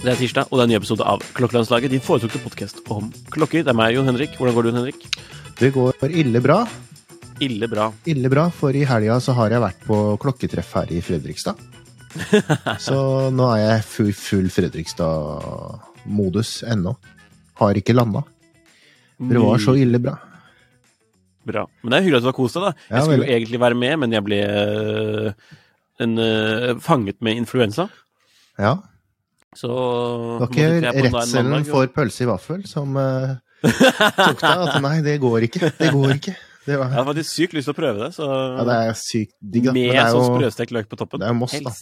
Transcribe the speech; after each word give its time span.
Det 0.00 0.16
er 0.16 0.16
tirsdag, 0.16 0.48
og 0.50 0.56
det 0.56 0.62
er 0.62 0.64
en 0.64 0.70
ny 0.72 0.76
episode 0.80 1.04
av 1.06 1.20
Klokkelandslaget, 1.36 1.92
din 1.92 2.00
foretrukne 2.02 2.40
podkast 2.42 2.80
om 2.90 3.12
klokker. 3.30 3.62
Det 3.62 3.70
er 3.70 3.76
meg, 3.78 3.94
Jon 3.94 4.08
Henrik. 4.08 4.32
Hvordan 4.38 4.54
går 4.56 4.62
det, 4.64 4.70
Jon 4.70 4.80
Henrik? 4.80 5.00
Det 5.60 5.68
går 5.76 5.92
ille 6.22 6.40
bra. 6.42 6.58
Ille 7.44 7.66
bra. 7.70 7.84
Ille 8.10 8.28
bra, 8.32 8.44
for 8.50 8.70
i 8.74 8.88
helga 8.88 9.20
så 9.22 9.32
har 9.38 9.48
jeg 9.54 9.62
vært 9.62 9.80
på 9.86 9.96
klokketreff 10.24 10.70
her 10.80 10.88
i 10.96 10.98
Fredrikstad. 11.04 11.54
så 12.86 12.98
nå 13.30 13.46
er 13.54 13.60
jeg 13.62 13.86
full, 13.92 14.14
full 14.16 14.48
Fredrikstad-modus 14.50 16.62
ennå. 16.66 16.92
Har 17.60 17.74
ikke 17.78 17.94
landa. 17.94 18.22
Det 19.20 19.40
var 19.42 19.58
så 19.60 19.74
ille 19.76 20.00
bra. 20.00 20.16
Bra. 21.50 21.64
Men 21.82 21.92
det 21.92 21.98
er 21.98 22.04
hyggelig 22.04 22.20
at 22.20 22.24
du 22.26 22.28
har 22.30 22.36
kost 22.36 22.56
deg, 22.56 22.66
da. 22.68 22.72
Jeg 22.88 22.96
Ja, 22.96 23.02
skulle 23.04 23.24
jo 23.24 23.32
egentlig 23.36 23.60
være 23.60 23.78
med, 23.80 23.96
men 24.02 24.12
jeg 24.16 24.24
ble 24.24 24.38
øh, 24.44 25.32
en, 26.04 26.18
øh, 26.18 26.80
fanget 26.84 27.18
med 27.24 27.36
influensa. 27.40 27.86
Ja. 28.60 28.74
Så 29.56 29.68
Det 29.68 30.46
var 30.46 30.52
ikke 30.52 30.92
redselen 31.10 31.64
for 31.66 31.86
pølse 31.96 32.22
i 32.24 32.28
vaffel 32.30 32.60
som 32.70 32.94
eh, 33.00 33.32
tok 33.64 34.38
deg. 34.44 34.62
At 34.68 34.76
nei, 34.84 35.00
det 35.04 35.16
går 35.20 35.48
ikke. 35.48 35.72
Det 35.80 35.90
går 35.96 36.14
ikke. 36.20 36.36
Det 36.66 36.74
Jeg 36.76 36.78
hadde 36.78 36.92
har 36.94 37.06
faktisk 37.08 37.32
sykt 37.32 37.54
lyst 37.56 37.66
til 37.70 37.72
å 37.72 37.78
prøve 37.80 38.04
det, 38.04 38.10
så 38.14 38.26
ja, 38.28 38.64
det 38.68 38.74
er 38.84 38.96
sykt 39.00 39.32
digg, 39.40 39.64
da. 39.70 39.72
Med 39.74 39.96
sånn 40.12 40.26
sprøstekt 40.28 40.74
løk 40.76 40.90
på 40.92 40.98
toppen. 41.00 41.22
det 41.22 41.26
er 41.26 41.32
jo 41.32 41.38
Moss, 41.40 41.56
da. 41.56 41.72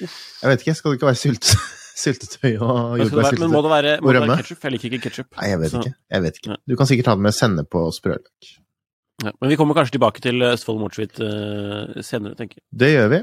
Jeg 0.00 0.48
vet 0.48 0.64
ikke, 0.64 0.74
skal 0.80 0.90
det 0.94 0.98
ikke 0.98 1.10
være 1.12 1.20
sylt, 1.20 1.50
syltetøy 1.94 2.56
og 2.58 2.98
jordbærsyltetøy. 3.00 3.40
men 3.44 3.52
må 3.54 3.62
det 3.64 3.70
være, 3.72 3.92
må 4.02 4.12
det 4.12 4.22
være 4.24 4.36
ketchup? 4.42 4.64
Jeg 4.66 4.72
liker 4.74 4.92
ikke 4.96 5.02
ketsjup. 5.08 5.28
Nei, 5.38 5.48
jeg 5.52 5.60
vet 5.62 5.74
ikke. 5.78 5.94
Jeg 6.16 6.22
vet 6.26 6.38
ikke. 6.42 6.56
Du 6.68 6.76
kan 6.80 6.86
sikkert 6.90 7.06
ha 7.12 7.14
det 7.18 7.24
med 7.28 7.34
sennep 7.36 7.74
og 7.80 7.92
sprøløk. 7.94 8.26
Ja. 9.24 9.30
Men 9.40 9.48
vi 9.52 9.56
kommer 9.60 9.74
kanskje 9.78 9.94
tilbake 9.96 10.20
til 10.24 10.42
Østfold 10.42 10.80
Mortsvit 10.82 11.20
uh, 11.22 12.02
senere, 12.02 12.34
tenker 12.38 12.58
jeg. 12.58 12.64
Det 12.82 12.90
gjør 12.96 13.10
vi. 13.14 13.20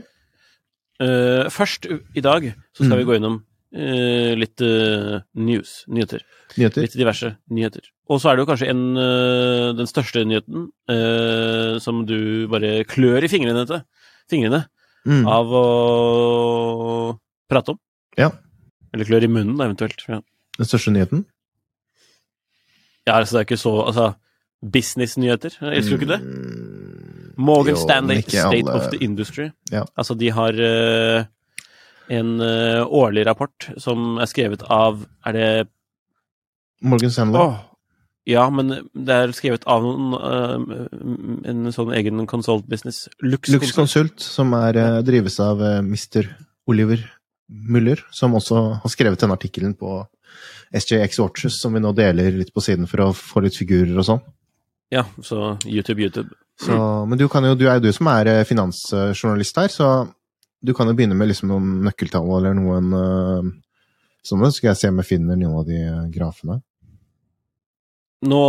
Uh, 1.01 1.47
først 1.51 1.87
i 1.91 2.21
dag 2.23 2.51
så 2.77 2.83
skal 2.85 2.93
Mm. 2.95 2.99
vi 3.01 3.07
gå 3.09 3.15
innom 3.19 3.35
uh, 3.75 4.33
litt 4.39 4.61
eh, 4.61 5.19
news, 5.35 5.83
nyheter. 5.87 6.21
Nyheter. 6.57 6.81
Litt 6.85 6.95
diverse 6.99 7.33
nyheter. 7.51 7.85
Og 8.11 8.19
så 8.19 8.29
er 8.31 8.35
det 8.35 8.43
jo 8.43 8.49
kanskje 8.51 8.67
en, 8.71 8.81
eh, 8.99 9.71
den 9.77 9.87
største 9.87 10.23
nyheten 10.27 10.65
eh, 10.91 11.77
som 11.79 12.01
du 12.05 12.47
bare 12.51 12.83
klør 12.83 13.23
i 13.23 13.29
fingrene. 13.31 13.63
Fingrene 14.31 14.65
Mm. 15.01 15.23
av 15.25 15.49
å 15.49 17.17
prate 17.49 17.71
om. 17.73 17.77
Ja. 18.19 18.27
Eller 18.93 19.07
klør 19.07 19.23
i 19.23 19.31
munnen, 19.31 19.59
eventuelt. 19.63 20.03
Ja, 20.09 20.19
Den 20.57 20.65
største 20.67 20.91
nyheten? 20.91 21.25
ja 23.07 23.15
altså 23.17 23.33
det 23.37 23.39
er 23.41 23.45
ikke 23.49 23.57
så 23.57 23.71
Altså, 23.87 24.13
business-nyheter. 24.61 25.55
Elsker 25.73 25.97
du 25.97 26.03
ikke 26.03 26.11
det? 26.13 26.19
Mm, 26.21 27.33
Morgan 27.37 27.77
Stanley, 27.77 28.21
State 28.21 28.57
alle- 28.61 28.73
of 28.77 28.91
the 28.91 28.99
Industry. 29.03 29.47
Ja. 29.71 29.83
Altså, 29.97 30.13
de 30.13 30.29
har 30.31 30.53
uh, 30.53 31.23
en 32.09 32.35
uh, 32.41 32.85
årlig 32.85 33.25
rapport 33.25 33.69
som 33.77 34.17
er 34.21 34.25
skrevet 34.29 34.61
av 34.69 35.05
Er 35.25 35.31
det 35.33 35.67
Morgan 36.81 37.09
Stanley. 37.11 37.39
Oh, 37.41 37.55
ja, 38.27 38.49
men 38.49 38.69
det 38.93 39.09
er 39.15 39.33
skrevet 39.33 39.65
av 39.65 39.81
noen 39.81 40.13
uh, 40.13 41.49
En 41.49 41.71
sånn 41.73 41.93
egen 41.97 42.27
consult 42.27 42.67
business. 42.69 43.07
Lux, 43.21 43.49
Lux 43.49 43.71
Consult, 43.73 44.19
som 44.21 44.53
er, 44.53 45.01
drives 45.01 45.39
av 45.39 45.61
Mr. 45.81 46.29
Oliver 46.69 47.01
Muller, 47.51 47.99
som 48.15 48.35
også 48.37 48.61
har 48.81 48.91
skrevet 48.93 49.21
denne 49.21 49.35
artikkelen 49.35 49.73
på 49.77 49.99
SJX 50.71 51.19
Watches, 51.19 51.59
som 51.61 51.75
vi 51.75 51.81
nå 51.83 51.91
deler 51.95 52.31
litt 52.37 52.53
på 52.55 52.63
siden 52.63 52.87
for 52.87 53.03
å 53.03 53.09
få 53.15 53.43
litt 53.43 53.57
figurer 53.59 53.97
og 53.99 54.07
sånn. 54.07 54.21
Ja, 54.91 55.05
så 55.23 55.57
YouTube, 55.67 56.01
YouTube. 56.03 56.31
Så, 56.61 56.75
men 57.07 57.19
du, 57.19 57.27
kan 57.31 57.45
jo, 57.47 57.55
du 57.57 57.65
er 57.67 57.79
jo 57.79 57.87
du 57.87 57.93
som 57.95 58.09
er 58.11 58.29
eh, 58.29 58.43
finansjournalist 58.47 59.57
her, 59.57 59.71
så 59.71 59.91
du 60.61 60.73
kan 60.77 60.89
jo 60.89 60.95
begynne 60.97 61.17
med 61.17 61.31
liksom 61.31 61.49
noen 61.49 61.79
nøkkeltall 61.87 62.27
eller 62.37 62.57
noen 62.57 62.91
eh, 62.97 63.47
sånne. 64.27 64.51
Så 64.51 64.59
skal 64.59 64.71
jeg 64.71 64.81
se 64.81 64.91
om 64.91 65.01
jeg 65.01 65.09
finner 65.09 65.39
noen 65.39 65.57
av 65.61 65.65
de 65.67 65.79
eh, 65.79 66.03
grafene. 66.13 66.59
Nå 68.29 68.43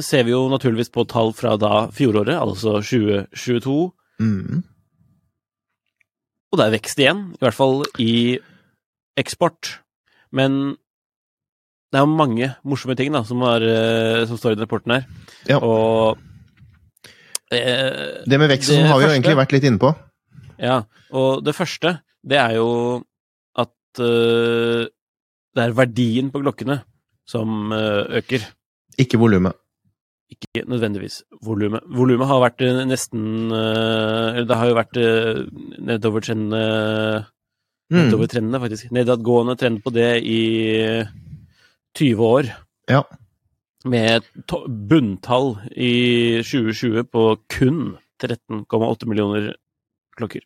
ser 0.00 0.24
vi 0.24 0.32
jo 0.32 0.46
naturligvis 0.48 0.88
på 0.94 1.04
tall 1.10 1.34
fra 1.36 1.58
da 1.60 1.88
fjoråret, 1.92 2.38
altså 2.38 2.78
2022. 2.80 3.76
Mm. 4.24 4.62
Og 6.48 6.60
det 6.60 6.66
er 6.66 6.74
vekst 6.78 7.00
igjen, 7.02 7.24
i 7.36 7.42
hvert 7.44 7.56
fall 7.56 7.82
i 8.00 8.12
eksport. 9.20 9.78
Men 10.32 10.76
det 11.92 12.00
er 12.00 12.04
jo 12.04 12.16
mange 12.18 12.50
morsomme 12.68 12.96
ting 12.98 13.12
da, 13.14 13.22
som, 13.28 13.42
er, 13.48 13.64
eh, 13.64 14.24
som 14.28 14.40
står 14.40 14.54
i 14.54 14.58
den 14.58 14.64
rapporten 14.66 14.94
her. 14.96 15.06
Ja. 15.48 15.58
Og 15.64 16.18
eh, 17.52 18.24
Det 18.28 18.40
med 18.40 18.52
veksten 18.52 18.82
Det 18.82 18.90
har 18.90 19.00
vi 19.00 19.08
jo 19.08 19.14
egentlig 19.14 19.38
vært 19.40 19.56
litt 19.56 19.68
inne 19.68 19.82
på. 19.82 19.92
Ja, 20.58 20.82
og 21.14 21.44
det 21.46 21.54
første, 21.56 21.98
det 22.26 22.40
er 22.40 22.56
jo 22.58 22.68
at 23.56 24.02
eh, 24.04 24.88
det 25.56 25.64
er 25.64 25.76
verdien 25.76 26.32
på 26.32 26.42
klokkene 26.42 26.80
som 27.28 27.72
eh, 27.76 28.20
øker, 28.20 28.44
Ikke 28.98 29.20
volumet. 29.20 29.56
Ikke 30.28 30.64
nødvendigvis 30.68 31.22
volumet. 31.44 31.84
Volumet 31.88 32.28
har 32.28 32.42
vært 32.42 32.64
eh, 32.66 32.82
nesten 32.88 33.52
eh, 33.54 34.34
Eller 34.34 34.48
det 34.50 34.58
har 34.60 34.70
jo 34.70 34.76
vært 34.78 34.98
nedovertrendende, 35.88 37.24
nedovertrendende 37.88 38.58
Mm. 38.58 38.64
Faktisk. 38.66 38.90
Nedadgående 38.92 39.56
trend 39.56 39.78
på 39.80 39.90
det 39.94 40.10
i 40.20 40.42
20 41.96 42.20
år. 42.20 42.50
Ja. 42.90 43.02
Med 43.88 44.26
bunntall 44.90 45.54
i 45.72 46.42
2020 46.44 47.08
på 47.08 47.24
kun 47.48 47.96
13,8 48.20 49.08
millioner 49.08 49.54
klokker 50.18 50.44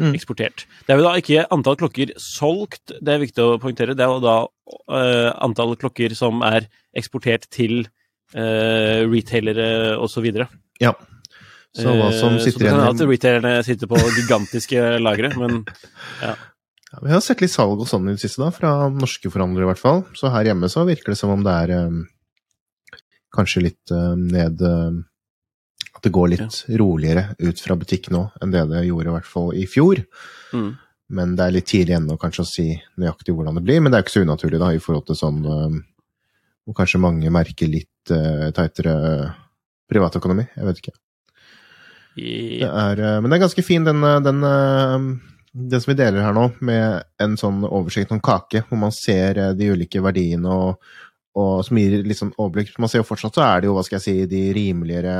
Mm. 0.00 0.14
eksportert. 0.14 0.64
Det 0.86 0.92
er 0.94 0.98
jo 0.98 1.04
da 1.04 1.14
ikke 1.18 1.46
antall 1.52 1.76
klokker 1.76 2.12
solgt, 2.20 2.92
det 3.00 3.08
er 3.14 3.22
viktig 3.22 3.42
å 3.44 3.58
poengtere. 3.60 3.94
Det 3.96 4.04
er 4.04 4.12
jo 4.12 4.20
da 4.22 4.36
uh, 4.88 5.30
antall 5.44 5.74
klokker 5.76 6.14
som 6.16 6.42
er 6.46 6.66
eksportert 6.96 7.48
til 7.52 7.86
uh, 8.36 9.00
retailere 9.10 9.96
osv. 10.00 10.28
Ja. 10.80 10.94
Så 11.76 11.86
hva 11.94 12.10
som 12.10 12.38
så 12.38 12.48
sitter 12.48 12.64
det 12.64 12.70
kan 12.70 12.80
igjen 12.80 12.86
hende 12.88 13.04
at 13.04 13.12
retailerne 13.12 13.66
sitter 13.66 13.90
på 13.90 13.98
gigantiske 14.18 14.86
lagre, 15.02 15.30
men 15.38 15.60
Ja, 16.90 16.98
vi 17.04 17.12
har 17.12 17.20
sett 17.22 17.42
litt 17.44 17.52
salg 17.52 17.78
og 17.78 17.86
sånn 17.86 18.08
i 18.10 18.16
det 18.16 18.24
siste, 18.24 18.42
da, 18.42 18.50
fra 18.50 18.72
norske 18.90 19.30
forhandlere 19.30 19.68
i 19.68 19.70
hvert 19.70 19.82
fall. 19.82 20.02
Så 20.18 20.32
her 20.34 20.48
hjemme 20.48 20.66
så 20.72 20.82
virker 20.88 21.14
det 21.14 21.20
som 21.20 21.30
om 21.30 21.44
det 21.46 21.54
er 21.54 21.86
um, 21.86 22.00
kanskje 23.30 23.62
litt 23.68 23.94
eh, 23.94 24.16
ned 24.18 24.62
eh, 24.66 24.98
At 25.94 26.02
det 26.02 26.12
går 26.14 26.32
litt 26.32 26.60
roligere 26.80 27.36
ut 27.38 27.60
fra 27.62 27.76
butikk 27.78 28.10
nå 28.10 28.24
enn 28.42 28.54
det 28.54 28.64
det 28.72 28.86
gjorde 28.88 29.10
i 29.10 29.14
hvert 29.18 29.28
fall 29.28 29.52
i 29.54 29.66
fjor. 29.70 30.02
mm. 30.52 30.70
Men 31.10 31.32
det 31.34 31.42
er 31.42 31.54
litt 31.56 31.66
tidlig 31.66 31.96
ennå 31.96 32.14
kanskje 32.22 32.44
å 32.44 32.46
si 32.46 32.64
nøyaktig 33.02 33.32
hvordan 33.34 33.56
det 33.58 33.64
blir. 33.66 33.80
Men 33.82 33.90
det 33.90 33.98
er 33.98 34.04
ikke 34.04 34.12
så 34.12 34.20
unaturlig 34.22 34.60
da, 34.62 34.68
i 34.70 34.78
forhold 34.78 35.08
til 35.08 35.16
sånn 35.18 35.40
eh, 36.70 36.72
hvor 36.72 36.78
kanskje 36.78 37.02
mange 37.02 37.32
merker 37.34 37.70
litt 37.70 38.14
uh, 38.14 38.48
tightere 38.54 38.94
privatøkonomi. 39.90 40.46
Jeg 40.54 40.68
vet 40.68 40.80
ikke. 40.84 40.94
Yeah. 42.14 42.62
Det 42.62 42.70
er, 42.70 43.02
uh, 43.02 43.18
men 43.20 43.30
det 43.30 43.38
er 43.38 43.44
ganske 43.44 43.66
fin, 43.66 43.84
den, 43.86 44.00
eh, 44.06 44.22
den 44.22 44.46
uh, 44.46 45.10
det 45.52 45.80
som 45.82 45.90
vi 45.90 45.98
deler 45.98 46.22
her 46.22 46.34
nå, 46.36 46.46
med 46.62 47.02
en 47.22 47.36
sånn 47.38 47.64
oversikt, 47.66 48.12
om 48.14 48.22
kake, 48.22 48.62
hvor 48.68 48.78
man 48.78 48.94
ser 48.94 49.38
eh, 49.40 49.54
de 49.58 49.70
ulike 49.74 50.02
verdiene 50.02 50.46
og, 50.46 50.90
og 51.38 51.64
som 51.66 51.78
gir 51.80 52.04
litt 52.06 52.18
sånn 52.18 52.34
overblikk 52.36 52.76
Man 52.78 52.90
ser 52.90 53.02
jo 53.02 53.06
fortsatt 53.08 53.38
så 53.38 53.44
er 53.46 53.62
det 53.62 53.70
jo, 53.70 53.74
hva 53.74 53.84
skal 53.86 53.98
jeg 53.98 54.06
si, 54.06 54.28
de 54.30 54.44
rimeligere 54.54 55.16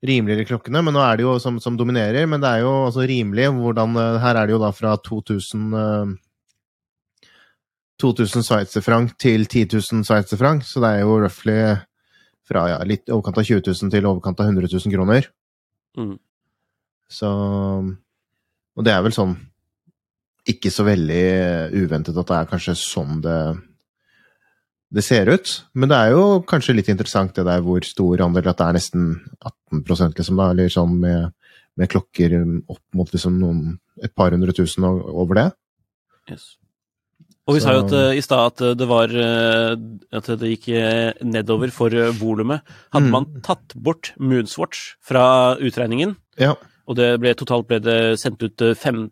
rimeligere 0.00 0.48
klokkene, 0.48 0.80
men 0.80 0.94
nå 0.96 1.00
er 1.04 1.18
det 1.18 1.26
jo 1.26 1.34
som, 1.42 1.58
som 1.60 1.74
dominerer. 1.76 2.24
Men 2.24 2.40
det 2.40 2.48
er 2.48 2.62
jo 2.62 2.70
altså 2.86 3.04
rimelig. 3.04 3.50
Hvordan, 3.52 3.98
eh, 4.00 4.20
her 4.22 4.38
er 4.40 4.48
det 4.48 4.54
jo 4.54 4.60
da 4.62 4.70
fra 4.72 4.94
2000 4.96 5.66
eh, 5.76 6.14
2000 8.00 8.46
sveitserfranc 8.46 9.14
til 9.20 9.46
10 9.46 9.68
000 9.76 10.06
sveitserfranc, 10.08 10.66
så 10.66 10.82
det 10.82 10.90
er 10.94 11.04
jo 11.04 11.20
roughly 11.20 11.60
fra 12.50 12.66
ja, 12.72 12.80
litt 12.86 13.10
overkant 13.12 13.38
av 13.38 13.46
20 13.46 13.62
000 13.68 13.92
til 13.94 14.08
overkant 14.10 14.42
av 14.42 14.50
100 14.50 14.72
000 14.72 14.94
kroner. 14.94 15.30
Mm. 15.98 16.16
Så 17.10 17.30
Og 18.78 18.86
det 18.86 18.92
er 18.94 19.02
vel 19.04 19.14
sånn 19.14 19.34
ikke 20.48 20.70
så 20.72 20.86
veldig 20.86 21.24
uventet 21.76 22.16
at 22.16 22.30
det 22.30 22.36
er 22.38 22.48
kanskje 22.48 22.78
sånn 22.78 23.20
det 23.24 23.40
det 24.90 25.04
ser 25.06 25.28
ut. 25.30 25.50
Men 25.78 25.90
det 25.92 25.98
er 25.98 26.14
jo 26.16 26.22
kanskje 26.50 26.74
litt 26.74 26.90
interessant 26.90 27.34
det 27.36 27.46
der 27.46 27.62
hvor 27.62 27.84
stor 27.86 28.24
andel 28.24 28.50
at 28.50 28.58
det 28.58 28.66
er 28.66 28.78
nesten 28.78 29.04
18% 29.70 30.18
liksom 30.18 30.40
da, 30.40 30.48
eller 30.50 30.72
sånn 30.72 30.96
med, 31.04 31.30
med 31.78 31.90
klokker 31.92 32.34
opp 32.66 32.82
mot 32.98 33.12
liksom 33.14 33.38
noen, 33.38 33.76
et 34.02 34.14
par 34.16 34.34
hundre 34.34 34.54
tusen 34.56 34.86
over 34.88 35.38
det. 35.38 35.46
Yes. 36.32 36.56
Og 37.50 37.56
vi 37.56 37.60
Så- 37.60 37.66
sa 37.66 37.72
jo 37.74 37.82
at, 37.82 37.92
uh, 37.92 38.14
i 38.14 38.22
stad 38.22 38.46
at 38.62 38.78
det 38.78 38.86
var 38.86 39.10
uh, 39.10 39.74
At 40.14 40.26
det 40.38 40.50
gikk 40.52 40.68
eh, 40.70 41.12
nedover 41.26 41.72
for 41.74 41.90
eh, 41.90 42.12
volumet. 42.14 42.62
Hadde 42.94 43.08
Mm. 43.08 43.14
man 43.16 43.26
tatt 43.42 43.74
bort 43.74 44.12
Moonswatch 44.20 44.94
fra 45.02 45.56
utregningen, 45.58 46.14
Ja. 46.38 46.54
og 46.86 46.94
det 46.96 47.18
ble, 47.20 47.34
totalt 47.34 47.66
ble 47.66 47.80
det 47.82 48.18
sendt 48.22 48.42
ut 48.42 48.60
eh, 48.62 48.74
15 48.74 49.10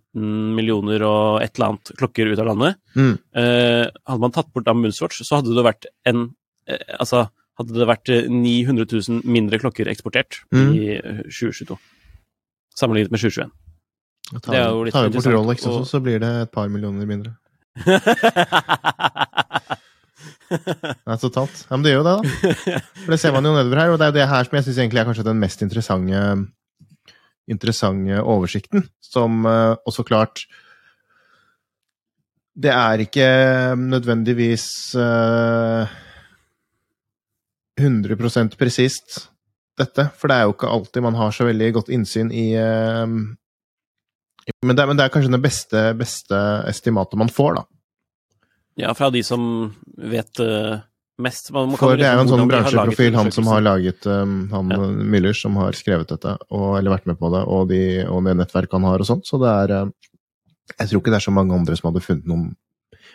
millioner 0.55 1.03
og 1.03 1.43
et 1.43 1.59
eller 1.59 1.73
annet 1.75 1.91
klokker 1.99 2.31
ut 2.31 2.39
av 2.39 2.47
landet 2.47 2.77
Mm. 2.95 3.19
eh, 3.35 3.91
Hadde 4.07 4.21
man 4.21 4.31
tatt 4.33 4.53
bort 4.55 4.65
da 4.65 4.73
Moonswatch, 4.73 5.23
så 5.27 5.43
hadde 5.43 5.55
det 5.55 5.65
vært 5.67 5.87
en 6.07 6.35
eh, 6.69 6.79
Altså, 7.01 7.29
hadde 7.59 7.75
det 7.75 7.89
vært 7.89 8.09
eh, 8.15 8.29
900 8.29 8.87
000 8.87 9.23
mindre 9.25 9.59
klokker 9.59 9.87
eksportert 9.91 10.45
Mm. 10.53 10.75
i 10.75 10.95
eh, 10.97 11.23
2022. 11.27 11.77
Sammenlignet 12.79 13.11
med 13.11 13.21
2021. 13.21 13.51
Tar, 14.43 14.53
Det 14.53 14.61
er 14.61 14.69
jo 14.71 14.85
litt 14.85 14.93
tar 14.95 15.09
vi 15.09 15.15
bort 15.17 15.27
Rolex 15.33 15.65
også, 15.67 15.81
og- 15.81 15.87
så 15.89 16.01
blir 16.03 16.21
det 16.21 16.29
et 16.43 16.53
par 16.53 16.69
millioner 16.69 17.07
mindre. 17.07 17.37
Nei, 20.49 21.17
totalt. 21.21 21.67
Ja, 21.69 21.77
men 21.77 21.85
det 21.85 21.93
gjør 21.93 22.01
jo 22.01 22.07
det, 22.07 22.15
da. 22.17 22.23
For 23.05 23.11
det 23.13 23.21
ser 23.21 23.35
man 23.35 23.45
jo 23.45 23.53
nedover 23.57 23.83
her, 23.83 23.93
og 23.93 23.99
det 24.01 24.07
er 24.07 24.13
jo 24.13 24.19
det 24.19 24.31
her 24.31 24.49
som 24.49 24.57
jeg 24.59 24.65
syns 24.67 24.81
egentlig 24.81 25.03
er 25.03 25.09
kanskje 25.11 25.27
den 25.29 25.43
mest 25.43 25.65
interessante, 25.65 26.23
interessante 27.51 28.23
oversikten, 28.25 28.81
som 29.05 29.31
eh, 29.49 29.75
også 29.89 30.03
klart 30.09 30.37
Det 32.59 32.73
er 32.75 32.99
ikke 33.05 33.29
nødvendigvis 33.79 34.67
uh, 34.99 35.87
100% 37.79 38.57
presist, 38.59 39.29
dette, 39.79 40.09
for 40.19 40.27
det 40.27 40.37
er 40.37 40.49
jo 40.49 40.57
ikke 40.57 40.73
alltid 40.75 41.05
man 41.05 41.15
har 41.15 41.31
så 41.31 41.47
veldig 41.47 41.69
godt 41.77 41.93
innsyn 41.95 42.33
i 42.35 42.49
eh, 42.59 43.07
men 44.65 44.77
det, 44.77 44.83
er, 44.83 44.91
men 44.91 44.99
det 44.99 45.07
er 45.07 45.13
kanskje 45.15 45.33
det 45.35 45.43
beste, 45.43 45.83
beste 45.99 46.39
estimatet 46.71 47.21
man 47.21 47.33
får, 47.33 47.61
da. 47.61 47.67
Ja, 48.79 48.95
fra 48.95 49.11
de 49.11 49.25
som 49.27 49.43
vet 49.99 50.39
uh, 50.39 50.79
mest. 51.19 51.51
For 51.51 51.99
det 51.99 52.07
er 52.07 52.15
jo 52.19 52.25
en 52.27 52.31
sånn 52.31 52.51
bransjeprofil, 52.51 53.17
han 53.19 53.33
som 53.35 53.49
har 53.51 53.65
laget 53.65 54.07
um, 54.07 54.45
Han 54.53 54.71
Ja. 54.71 54.79
Müller, 55.15 55.35
som 55.35 55.59
har 55.59 55.75
skrevet 55.79 56.13
dette, 56.15 56.37
og, 56.55 56.77
eller 56.79 56.95
vært 56.95 57.09
med 57.11 57.19
på 57.19 57.33
det, 57.35 57.43
og, 57.43 57.67
de, 57.73 57.83
og 58.07 58.23
det 58.29 58.37
nettverket 58.39 58.79
han 58.79 58.87
har 58.87 59.03
og 59.03 59.09
sånt. 59.09 59.27
Så 59.27 59.41
det 59.43 59.51
er 59.51 59.75
uh, 59.83 59.91
Jeg 60.77 60.91
tror 60.93 61.03
ikke 61.03 61.15
det 61.15 61.21
er 61.21 61.27
så 61.27 61.35
mange 61.35 61.59
andre 61.59 61.79
som 61.79 61.91
hadde 61.91 62.05
funnet 62.07 62.31
noen 62.31 62.53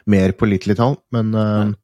mer 0.10 0.34
pålitelige 0.36 0.82
tall, 0.82 0.98
men 1.16 1.32
um, 1.32 1.76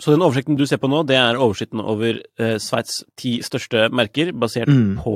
Så 0.00 0.10
den 0.14 0.22
oversikten 0.24 0.56
du 0.56 0.64
ser 0.66 0.78
på 0.80 0.88
nå, 0.88 1.02
det 1.06 1.16
er 1.20 1.36
oversikten 1.36 1.80
over 1.84 2.20
eh, 2.40 2.56
Sveits 2.62 3.02
ti 3.20 3.38
største 3.44 3.88
merker, 3.92 4.32
basert 4.32 4.68
Mm. 4.72 4.96
på 5.02 5.14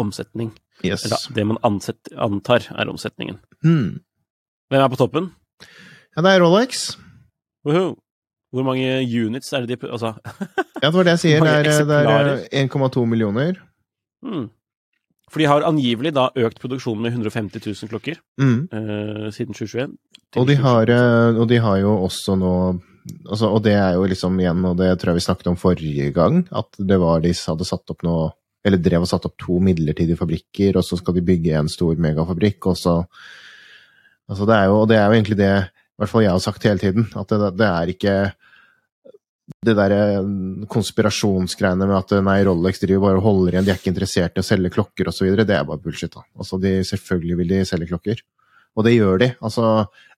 omsetning. 0.00 0.52
yes. 0.84 1.04
Eller 1.04 1.18
det 1.36 1.46
man 1.46 1.58
ansett, 1.62 2.08
antar 2.16 2.64
er 2.72 2.88
omsetningen. 2.88 3.38
Mm. 3.64 4.00
Hvem 4.70 4.80
er 4.84 4.88
på 4.88 4.96
toppen? 4.96 5.30
Ja, 6.16 6.22
det 6.22 6.30
er 6.32 6.40
Rolex. 6.44 6.96
Woohoo! 7.64 7.96
Hvor 8.52 8.64
mange 8.64 9.00
units 9.00 9.52
er 9.52 9.64
det 9.64 9.80
de 9.80 9.88
Altså 9.88 10.14
Ja, 10.82 10.90
det 10.90 10.94
var 10.94 11.04
det 11.04 11.12
jeg 11.14 11.18
sier. 11.22 11.40
Det 11.40 11.94
er, 11.94 12.32
er 12.52 12.66
1,2 12.68 13.04
millioner. 13.06 13.54
Mm. 14.24 14.48
For 15.32 15.38
de 15.40 15.46
har 15.48 15.62
angivelig 15.64 16.12
da 16.12 16.26
økt 16.36 16.58
produksjonen 16.60 17.02
med 17.06 17.12
150 17.14 17.60
000 17.64 17.88
klokker 17.88 18.16
Mm. 18.40 18.68
eh, 18.72 19.30
siden 19.32 19.54
2021. 19.54 19.96
Og 20.36 20.46
de, 20.48 20.56
har, 20.56 20.88
eh, 20.90 21.38
og 21.40 21.48
de 21.48 21.56
har 21.60 21.76
jo 21.80 21.94
også 22.04 22.34
nå 22.36 22.52
altså, 23.28 23.50
Og 23.50 23.62
det 23.64 23.74
er 23.78 23.96
jo 23.96 24.06
liksom 24.10 24.38
igjen, 24.40 24.64
og 24.68 24.76
det 24.80 24.92
tror 25.00 25.12
jeg 25.12 25.20
vi 25.20 25.26
snakket 25.26 25.50
om 25.52 25.58
forrige 25.60 26.10
gang, 26.14 26.42
at 26.50 26.78
det 26.78 26.98
var 27.02 27.22
de 27.24 27.34
hadde 27.34 27.68
satt 27.68 27.94
opp 27.94 28.06
noe 28.06 28.30
Eller 28.62 28.78
drev 28.78 29.02
og 29.02 29.10
satt 29.10 29.24
opp 29.26 29.34
to 29.42 29.56
midlertidige 29.58 30.14
fabrikker, 30.14 30.76
og 30.78 30.84
så 30.86 30.94
skal 30.94 31.16
de 31.16 31.24
bygge 31.26 31.56
en 31.58 31.70
stor 31.70 31.98
megafabrikk, 31.98 32.66
og 32.70 32.76
så 32.78 33.00
Altså, 34.30 34.46
det 34.46 34.54
er 34.54 34.68
jo, 34.70 34.76
og 34.80 34.86
det 34.88 34.96
er 34.96 35.08
jo 35.10 35.16
egentlig 35.16 35.36
det 35.36 35.50
i 35.52 36.00
hvert 36.00 36.08
fall 36.08 36.22
jeg 36.24 36.32
har 36.32 36.40
sagt 36.40 36.64
hele 36.64 36.80
tiden, 36.80 37.08
at 37.18 37.28
det, 37.28 37.50
det 37.58 37.66
er 37.66 37.90
ikke 37.92 38.14
det 39.66 39.74
derre 39.76 40.22
konspirasjonsgreiene 40.70 41.86
med 41.86 41.96
at 41.98 42.14
nei, 42.24 42.38
Rolex 42.46 42.80
driver 42.82 43.08
bare 43.08 43.20
og 43.20 43.26
holder 43.26 43.56
igjen, 43.56 43.66
de 43.66 43.72
er 43.74 43.80
ikke 43.80 43.92
interessert 43.92 44.38
i 44.38 44.42
å 44.42 44.46
selge 44.46 44.72
klokker 44.74 45.10
osv., 45.10 45.28
det 45.42 45.56
er 45.56 45.66
bare 45.68 45.82
bullshit. 45.82 46.14
da. 46.14 46.24
Altså, 46.38 46.58
de, 46.62 46.78
Selvfølgelig 46.86 47.38
vil 47.42 47.52
de 47.52 47.60
selge 47.68 47.90
klokker. 47.90 48.22
Og 48.76 48.86
det 48.86 48.94
gjør 48.94 49.18
de. 49.20 49.28
Altså, 49.44 49.66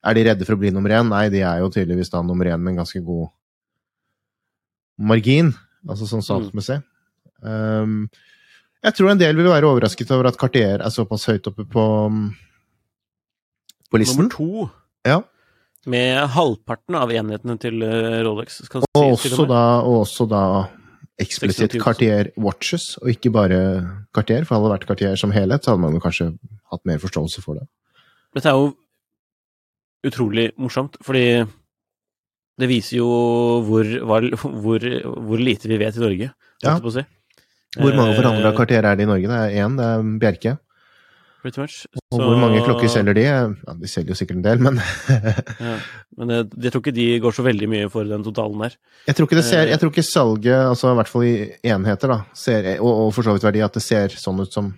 er 0.06 0.14
de 0.14 0.24
redde 0.28 0.46
for 0.46 0.54
å 0.54 0.60
bli 0.60 0.70
nummer 0.74 0.92
én? 0.94 1.08
Nei, 1.10 1.24
de 1.32 1.40
er 1.42 1.58
jo 1.64 1.70
tydeligvis 1.74 2.12
da 2.12 2.20
nummer 2.22 2.46
én 2.46 2.60
med 2.62 2.74
en 2.74 2.82
ganske 2.84 3.00
god 3.04 3.28
margin, 5.10 5.50
altså 5.88 6.06
sånn 6.06 6.22
salgsmessig. 6.24 6.78
Um, 7.42 8.04
jeg 8.84 8.94
tror 8.96 9.10
en 9.10 9.20
del 9.20 9.36
vil 9.36 9.48
være 9.50 9.66
overrasket 9.68 10.12
over 10.14 10.28
at 10.30 10.38
Cartier 10.40 10.78
er 10.84 10.92
såpass 10.92 11.26
høyt 11.30 11.48
oppe 11.50 11.66
på, 11.66 11.84
på 13.90 14.00
listen. 14.00 14.28
Nummer 14.28 14.34
to, 14.36 14.70
Ja. 15.08 15.18
med 15.86 16.16
halvparten 16.32 16.96
av 16.96 17.10
enhetene 17.12 17.58
til 17.60 17.82
eh, 17.84 18.22
Rolex. 18.24 18.62
Skal 18.68 18.86
Og 18.94 19.18
til 19.20 19.34
også 19.34 19.42
og 19.42 19.48
da, 19.50 19.62
og 19.82 19.98
også 20.06 20.28
da 20.30 20.44
eksplisitt 21.20 21.76
Cartier 21.82 22.30
Watches, 22.40 22.94
og 23.02 23.10
ikke 23.12 23.32
bare 23.34 23.58
Cartier. 24.14 24.46
For 24.46 24.56
hadde 24.56 24.68
det 24.70 24.74
vært 24.78 24.86
Cartier 24.88 25.16
som 25.20 25.34
helhet, 25.34 25.64
så 25.64 25.74
hadde 25.74 25.84
man 25.84 26.00
kanskje 26.00 26.30
hatt 26.72 26.84
mer 26.88 27.02
forståelse 27.02 27.42
for 27.44 27.58
det. 27.60 27.66
Dette 28.34 28.50
er 28.50 28.58
jo 28.58 28.72
utrolig 30.04 30.50
morsomt, 30.60 30.98
fordi 31.04 31.44
det 32.60 32.68
viser 32.70 32.98
jo 33.00 33.06
hvor, 33.66 33.88
hvor, 34.06 34.26
hvor, 34.62 34.84
hvor 35.26 35.40
lite 35.42 35.70
vi 35.70 35.78
vet 35.80 35.96
i 35.98 36.02
Norge, 36.04 36.32
Ja. 36.62 36.76
si. 36.78 37.04
Hvor 37.74 37.94
mange 37.96 38.14
forhandlere 38.14 38.46
av 38.52 38.54
Eh, 38.54 38.76
er 38.78 38.96
det 38.96 39.02
i 39.02 39.10
Norge? 39.10 39.26
Det 39.26 39.38
er 39.40 39.64
én, 39.64 39.76
det 39.76 39.84
er 39.84 40.02
Bjerke. 40.22 40.58
Pretty 41.42 41.60
much. 41.60 41.86
Og 42.12 42.20
Så- 42.20 42.22
hvor 42.24 42.38
mange 42.40 42.62
klokker 42.64 42.88
selger 42.88 43.12
de? 43.14 43.20
Ja, 43.22 43.48
de 43.74 43.86
selger 43.88 44.08
jo 44.08 44.14
sikkert 44.14 44.36
en 44.36 44.42
del, 44.42 44.58
men 44.58 44.76
Ja. 45.60 45.78
Men 46.16 46.28
jeg, 46.30 46.46
jeg 46.62 46.72
tror 46.72 46.80
ikke 46.80 46.94
de 46.94 47.18
går 47.20 47.32
så 47.34 47.42
veldig 47.44 47.68
mye 47.68 47.90
for 47.90 48.04
den 48.04 48.22
totalen 48.22 48.60
der. 48.62 48.76
jeg 49.06 49.16
tror 49.16 49.26
ikke 49.26 49.36
det 49.40 49.44
ser 49.44 49.66
Eh. 49.66 49.70
Jeg 49.74 49.80
tror 49.80 49.90
ikke 49.90 50.06
salget, 50.06 50.54
altså 50.70 50.92
i 50.92 50.96
hvert 50.96 51.08
fall 51.08 51.22
i 51.24 51.52
enheter, 51.64 52.08
da, 52.08 52.24
ser, 52.34 52.78
og, 52.80 53.06
og 53.08 53.12
for 53.14 53.22
så 53.26 53.32
vidt 53.34 53.42
verdi, 53.44 53.60
at 53.60 53.72
det 53.74 53.82
ser 53.82 54.08
sånn 54.08 54.40
ut 54.40 54.52
som 54.52 54.72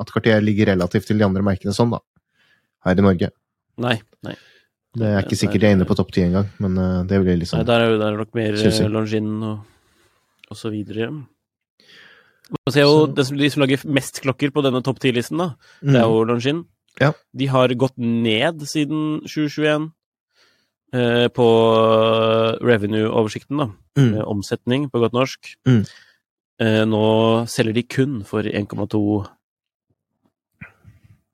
at 0.00 0.10
kvarter 0.10 0.42
ligger 0.42 0.66
relativt 0.74 1.06
til 1.06 1.18
de 1.18 1.24
andre 1.24 1.42
merkene 1.42 1.72
sånn, 1.72 1.90
da. 1.94 1.98
Her 2.84 2.96
i 2.98 3.04
Norge. 3.04 3.28
Nei. 3.80 3.96
nei. 4.24 4.34
Det 4.96 5.06
er 5.06 5.22
ikke 5.22 5.36
sikkert 5.38 5.60
de 5.62 5.66
er 5.68 5.74
inne 5.76 5.86
på 5.86 5.94
topp 5.98 6.10
ti 6.12 6.22
engang, 6.24 6.48
men 6.58 6.76
eh, 6.78 7.02
det 7.06 7.20
blir 7.22 7.36
liksom 7.38 7.60
nei 7.60 7.64
liksom 7.64 7.66
der, 7.68 7.80
er, 7.84 7.90
jo 7.92 7.98
der 8.00 8.12
er 8.12 8.18
nok 8.18 8.34
mer 8.34 8.56
Longin 8.90 9.28
jeg. 9.30 9.42
eh, 9.42 9.48
og, 9.50 10.50
og 10.50 10.56
så 10.58 10.70
videre. 10.72 11.10
Man 12.50 12.72
ser 12.74 12.82
jo 12.82 13.06
Så- 13.06 13.14
det 13.14 13.26
som, 13.26 13.36
de 13.38 13.50
som 13.50 13.62
lager 13.62 13.84
mest 13.86 14.20
klokker 14.24 14.50
på 14.50 14.62
denne 14.66 14.82
topp 14.82 14.98
10-listen, 14.98 15.38
da. 15.38 15.54
Det 15.80 15.94
er 15.94 16.02
Mm. 16.02 16.10
jo 16.10 16.24
Longin. 16.24 16.64
Ja. 17.00 17.12
De 17.36 17.46
har 17.46 17.68
gått 17.68 17.96
ned 17.96 18.60
siden 18.66 19.20
2021 19.28 19.92
eh, 20.92 21.28
på 21.28 21.46
revenue-oversikten, 22.60 23.56
da. 23.58 23.68
Mm. 23.98 24.14
Eh, 24.18 24.24
omsetning, 24.26 24.88
på 24.90 24.98
godt 25.02 25.12
norsk. 25.14 25.52
Mm. 25.68 25.84
Eh, 26.60 26.84
nå 26.84 27.46
selger 27.48 27.74
de 27.74 27.82
kun 27.84 28.24
for 28.24 28.42
1,2 28.42 29.26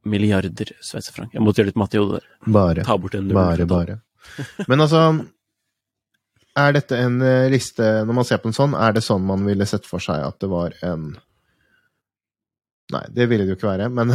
milliarder 0.08 0.72
sveitserfrank. 0.84 1.34
Jeg 1.34 1.44
måtte 1.44 1.62
gjøre 1.62 1.72
litt 1.72 1.80
matte 1.80 1.98
i 1.98 2.02
hodet 2.02 2.20
der. 2.20 2.52
Bare. 2.56 2.84
Ta 2.86 2.96
bort 3.00 3.16
en 3.18 3.26
null. 3.28 3.36
Bare, 3.38 3.66
bare. 3.70 3.98
Men 4.66 4.82
altså 4.82 5.02
Er 6.56 6.72
dette 6.75 6.96
en 6.98 7.20
eh, 7.22 7.44
liste 7.52 7.84
Når 8.08 8.16
man 8.16 8.26
ser 8.26 8.40
på 8.42 8.50
en 8.50 8.56
sånn, 8.56 8.72
er 8.75 8.96
det 8.96 9.04
sånn 9.06 9.22
man 9.22 9.44
ville 9.46 9.68
sett 9.70 9.86
for 9.86 10.02
seg 10.02 10.25
at 10.26 10.40
det 10.42 10.48
var 10.50 10.75
en 10.86 11.12
Nei, 12.90 13.02
det 13.14 13.28
ville 13.30 13.46
det 13.46 13.54
jo 13.54 13.58
ikke 13.58 13.68
være, 13.68 13.86
men 13.90 14.12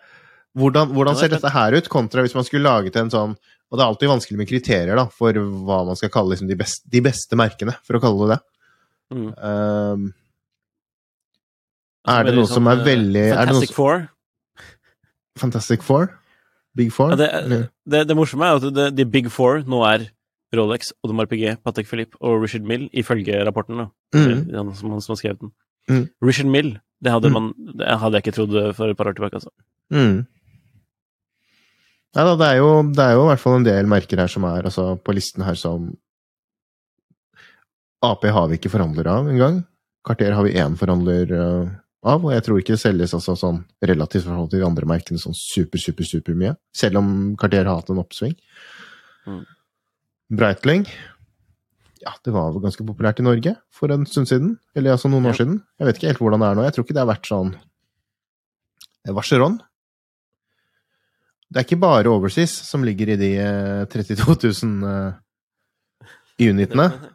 hvordan, 0.58 0.90
hvordan 0.90 1.18
ser 1.18 1.30
dette 1.30 1.52
her 1.54 1.76
ut, 1.78 1.90
kontra 1.90 2.24
hvis 2.24 2.34
man 2.34 2.46
skulle 2.46 2.66
laget 2.66 2.98
en 2.98 3.12
sånn 3.14 3.34
Og 3.34 3.78
det 3.78 3.82
er 3.82 3.86
alltid 3.86 4.10
vanskelig 4.10 4.40
med 4.40 4.50
kriterier 4.50 4.98
da, 4.98 5.04
for 5.10 5.38
hva 5.38 5.84
man 5.86 5.98
skal 5.98 6.10
kalle 6.14 6.34
liksom, 6.34 6.50
de, 6.50 6.56
best, 6.58 6.82
de 6.90 7.02
beste 7.04 7.38
merkene, 7.38 7.76
for 7.86 7.98
å 7.98 8.02
kalle 8.02 8.26
det 8.26 8.30
det. 8.34 8.40
Mm. 9.14 10.08
Altså, 12.08 12.18
er 12.18 12.28
det 12.28 12.34
noe 12.38 12.48
som 12.50 12.68
er 12.70 12.80
veldig 12.80 12.88
veldig 12.88 13.24
er 13.26 13.28
det 13.28 13.36
noe 13.36 13.44
Fantastic 13.52 13.76
Four. 13.76 14.06
Fantastic 15.38 15.82
Four? 15.86 16.08
Big 16.76 16.92
Four? 16.94 17.10
Ja, 17.14 17.16
det, 17.16 17.68
det, 17.90 18.04
det 18.08 18.16
morsomme 18.16 18.46
er 18.46 18.58
at 18.60 18.94
de 18.96 19.04
big 19.08 19.30
four 19.32 19.62
nå 19.66 19.80
er 19.88 20.08
Rolex, 20.54 20.92
Audemars 21.04 21.28
PG, 21.28 21.56
Patek 21.64 21.86
Philippe 21.90 22.16
og 22.24 22.40
Richard 22.42 22.62
Mill, 22.64 22.86
ifølge 22.96 23.40
rapporten. 23.44 23.76
da. 23.82 23.86
Mm. 24.14 24.44
Han 24.54 24.74
som, 24.74 24.90
han 24.94 25.00
som 25.04 25.12
har 25.12 25.18
skrevet 25.20 25.40
den. 25.42 25.50
Mm. 25.90 26.04
Richard 26.24 26.46
Mill, 26.52 26.70
det 27.04 27.12
hadde, 27.12 27.28
Mm. 27.28 27.34
man, 27.34 27.48
det 27.78 27.86
hadde 28.00 28.16
jeg 28.16 28.24
ikke 28.26 28.36
trodd 28.38 28.74
for 28.76 28.88
et 28.92 28.96
par 28.96 29.08
år 29.10 29.16
tilbake. 29.18 29.34
altså. 29.34 29.50
Mm. 29.90 30.26
Ja 32.16 32.24
da, 32.24 32.32
det 32.40 32.46
er, 32.48 32.56
jo, 32.62 32.70
det 32.96 33.04
er 33.04 33.12
jo 33.18 33.24
i 33.26 33.28
hvert 33.28 33.42
fall 33.42 33.58
en 33.58 33.66
del 33.66 33.86
merker 33.90 34.16
her 34.22 34.30
som 34.32 34.44
er 34.48 34.64
altså, 34.70 34.94
på 35.04 35.12
listen 35.14 35.44
her 35.44 35.54
som 35.60 35.90
AP 38.06 38.24
har 38.32 38.48
vi 38.48 38.56
ikke 38.58 38.70
forhandlere 38.72 39.10
av 39.20 39.28
engang. 39.28 39.60
Karter 40.06 40.32
har 40.32 40.46
vi 40.46 40.54
én 40.56 40.76
forhandler 40.78 41.32
eh, 41.34 41.68
av, 42.06 42.22
og 42.22 42.30
jeg 42.30 42.44
tror 42.46 42.60
ikke 42.60 42.76
det 42.76 42.82
selges 42.82 43.14
altså, 43.16 43.34
sånn 43.38 43.62
relativt 43.82 44.24
i 44.24 44.28
forhold 44.28 44.50
til 44.52 44.62
de 44.62 44.66
andre 44.68 44.88
merkene 44.88 45.18
sånn 45.22 45.36
super, 45.36 45.80
super, 45.82 46.06
super 46.06 46.36
mye. 46.38 46.54
Selv 46.76 47.00
om 47.00 47.08
Cartier 47.40 47.66
har 47.66 47.80
hatt 47.80 47.90
en 47.90 48.02
oppsving. 48.02 48.36
Mm. 49.26 49.44
Breitling 50.38 50.84
ja, 51.98 52.12
det 52.24 52.32
var 52.34 52.52
vel 52.54 52.62
ganske 52.62 52.84
populært 52.86 53.18
i 53.22 53.26
Norge 53.26 53.54
for 53.74 53.92
en 53.92 54.06
stund 54.08 54.30
siden. 54.30 54.52
Eller 54.76 54.94
altså 54.94 55.10
noen 55.10 55.26
år 55.28 55.38
siden. 55.38 55.58
Jeg 55.78 55.88
vet 55.88 55.98
ikke 55.98 56.12
helt 56.12 56.22
hvordan 56.22 56.44
det 56.44 56.48
er 56.48 56.58
nå. 56.58 56.66
Jeg 56.66 56.76
tror 56.76 56.86
ikke 56.86 56.96
det 56.96 57.02
har 57.02 57.10
vært 57.10 57.30
sånn 57.30 57.50
Vacheron. 59.18 59.58
Det 61.48 61.60
er 61.60 61.66
ikke 61.66 61.80
bare 61.80 62.12
Overseas 62.12 62.52
som 62.68 62.84
ligger 62.84 63.14
i 63.14 63.18
de 63.20 63.30
eh, 63.40 63.84
32 63.88 64.36
000 64.64 64.90
eh, 64.94 66.50
unitene. 66.50 66.90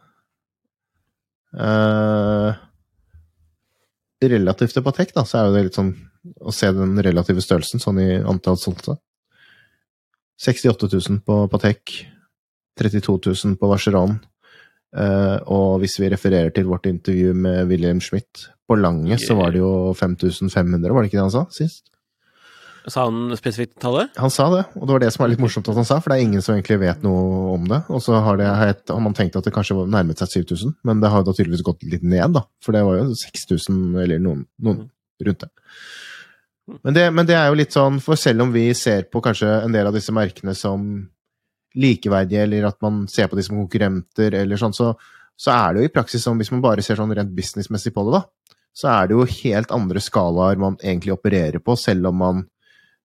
Eh, 1.54 2.56
relativt 4.32 4.76
til 4.76 4.84
Patek, 4.84 5.14
da, 5.16 5.24
så 5.28 5.40
er 5.40 5.48
jo 5.48 5.54
det 5.56 5.64
litt 5.68 5.78
sånn 5.78 5.94
å 6.40 6.52
se 6.54 6.70
den 6.72 6.96
relative 7.04 7.42
størrelsen 7.44 7.82
sånn 7.82 8.00
i 8.02 8.10
antall 8.20 8.58
solgte. 8.60 8.96
68 10.40 10.88
000 10.90 11.20
på 11.26 11.38
Patek, 11.52 11.96
32 12.80 13.18
000 13.30 13.58
på 13.60 13.70
Vacheron. 13.70 14.16
Uh, 14.94 15.38
og 15.50 15.80
hvis 15.82 15.96
vi 15.98 16.10
refererer 16.12 16.52
til 16.54 16.68
vårt 16.70 16.86
intervju 16.86 17.32
med 17.34 17.66
William 17.70 18.00
Schmidt 18.02 18.48
på 18.68 18.78
Lange, 18.78 19.18
så 19.18 19.34
var 19.38 19.50
det 19.54 19.62
jo 19.62 19.90
5500, 19.98 20.92
var 20.94 21.02
det 21.02 21.10
ikke 21.10 21.18
det 21.18 21.26
han 21.26 21.34
sa 21.34 21.44
sist? 21.54 21.90
Sa 22.86 23.06
han 23.06 23.32
spesifikt 23.38 23.78
tallet? 23.80 24.10
Han 24.20 24.32
sa 24.32 24.50
det, 24.52 24.64
og 24.76 24.84
det 24.84 24.92
var 24.92 25.00
det 25.00 25.10
som 25.14 25.22
er 25.24 25.30
litt 25.32 25.40
morsomt 25.40 25.68
at 25.72 25.78
han 25.78 25.86
sa, 25.88 25.96
for 26.04 26.12
det 26.12 26.18
er 26.18 26.26
ingen 26.26 26.42
som 26.44 26.52
egentlig 26.52 26.82
vet 26.82 27.04
noe 27.04 27.54
om 27.54 27.68
det. 27.70 27.78
Og 27.88 28.02
så 28.04 28.18
har, 28.20 28.36
det, 28.36 28.48
har 28.50 29.00
man 29.00 29.16
tenkt 29.16 29.38
at 29.40 29.46
det 29.46 29.54
kanskje 29.54 29.86
nærmet 29.88 30.20
seg 30.20 30.44
7000, 30.44 30.74
men 30.84 31.00
det 31.00 31.12
har 31.14 31.24
da 31.24 31.32
tydeligvis 31.32 31.64
gått 31.64 31.86
litt 31.88 32.04
ned, 32.04 32.36
da. 32.36 32.44
For 32.64 32.76
det 32.76 32.84
var 32.84 33.00
jo 33.00 33.06
6000, 33.16 33.80
eller 34.04 34.20
noen, 34.20 34.44
noen 34.60 34.84
rundt 35.24 35.46
det. 35.46 35.50
Men 36.84 36.96
det. 36.96 37.08
Men 37.12 37.28
det 37.28 37.38
er 37.38 37.48
jo 37.48 37.58
litt 37.60 37.74
sånn, 37.76 37.98
for 38.04 38.20
selv 38.20 38.44
om 38.44 38.52
vi 38.52 38.68
ser 38.76 39.08
på 39.12 39.24
kanskje 39.24 39.48
en 39.64 39.74
del 39.74 39.88
av 39.88 39.96
disse 39.96 40.12
merkene 40.16 40.56
som 40.58 40.86
likeverdige, 41.74 42.44
eller 42.46 42.68
at 42.68 42.80
man 42.84 43.04
ser 43.10 43.32
på 43.32 43.38
de 43.38 43.44
som 43.46 43.58
konkurrenter, 43.58 44.36
eller 44.44 44.60
sånn, 44.60 44.76
så, 44.76 44.92
så 45.40 45.56
er 45.56 45.72
det 45.72 45.82
jo 45.82 45.88
i 45.88 45.94
praksis 45.96 46.24
sånn, 46.24 46.36
hvis 46.40 46.52
man 46.54 46.62
bare 46.64 46.84
ser 46.84 47.00
sånn 47.00 47.12
rent 47.16 47.32
businessmessig 47.34 47.94
på 47.96 48.04
det, 48.06 48.20
da, 48.20 48.54
så 48.74 48.90
er 48.90 49.08
det 49.08 49.16
jo 49.16 49.26
helt 49.30 49.72
andre 49.74 50.02
skalaer 50.02 50.58
man 50.60 50.76
egentlig 50.82 51.14
opererer 51.14 51.62
på, 51.62 51.76
selv 51.78 52.10
om 52.10 52.20
man 52.20 52.44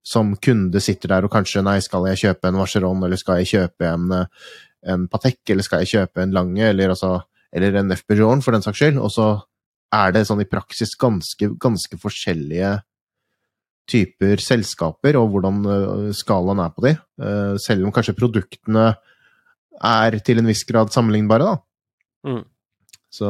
som 0.10 0.34
kunde 0.42 0.82
sitter 0.82 1.14
der 1.14 1.28
og 1.28 1.34
kanskje 1.34 1.64
Nei, 1.66 1.78
skal 1.86 2.08
jeg 2.10 2.22
kjøpe 2.24 2.50
en 2.50 2.58
Vacheron, 2.60 3.06
eller 3.06 3.20
skal 3.20 3.42
jeg 3.42 3.52
kjøpe 3.54 3.90
en, 3.90 4.12
eh, 4.16 4.52
en 4.94 5.08
Patek, 5.12 5.42
eller 5.54 5.66
skal 5.66 5.84
jeg 5.84 5.94
kjøpe 5.94 6.24
en 6.24 6.34
Lange, 6.36 6.66
eller, 6.72 6.96
altså, 6.96 7.20
eller 7.54 7.78
en 7.82 7.94
FBJ-en, 7.94 8.44
for 8.46 8.56
den 8.56 8.66
saks 8.66 8.82
skyld? 8.82 9.00
Og 9.02 9.14
så 9.14 9.30
er 9.94 10.14
det 10.14 10.26
sånn 10.30 10.42
i 10.44 10.50
praksis 10.50 10.96
ganske, 11.00 11.52
ganske 11.62 11.98
forskjellige 12.02 12.80
typer 13.90 14.42
selskaper, 14.42 15.18
og 15.18 15.32
hvordan 15.34 15.62
eh, 15.66 16.10
skalaen 16.18 16.62
er 16.64 16.74
på 16.74 16.86
de. 16.86 16.96
Eh, 17.22 17.54
selv 17.62 17.88
om 17.88 17.94
kanskje 17.94 18.18
produktene 18.18 18.92
er 19.80 20.20
til 20.26 20.42
en 20.42 20.50
viss 20.50 20.66
grad 20.68 20.94
sammenlignbare, 20.94 21.54
da. 21.54 22.30
Mm. 22.30 22.44
Så 23.10 23.30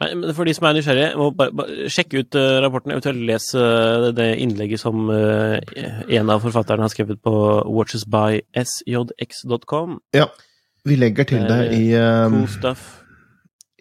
Nei, 0.00 0.14
men 0.16 0.30
For 0.36 0.44
de 0.48 0.52
som 0.56 0.64
er 0.64 0.72
nysgjerrige, 0.78 1.10
må 1.20 1.26
bare, 1.36 1.52
bare 1.56 1.88
sjekke 1.92 2.20
ut 2.22 2.36
uh, 2.38 2.60
rapporten, 2.64 2.92
eventuelt 2.94 3.20
les 3.28 3.46
uh, 3.52 4.08
det 4.16 4.28
innlegget 4.40 4.80
som 4.80 4.96
uh, 5.12 5.56
en 5.60 6.30
av 6.32 6.40
forfatterne 6.44 6.84
har 6.86 6.92
skrevet 6.92 7.18
på 7.20 7.34
watchesbysjx.com. 7.68 9.90
ja. 10.16 10.26
Vi 10.88 10.96
legger 10.96 11.24
til 11.28 11.44
det 11.44 11.76
i, 11.76 11.92
Cool 11.92 12.48
stuff. 12.48 13.04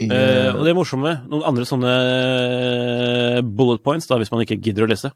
i 0.04 0.12
og 0.12 0.60
det 0.66 0.72
er 0.74 0.76
morsomme, 0.76 1.24
noen 1.32 1.48
andre 1.48 1.64
sånne 1.64 1.96
bullet 3.56 3.80
points, 3.86 4.04
da, 4.10 4.18
hvis 4.20 4.32
man 4.34 4.42
ikke 4.44 4.60
gidder 4.60 4.84
å 4.84 4.92
lese, 4.92 5.08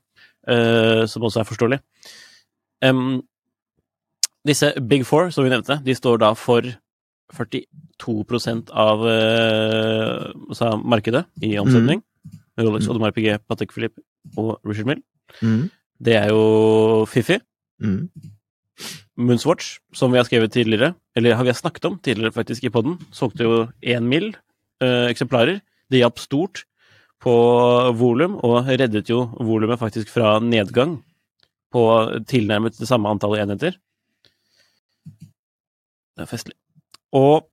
som 1.12 1.25
også 1.27 1.39
er 1.41 1.50
forståelig. 1.50 1.79
Um, 2.88 3.19
disse 4.48 4.72
Big 4.79 5.03
Four, 5.03 5.27
som 5.36 5.43
vi 5.43 5.51
nevnte, 5.51 5.83
de 5.83 5.91
står 5.95 6.24
da 6.24 6.31
for 6.39 6.63
42 7.32 8.72
av 8.72 9.00
uh, 9.06 10.77
markedet 10.84 11.25
i 11.42 11.58
omsetning. 11.58 12.03
Rolex, 12.60 12.88
Audemars 12.88 13.13
Piguet, 13.15 13.42
Patek 13.48 13.72
Philippe 13.74 14.01
og 14.38 14.60
Richard 14.65 14.86
Mill. 14.86 15.01
mm, 15.42 15.70
Det 16.03 16.15
er 16.15 16.27
jo 16.30 17.06
fiffig. 17.06 17.42
mm, 17.82 18.10
Moonswatch, 19.18 19.80
som 19.94 20.12
vi 20.12 20.18
har 20.18 20.25
skrevet 20.25 20.51
tidligere, 20.51 20.96
eller 21.15 21.36
har 21.36 21.44
vi 21.44 21.53
snakket 21.53 21.86
om 21.86 22.00
tidligere 22.00 22.34
faktisk 22.34 22.63
i 22.63 22.70
poden, 22.70 23.00
solgte 23.12 23.44
jo 23.44 23.68
én 23.82 24.03
mill. 24.03 24.36
eh, 24.82 25.08
eksemplarer. 25.08 25.62
Det 25.89 26.00
hjalp 26.00 26.18
stort 26.20 26.63
på 27.22 27.94
volum, 27.96 28.36
og 28.44 28.65
reddet 28.68 29.08
jo 29.08 29.30
volumet 29.39 29.80
faktisk 29.80 30.10
fra 30.10 30.39
nedgang 30.39 31.03
på 31.72 31.84
tilnærmet 32.27 32.77
det 32.77 32.88
samme 32.88 33.08
antallet 33.08 33.44
enheter. 33.46 33.77
Det 36.13 36.25
er 36.25 36.25
festlig. 36.25 36.56
Og 37.13 37.50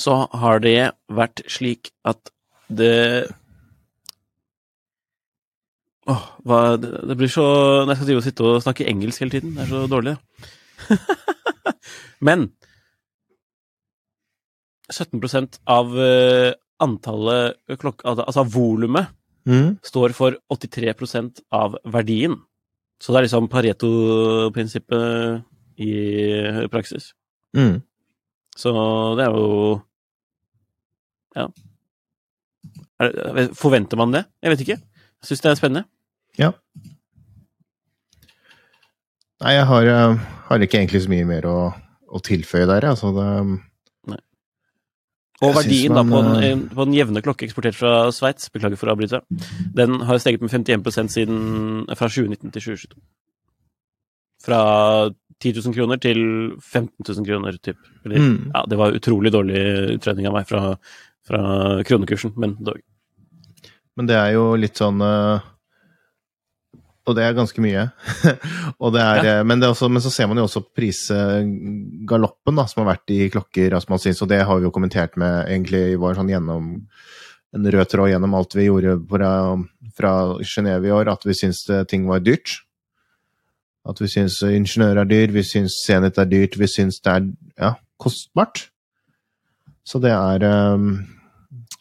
så 0.00 0.16
har 0.40 0.62
det 0.64 0.92
vært 1.12 1.44
slik 1.50 1.92
at 2.08 2.32
det 2.72 3.28
Åh, 6.10 6.22
hva, 6.42 6.56
det, 6.82 6.88
det 7.06 7.14
blir 7.14 7.30
så 7.30 7.44
jeg 7.86 7.94
skal 7.94 8.08
drive 8.08 8.18
og 8.18 8.24
sitte 8.26 8.46
og 8.48 8.62
snakke 8.64 8.86
engelsk 8.90 9.22
hele 9.22 9.36
tiden. 9.36 9.52
Det 9.54 9.62
er 9.62 9.68
så 9.70 9.82
dårlig. 9.86 10.16
Men 12.26 12.48
17% 14.90 15.60
av 15.70 15.94
eh, 16.02 16.50
antallet 16.82 17.78
klokk... 17.78 18.02
Altså, 18.02 18.26
altså 18.26 18.44
volumet 18.50 19.12
mm. 19.46 19.78
står 19.86 20.16
for 20.16 20.36
83% 20.50 21.44
av 21.54 21.78
verdien. 21.86 22.34
Så 22.98 23.14
det 23.14 23.20
er 23.20 23.28
liksom 23.28 23.48
Pareto-prinsippet 23.52 25.46
i 25.82 26.68
praksis. 26.72 27.10
Mm. 27.56 27.82
Så 28.56 28.72
det 29.18 29.26
er 29.26 29.36
jo 29.36 29.82
Ja. 31.36 31.46
Er 33.00 33.48
forventer 33.56 33.96
man 33.98 34.12
det? 34.12 34.26
Jeg 34.42 34.50
vet 34.52 34.60
ikke. 34.66 34.78
Jeg 34.78 35.26
syns 35.30 35.40
det 35.42 35.50
er 35.50 35.58
spennende. 35.60 35.84
Ja. 36.38 36.52
Nei, 39.42 39.54
jeg 39.56 39.66
har, 39.66 39.86
eh, 39.90 40.16
har 40.48 40.62
ikke 40.62 40.78
egentlig 40.78 41.02
så 41.02 41.10
mye 41.10 41.26
mer 41.26 41.46
å, 41.50 41.56
å 42.12 42.20
tilføye 42.22 42.66
der, 42.70 42.86
altså. 42.92 43.10
Det, 43.16 44.20
Og 45.42 45.56
verdien 45.56 45.90
man, 45.90 45.96
da 45.96 46.02
på 46.06 46.22
man, 46.22 46.36
en, 46.36 46.42
eh, 46.44 46.50
en- 46.52 46.68
på 46.70 46.84
den, 46.86 46.94
jevne 46.94 47.22
klokke 47.24 47.42
eksportert 47.48 47.74
fra 47.74 48.12
Sveits, 48.14 48.46
beklager 48.54 48.78
for 48.78 48.86
å 48.86 48.94
avbryte, 48.94 49.18
den 49.74 49.96
har 50.06 50.20
steget 50.22 50.40
med 50.40 50.50
51 50.52 51.10
siden 51.10 51.86
fra 51.98 52.06
2019 52.06 52.52
til 52.52 52.62
2022. 52.62 53.00
Fra 54.44 55.10
10 55.42 55.58
000 55.58 55.74
kroner 55.74 56.00
til 56.02 56.18
15 56.60 57.02
000 57.02 57.26
kroner, 57.26 57.58
typ. 57.58 57.78
Eller, 58.04 58.22
Mm. 58.22 58.50
Ja, 58.54 58.64
det 58.68 58.78
var 58.78 58.94
utrolig 58.94 59.32
dårlig 59.34 59.62
utregning 59.96 60.28
av 60.28 60.36
meg 60.36 60.46
fra, 60.48 60.76
fra 61.26 61.40
kronekursen, 61.86 62.34
men 62.36 62.56
dog. 62.60 62.78
men 63.96 64.06
det 64.06 64.16
er 64.16 64.36
jo 64.36 64.54
litt 64.56 64.78
sånn 64.78 65.02
eh, 65.02 65.48
Og 67.02 67.16
det 67.18 67.24
er 67.26 67.34
ganske 67.34 67.58
mye. 67.58 67.88
det 68.94 69.02
er, 69.02 69.24
ja. 69.26 69.42
men, 69.42 69.58
det 69.58 69.72
også, 69.72 69.88
men 69.90 70.02
så 70.04 70.10
ser 70.14 70.28
man 70.30 70.38
jo 70.38 70.44
også 70.46 70.62
prisgaloppen 70.70 72.60
da, 72.60 72.66
som 72.70 72.84
har 72.84 72.92
vært 72.92 73.10
i 73.10 73.26
klokker. 73.32 73.74
Man 73.90 73.98
synes, 73.98 74.22
og 74.22 74.30
det 74.30 74.44
har 74.46 74.60
vi 74.60 74.68
jo 74.68 74.74
kommentert 74.74 75.18
med 75.18 75.48
egentlig 75.50 75.98
var 75.98 76.14
sånn 76.14 76.30
gjennom 76.30 76.76
en 77.52 77.66
rød 77.74 77.90
tråd 77.90 78.12
gjennom 78.12 78.36
alt 78.38 78.54
vi 78.54 78.68
gjorde 78.68 78.94
fra, 79.10 79.32
fra 79.98 80.12
Genéve 80.46 80.88
i 80.88 80.94
år, 80.94 81.10
at 81.10 81.26
vi 81.26 81.34
syns 81.36 81.66
ting 81.90 82.06
var 82.06 82.22
dyrt. 82.22 82.62
At 83.88 83.98
vi 83.98 84.08
syns 84.10 84.38
ingeniører 84.46 85.02
er 85.02 85.08
dyr, 85.10 85.32
vi 85.34 85.42
syns 85.46 85.80
Zenit 85.82 86.20
er 86.20 86.28
dyrt, 86.30 86.58
vi 86.58 86.68
syns 86.70 87.00
det 87.02 87.16
er 87.16 87.24
ja, 87.58 87.72
kostbart. 87.98 88.68
Så 89.82 89.98
det 90.02 90.12
er 90.14 90.44
um, 90.46 90.92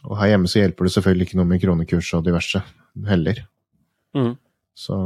Og 0.07 0.15
her 0.17 0.33
hjemme 0.33 0.49
så 0.49 0.63
hjelper 0.63 0.87
det 0.87 0.95
selvfølgelig 0.95 1.27
ikke 1.27 1.37
noe 1.37 1.49
med 1.51 1.61
kronekurs 1.61 2.09
og 2.17 2.25
diverse 2.25 2.63
heller. 3.07 3.43
Mm. 4.17 4.33
Så 4.73 4.97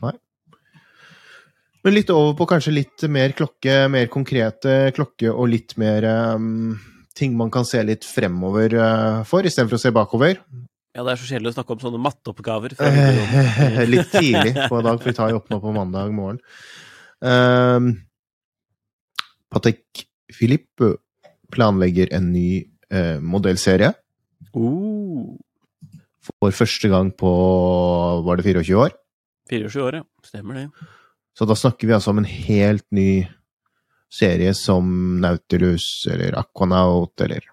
nei. 0.00 0.14
Men 1.84 1.94
litt 1.96 2.12
over 2.14 2.32
på 2.38 2.48
kanskje 2.48 2.72
litt 2.78 3.04
mer 3.12 3.36
klokke, 3.36 3.84
mer 3.92 4.08
konkrete 4.12 4.94
klokke 4.96 5.28
og 5.32 5.52
litt 5.52 5.76
mer 5.80 6.06
um, 6.34 6.78
ting 7.16 7.36
man 7.36 7.52
kan 7.52 7.68
se 7.68 7.82
litt 7.84 8.08
fremover 8.08 8.76
uh, 8.80 9.20
for, 9.28 9.44
istedenfor 9.44 9.76
å 9.76 9.82
se 9.84 9.92
bakover. 9.94 10.40
Ja, 10.90 11.04
det 11.06 11.12
er 11.12 11.20
så 11.20 11.28
kjedelig 11.28 11.52
å 11.52 11.56
snakke 11.58 11.74
om 11.76 11.82
sånne 11.82 12.00
matteoppgaver. 12.02 12.74
Litt 13.92 14.10
tidlig 14.10 14.54
på 14.56 14.80
dag, 14.82 14.96
for 14.98 15.10
vi 15.10 15.16
tar 15.16 15.30
jo 15.30 15.38
opp 15.38 15.50
nå 15.52 15.60
på 15.62 15.74
mandag 15.76 16.10
morgen. 16.14 16.40
Um, 17.22 17.92
Patek 19.52 20.04
Philippe 20.34 20.96
planlegger 21.52 22.10
en 22.16 22.30
ny 22.34 22.62
uh, 22.94 23.18
modellserie 23.20 23.92
Uh, 24.56 25.36
for 26.26 26.50
første 26.50 26.88
gang 26.90 27.12
på 27.14 27.28
Var 28.26 28.40
det 28.40 28.46
24 28.48 28.78
år? 28.82 28.96
24 29.52 29.84
år, 29.84 29.98
ja. 30.00 30.06
Stemmer 30.26 30.58
det. 30.58 30.64
Så 31.38 31.46
da 31.46 31.54
snakker 31.54 31.86
vi 31.86 31.94
altså 31.94 32.10
om 32.10 32.18
en 32.18 32.26
helt 32.26 32.86
ny 32.90 33.28
serie 34.10 34.50
som 34.58 34.90
Nautilus 35.22 35.86
eller 36.10 36.34
Aquanaut 36.40 37.14
eller. 37.22 37.46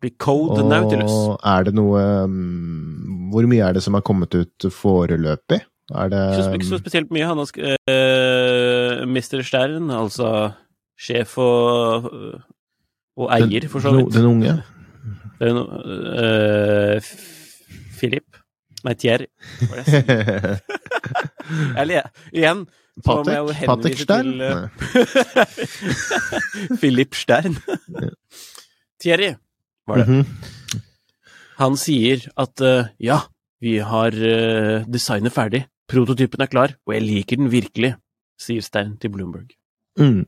Blir 0.00 0.12
Code 0.22 0.62
Nautilus. 0.68 1.10
Er 1.42 1.64
det 1.66 1.72
noe 1.74 1.98
um, 2.24 3.30
Hvor 3.32 3.42
mye 3.50 3.64
er 3.66 3.72
det 3.74 3.82
som 3.82 3.94
har 3.98 4.02
kommet 4.06 4.34
ut 4.38 4.66
foreløpig? 4.70 5.58
Er 5.90 6.08
det 6.12 6.20
Ikke 6.54 6.66
så, 6.68 6.78
spesielt 6.78 7.10
mye. 7.14 7.26
Han 7.26 7.38
har 7.40 7.46
uh, 7.48 7.52
Mr. 9.08 9.42
Stern, 9.42 9.90
altså 9.90 10.52
sjef 10.98 11.38
og, 11.38 12.04
og 13.16 13.30
eier, 13.38 13.68
for 13.70 13.80
så 13.82 13.90
vidt. 13.96 14.12
den 14.14 14.24
unge? 14.26 14.62
Den, 15.38 15.48
er 15.48 15.52
no- 15.54 15.82
eh, 16.18 17.00
Philip 17.98 18.36
Nei, 18.84 18.94
Thierry. 18.94 19.26
Eller 21.80 22.02
igjen 22.30 22.66
Patek? 23.04 23.66
Patek 23.66 23.98
Stern? 23.98 24.24
til 24.32 24.40
uh, 24.42 24.68
Philip 26.80 27.14
Stern. 27.14 27.56
Thierry, 29.02 29.34
var 29.88 30.02
det. 30.02 30.08
Mhm. 30.08 30.84
Han 31.58 31.74
sier 31.80 32.22
at 32.38 32.62
uh, 32.62 32.90
ja, 33.02 33.22
vi 33.62 33.78
har 33.82 34.14
uh, 34.14 34.86
designet 34.86 35.34
ferdig, 35.34 35.64
prototypen 35.90 36.44
er 36.44 36.50
klar, 36.50 36.74
og 36.86 36.94
jeg 36.94 37.02
liker 37.02 37.40
den 37.40 37.50
virkelig, 37.50 37.96
sier 38.38 38.62
Stein 38.62 38.94
til 39.02 39.10
Bloomberg. 39.10 39.50
Mm. 39.98 40.22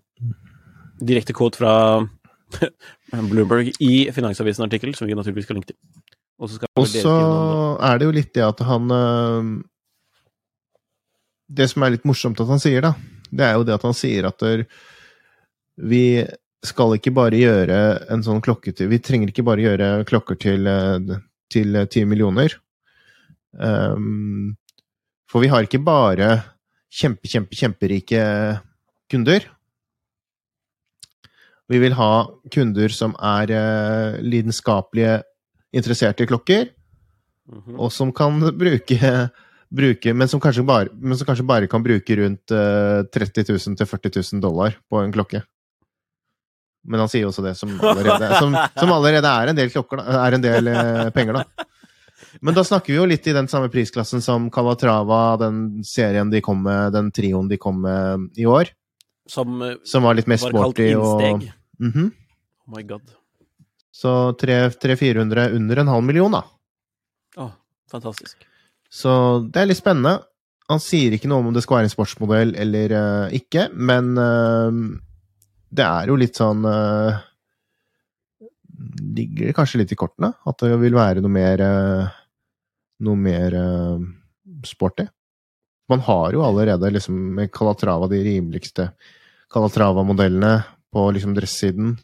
Direkte 1.07 1.37
quote 1.37 1.61
fra 1.61 1.75
Bloomberg 3.31 3.71
i 3.79 4.09
Finansavisen-artikkel, 4.11 4.97
som 4.99 5.07
vi 5.07 5.14
naturligvis 5.14 5.47
skal 5.47 5.61
linke 5.61 5.71
til. 5.71 5.79
Og 6.40 6.88
så 6.88 7.14
er 7.85 8.00
det 8.00 8.09
jo 8.09 8.17
litt 8.17 8.33
det 8.33 8.43
at 8.47 8.62
han 8.64 8.88
uh, 8.88 9.49
Det 11.52 11.67
som 11.69 11.85
er 11.85 11.93
litt 11.93 12.07
morsomt 12.09 12.40
at 12.40 12.49
han 12.49 12.62
sier, 12.62 12.81
da, 12.87 12.95
det 13.31 13.47
er 13.47 13.59
jo 13.59 13.67
det 13.69 13.76
at 13.76 13.85
han 13.87 13.97
sier 13.97 14.26
at 14.31 14.40
der, 14.43 14.64
vi 15.76 16.05
skal 16.67 16.97
ikke 16.97 17.12
bare 17.17 17.38
gjøre 17.40 17.76
en 18.12 18.25
sånn 18.25 18.43
klokke 18.45 18.75
til 18.76 18.90
Vi 18.90 18.99
trenger 19.00 19.31
ikke 19.33 19.47
bare 19.47 19.64
gjøre 19.64 19.90
klokker 20.09 20.37
til, 20.40 20.69
ti 21.50 21.62
10 21.64 22.05
millioner. 22.09 22.52
Um, 23.57 24.57
for 25.31 25.43
vi 25.43 25.49
har 25.50 25.64
ikke 25.64 25.81
bare 25.83 26.29
kjempe, 26.93 27.26
kjempe, 27.31 27.57
kjemperike 27.57 28.21
kunder. 29.11 29.47
Vi 31.71 31.79
vil 31.79 31.95
ha 31.97 32.12
kunder 32.52 32.93
som 32.95 33.17
er 33.17 33.55
uh, 33.55 34.21
lidenskapelige 34.21 35.21
interessert 35.73 36.21
i 36.21 36.29
klokker, 36.29 36.71
Mhm. 37.50 37.79
og 37.83 37.90
som 37.93 38.12
kan 38.14 38.38
bruke, 38.55 38.99
bruke 39.75 40.14
men, 40.14 40.29
som 40.29 40.40
bare, 40.67 40.90
men 40.95 41.19
som 41.19 41.26
kanskje 41.26 41.47
bare 41.47 41.67
kan 41.71 41.83
bruke 41.83 42.17
rundt 42.21 42.52
uh, 42.55 43.02
30 43.11 43.45
000 43.49 43.76
til 43.76 43.87
40 43.87 44.23
000 44.35 44.43
dollar 44.45 44.76
på 44.90 45.02
en 45.02 45.12
klokke. 45.12 45.43
Men 46.88 47.02
han 47.02 47.10
sier 47.12 47.26
jo 47.26 47.30
også 47.32 47.44
det, 47.44 47.54
som 47.58 47.72
allerede, 47.76 48.30
som, 48.40 48.54
som 48.78 48.92
allerede 48.94 49.32
er 49.42 49.50
en 49.50 49.58
del 49.58 49.72
klokker, 49.72 50.00
da, 50.00 50.22
er 50.25 50.37
en 50.37 50.44
del 50.44 50.70
eh, 50.72 51.10
penger, 51.14 51.40
da. 51.40 51.66
Men 52.40 52.54
da 52.56 52.62
snakker 52.64 52.92
vi 52.92 52.99
jo 52.99 53.08
litt 53.10 53.26
i 53.26 53.34
den 53.37 53.49
samme 53.50 53.68
prisklassen 53.72 54.22
som 54.25 54.46
Calatrava, 54.54 55.37
den 55.40 55.82
serien 55.84 56.30
de 56.32 56.40
kom 56.44 56.62
med, 56.64 56.94
den 56.94 57.10
trioen 57.12 57.50
de 57.50 57.58
kom 57.60 57.82
med 57.84 58.30
i 58.40 58.46
år, 58.49 58.72
Som 59.28 59.60
eh, 59.62 59.76
som 59.84 60.06
var 60.06 60.16
litt 60.16 60.30
mer 60.30 60.40
sporty 60.40 60.92
og 60.94 61.20
innsteg. 61.20 61.52
-hmm. 61.80 62.10
Oh 62.66 62.76
my 62.76 62.82
god. 62.82 63.02
Så 63.92 64.32
300-400 64.32 65.50
under 65.56 65.76
en 65.76 65.88
halv 65.88 66.04
million, 66.04 66.32
da. 66.32 66.45
Å, 67.36 67.50
fantastisk. 67.90 68.36
Så 68.90 69.12
det 69.52 69.60
er 69.60 69.71
litt 69.71 69.80
spennende. 69.80 70.23
Han 70.71 70.80
sier 70.82 71.12
ikke 71.12 71.28
noe 71.30 71.43
om 71.43 71.54
det 71.54 71.62
skal 71.64 71.80
være 71.80 71.90
en 71.90 71.93
sportsmodell 71.93 72.54
eller 72.58 72.95
uh, 72.95 73.34
ikke, 73.34 73.69
men 73.75 74.12
eh, 74.19 74.78
det 75.71 75.87
er 75.87 76.11
jo 76.11 76.17
litt 76.19 76.39
sånn 76.39 76.65
uh, 76.67 77.21
Ligger 79.00 79.50
det 79.50 79.54
kanskje 79.56 79.83
litt 79.83 79.93
i 79.95 79.99
kortene 79.99 80.33
at 80.49 80.63
det 80.63 80.76
vil 80.80 80.97
være 80.97 81.23
noe 81.23 81.33
mer 81.33 81.63
uh, 81.63 82.11
Noe 83.06 83.19
mer 83.19 83.56
uh, 83.56 84.02
sporty? 84.67 85.06
Man 85.91 86.02
har 86.06 86.35
jo 86.35 86.45
allerede 86.47 86.93
liksom 86.95 87.17
med 87.39 87.50
Calatrava 87.54 88.06
de 88.11 88.21
rimeligste 88.23 88.91
Calatrava-modellene 89.50 90.52
på 90.95 91.06
liksom 91.15 91.35
dressiden. 91.35 91.97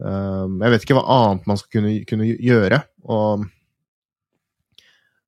Eh, 0.00 0.46
jeg 0.62 0.72
vet 0.72 0.86
ikke 0.86 0.96
hva 0.96 1.04
annet 1.12 1.48
man 1.48 1.60
skal 1.60 1.78
kunne, 1.78 1.92
kunne 2.08 2.28
gjøre. 2.32 2.80
og 3.04 3.44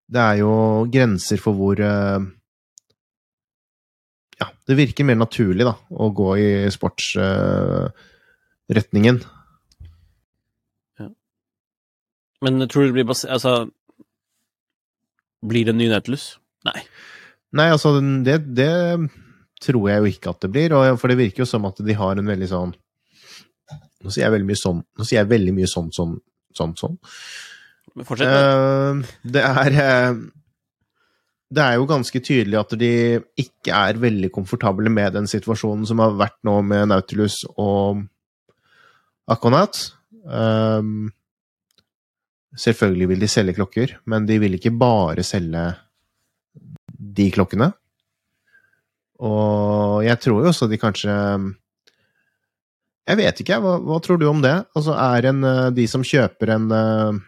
det 0.09 0.21
er 0.25 0.39
jo 0.41 0.53
grenser 0.89 1.41
for 1.41 1.57
hvor 1.57 1.81
eh, 1.85 2.29
Ja, 4.39 4.47
det 4.71 4.77
virker 4.79 5.03
mer 5.07 5.19
naturlig, 5.19 5.65
da, 5.67 5.75
å 5.91 6.15
gå 6.15 6.37
i 6.39 6.71
sportsretningen. 6.71 9.19
Men 12.45 12.69
tror 12.71 12.83
du 12.83 12.89
det 12.89 12.97
blir 13.01 13.09
basert 13.09 13.33
Altså 13.35 13.53
Blir 15.43 15.65
det 15.67 15.73
en 15.75 15.81
ny 15.81 15.89
Nautilus? 15.91 16.25
Nei. 16.67 16.81
Nei, 17.59 17.69
altså, 17.73 17.89
det, 17.99 18.37
det 18.59 18.75
tror 19.65 19.85
jeg 19.91 19.99
jo 19.99 20.07
ikke 20.13 20.31
at 20.35 20.43
det 20.45 20.51
blir, 20.55 20.69
og, 20.77 20.83
for 21.01 21.07
det 21.11 21.19
virker 21.19 21.41
jo 21.43 21.49
som 21.49 21.69
at 21.69 21.77
de 21.83 21.95
har 21.99 22.15
en 22.19 22.31
veldig 22.31 22.49
sånn 22.51 22.73
Nå 24.05 24.09
sier 24.13 24.25
jeg 24.27 24.35
veldig 24.37 24.51
mye 24.51 24.61
sånn, 24.61 24.81
nå 24.83 25.03
sier 25.07 25.19
jeg 25.21 25.33
veldig 25.33 25.55
mye 25.57 25.69
sånn, 25.71 25.89
sånn, 25.91 26.13
sånn, 26.55 26.73
sånn. 26.79 26.97
Men 27.99 28.07
fortsett. 28.07 28.31
Uh, 28.31 28.95
det. 29.27 29.43
Er 29.43 29.73
eh, 29.83 30.15
Det 31.49 31.65
er 31.65 31.79
jo 31.79 31.89
ganske 31.89 32.21
tydelig 32.21 32.59
at 32.61 32.75
de 32.77 32.93
ikke 33.41 33.73
er 33.73 34.01
veldig 34.01 34.29
komfortable 34.35 34.91
med 34.93 35.15
den 35.17 35.29
situasjonen 35.31 35.87
som 35.89 36.03
har 36.05 36.19
vært 36.19 36.37
nå 36.45 36.59
med 36.61 36.91
Nautilus 36.91 37.41
og 37.57 38.03
Akonat. 39.33 39.81
Um, 40.29 41.09
selvfølgelig 42.59 43.09
vil 43.15 43.25
de 43.25 43.31
selge 43.33 43.57
klokker, 43.57 43.97
men 44.05 44.29
de 44.29 44.37
vil 44.43 44.59
ikke 44.59 44.75
bare 44.77 45.25
selge 45.25 45.65
de 46.99 47.31
klokkene. 47.33 47.71
Og 49.25 50.05
jeg 50.05 50.21
tror 50.23 50.45
jo 50.45 50.51
også 50.53 50.69
de 50.71 50.79
kanskje 50.79 51.15
Jeg 53.09 53.19
vet 53.19 53.41
ikke, 53.43 53.57
hva, 53.59 53.79
hva 53.83 53.97
tror 54.05 54.21
du 54.21 54.29
om 54.29 54.43
det? 54.45 54.55
Altså, 54.77 54.93
er 54.95 55.31
en, 55.31 55.41
eh, 55.49 55.71
de 55.75 55.87
som 55.89 56.05
kjøper 56.05 56.53
en 56.53 56.67
uh, 56.69 57.21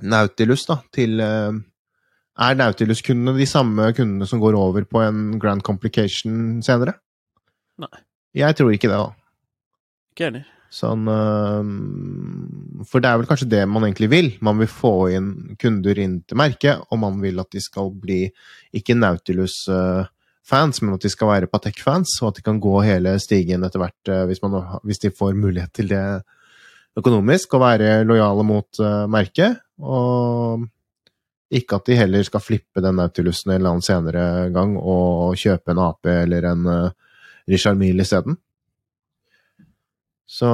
Nautilus, 0.00 0.64
da, 0.64 0.78
til 0.94 1.20
eh, 1.20 1.58
Er 2.38 2.54
Nautilus-kundene 2.54 3.34
de 3.34 3.46
samme 3.50 3.88
kundene 3.96 4.26
som 4.30 4.38
går 4.42 4.54
over 4.54 4.84
på 4.86 5.02
en 5.02 5.38
Grand 5.42 5.64
Complication 5.66 6.60
senere? 6.62 6.94
Nei. 7.82 7.90
Jeg 8.38 8.54
tror 8.58 8.70
ikke 8.74 8.90
det, 8.90 9.00
da. 9.00 9.10
Ikke 10.14 10.28
enig. 10.28 10.44
Sånn 10.68 11.08
øh, 11.08 11.68
For 12.84 13.00
det 13.00 13.08
er 13.08 13.20
vel 13.20 13.28
kanskje 13.30 13.48
det 13.54 13.62
man 13.70 13.86
egentlig 13.86 14.10
vil. 14.12 14.30
Man 14.44 14.60
vil 14.60 14.70
få 14.70 14.92
inn 15.16 15.32
kunder 15.60 15.98
inn 15.98 16.20
til 16.28 16.38
merket, 16.38 16.84
og 16.92 17.02
man 17.02 17.18
vil 17.24 17.40
at 17.40 17.50
de 17.54 17.62
skal 17.64 17.90
bli 17.96 18.26
ikke 18.76 18.96
Nautilus-fans, 18.98 20.82
men 20.84 20.94
at 20.94 21.06
de 21.06 21.12
skal 21.12 21.32
være 21.32 21.50
Patek-fans, 21.50 22.18
og 22.20 22.30
at 22.30 22.40
de 22.40 22.46
kan 22.50 22.60
gå 22.62 22.74
hele 22.84 23.16
stigen 23.24 23.64
etter 23.66 23.82
hvert 23.82 24.12
øh, 24.12 24.26
hvis, 24.30 24.44
man, 24.44 24.60
hvis 24.84 25.02
de 25.02 25.14
får 25.14 25.38
mulighet 25.40 25.72
til 25.74 25.90
det 25.90 26.04
økonomisk, 26.98 27.56
og 27.56 27.64
være 27.64 28.04
lojale 28.06 28.44
mot 28.46 28.82
øh, 28.84 29.06
merket. 29.10 29.62
Og 29.80 30.68
ikke 31.48 31.78
at 31.78 31.88
de 31.88 31.96
heller 31.96 32.24
skal 32.26 32.42
flippe 32.44 32.82
den 32.84 32.98
Nautilusen 33.00 33.50
en 33.50 33.56
eller 33.56 33.76
annen 33.76 33.84
senere 33.84 34.24
gang 34.52 34.74
og 34.76 35.38
kjøpe 35.40 35.72
en 35.72 35.80
AP 35.80 36.10
eller 36.12 36.48
en 36.50 36.68
uh, 36.68 36.90
Richard 37.48 37.80
Mille 37.80 38.04
isteden. 38.04 38.36
Så 40.28 40.48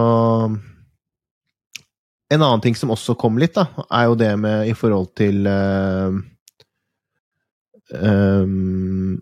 En 2.33 2.43
annen 2.43 2.63
ting 2.63 2.75
som 2.75 2.91
også 2.91 3.15
kom 3.21 3.37
litt, 3.39 3.55
da, 3.55 3.85
er 3.93 4.07
jo 4.09 4.15
det 4.19 4.31
med 4.41 4.71
i 4.71 4.73
forhold 4.75 5.11
til 5.19 5.45
uh, 5.47 6.15
um, 8.01 9.19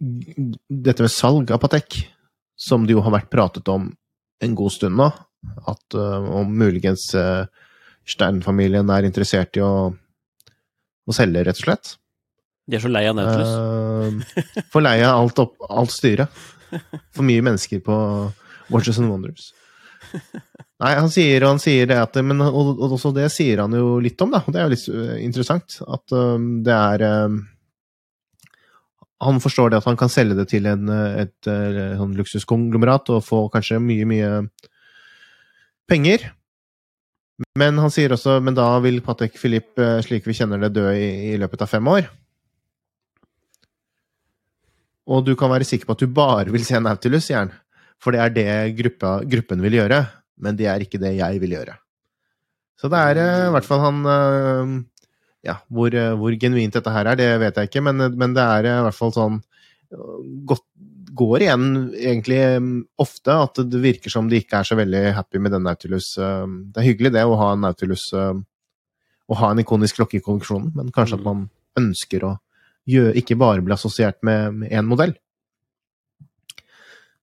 Dette 0.00 1.04
med 1.04 1.12
salg 1.12 1.52
av 1.54 1.60
Patek, 1.62 2.00
som 2.58 2.84
det 2.84 2.96
jo 2.96 3.04
har 3.04 3.14
vært 3.14 3.30
pratet 3.32 3.68
om 3.70 3.86
en 4.40 4.56
god 4.58 4.74
stund 4.74 4.98
nå. 4.98 5.08
At 5.70 5.96
uh, 5.96 6.26
om 6.40 6.50
muligens 6.58 7.06
uh, 7.16 7.46
Stern-familien 8.10 8.90
er 8.92 9.06
interessert 9.08 9.56
i 9.58 9.64
å, 9.64 9.90
å 9.90 11.16
selge, 11.16 11.44
rett 11.46 11.60
og 11.60 11.66
slett. 11.68 11.94
De 12.70 12.78
er 12.78 12.82
så 12.84 12.90
lei 12.90 13.06
av 13.10 13.16
Nautilus. 13.18 13.54
Uh, 13.54 14.64
for 14.72 14.84
lei 14.84 14.98
av 15.02 15.22
alt, 15.22 15.40
opp- 15.42 15.70
alt 15.70 15.94
styret. 15.94 16.42
For 17.16 17.26
mye 17.26 17.42
mennesker 17.42 17.82
på 17.82 17.96
Watches 18.70 19.00
and 19.02 19.10
Wonders. 19.10 19.50
Nei, 20.80 20.92
han 20.96 21.10
sier, 21.12 21.44
han 21.44 21.60
sier 21.60 21.88
det 21.90 21.98
at 22.00 22.16
Men 22.24 22.40
og, 22.46 22.78
og 22.80 22.94
også 22.96 23.12
det 23.14 23.26
sier 23.34 23.60
han 23.60 23.74
jo 23.76 23.98
litt 24.02 24.20
om, 24.24 24.32
da. 24.32 24.40
Det 24.46 24.60
er 24.60 24.68
jo 24.68 24.72
litt 24.72 24.86
eh, 24.88 25.16
interessant. 25.26 25.80
At 25.84 26.14
um, 26.16 26.52
det 26.64 26.76
er 26.76 27.04
um, 27.26 27.40
Han 29.26 29.42
forstår 29.44 29.72
det 29.72 29.82
at 29.82 29.88
han 29.90 29.98
kan 30.00 30.12
selge 30.12 30.38
det 30.38 30.48
til 30.54 30.68
en, 30.70 30.88
et, 30.88 31.36
et, 31.44 31.50
et, 31.50 31.96
sånn 32.00 32.16
luksuskonglomerat 32.16 33.12
og 33.12 33.24
få 33.26 33.44
kanskje 33.52 33.82
mye, 33.84 34.06
mye 34.08 34.30
penger. 35.90 36.30
Men 37.58 37.78
han 37.80 37.92
sier 37.92 38.12
også 38.12 38.38
men 38.44 38.56
da 38.56 38.68
vil 38.84 39.00
Patek 39.04 39.38
Philippe, 39.40 39.86
slik 40.04 40.26
vi 40.28 40.36
kjenner 40.36 40.60
det, 40.60 40.74
dø 40.76 40.88
i, 40.92 41.32
i 41.32 41.38
løpet 41.40 41.64
av 41.64 41.70
fem 41.70 41.88
år. 41.88 42.08
Og 45.10 45.24
du 45.26 45.32
kan 45.38 45.50
være 45.50 45.66
sikker 45.66 45.88
på 45.88 45.96
at 45.96 46.04
du 46.04 46.12
bare 46.14 46.52
vil 46.52 46.64
se 46.66 46.78
Nautilus, 46.78 47.26
sier 47.26 47.42
han. 47.42 47.52
For 48.00 48.14
det 48.14 48.20
er 48.22 48.34
det 48.34 48.50
gruppa, 48.78 49.18
gruppen 49.28 49.62
vil 49.64 49.80
gjøre, 49.80 50.04
men 50.40 50.56
det 50.56 50.68
er 50.70 50.84
ikke 50.84 51.00
det 51.02 51.16
jeg 51.18 51.40
vil 51.42 51.56
gjøre. 51.58 51.74
Så 52.80 52.88
det 52.92 53.00
er 53.10 53.20
uh, 53.20 53.48
i 53.48 53.52
hvert 53.56 53.66
fall 53.68 53.82
han 53.84 54.00
uh, 54.08 54.78
Ja, 55.44 55.58
hvor, 55.72 55.94
hvor, 56.20 56.34
genuint 56.36 56.74
dette 56.76 56.92
her 56.92 57.08
er, 57.08 57.16
det 57.16 57.28
vet 57.40 57.56
jeg 57.56 57.70
ikke, 57.70 57.80
men, 57.84 58.10
men 58.20 58.34
det 58.36 58.44
er 58.44 58.66
i 58.68 58.72
hvert 58.84 58.96
fall 58.96 59.12
sånn 59.14 59.38
godt, 60.44 60.66
Går 61.16 61.44
igjen 61.46 61.70
egentlig 61.96 62.38
um, 62.58 62.68
ofte 63.02 63.34
at 63.46 63.62
det 63.66 63.80
virker 63.82 64.12
som 64.12 64.28
de 64.30 64.38
ikke 64.42 64.60
er 64.60 64.68
så 64.68 64.78
veldig 64.78 65.04
happy 65.16 65.40
med 65.42 65.54
den 65.56 65.64
Nautilus. 65.66 66.12
Det 66.16 66.82
er 66.82 66.86
hyggelig 66.86 67.14
det 67.16 67.24
å 67.26 67.38
ha 67.40 67.52
en 67.54 67.64
Nautilus 67.66 68.10
Å 68.14 69.38
ha 69.38 69.50
en 69.50 69.62
ikonisk 69.62 69.98
klokke 69.98 70.18
i 70.18 70.22
kolleksjonen, 70.22 70.72
men 70.74 70.94
kanskje 70.94 71.20
at 71.20 71.22
mm. 71.22 71.26
man 71.28 71.42
ønsker 71.78 72.24
å 72.26 72.30
gjøre, 72.90 73.14
ikke 73.20 73.38
bare 73.38 73.62
bli 73.62 73.74
assosiert 73.76 74.18
med 74.26 74.64
én 74.66 74.88
modell. 74.90 75.12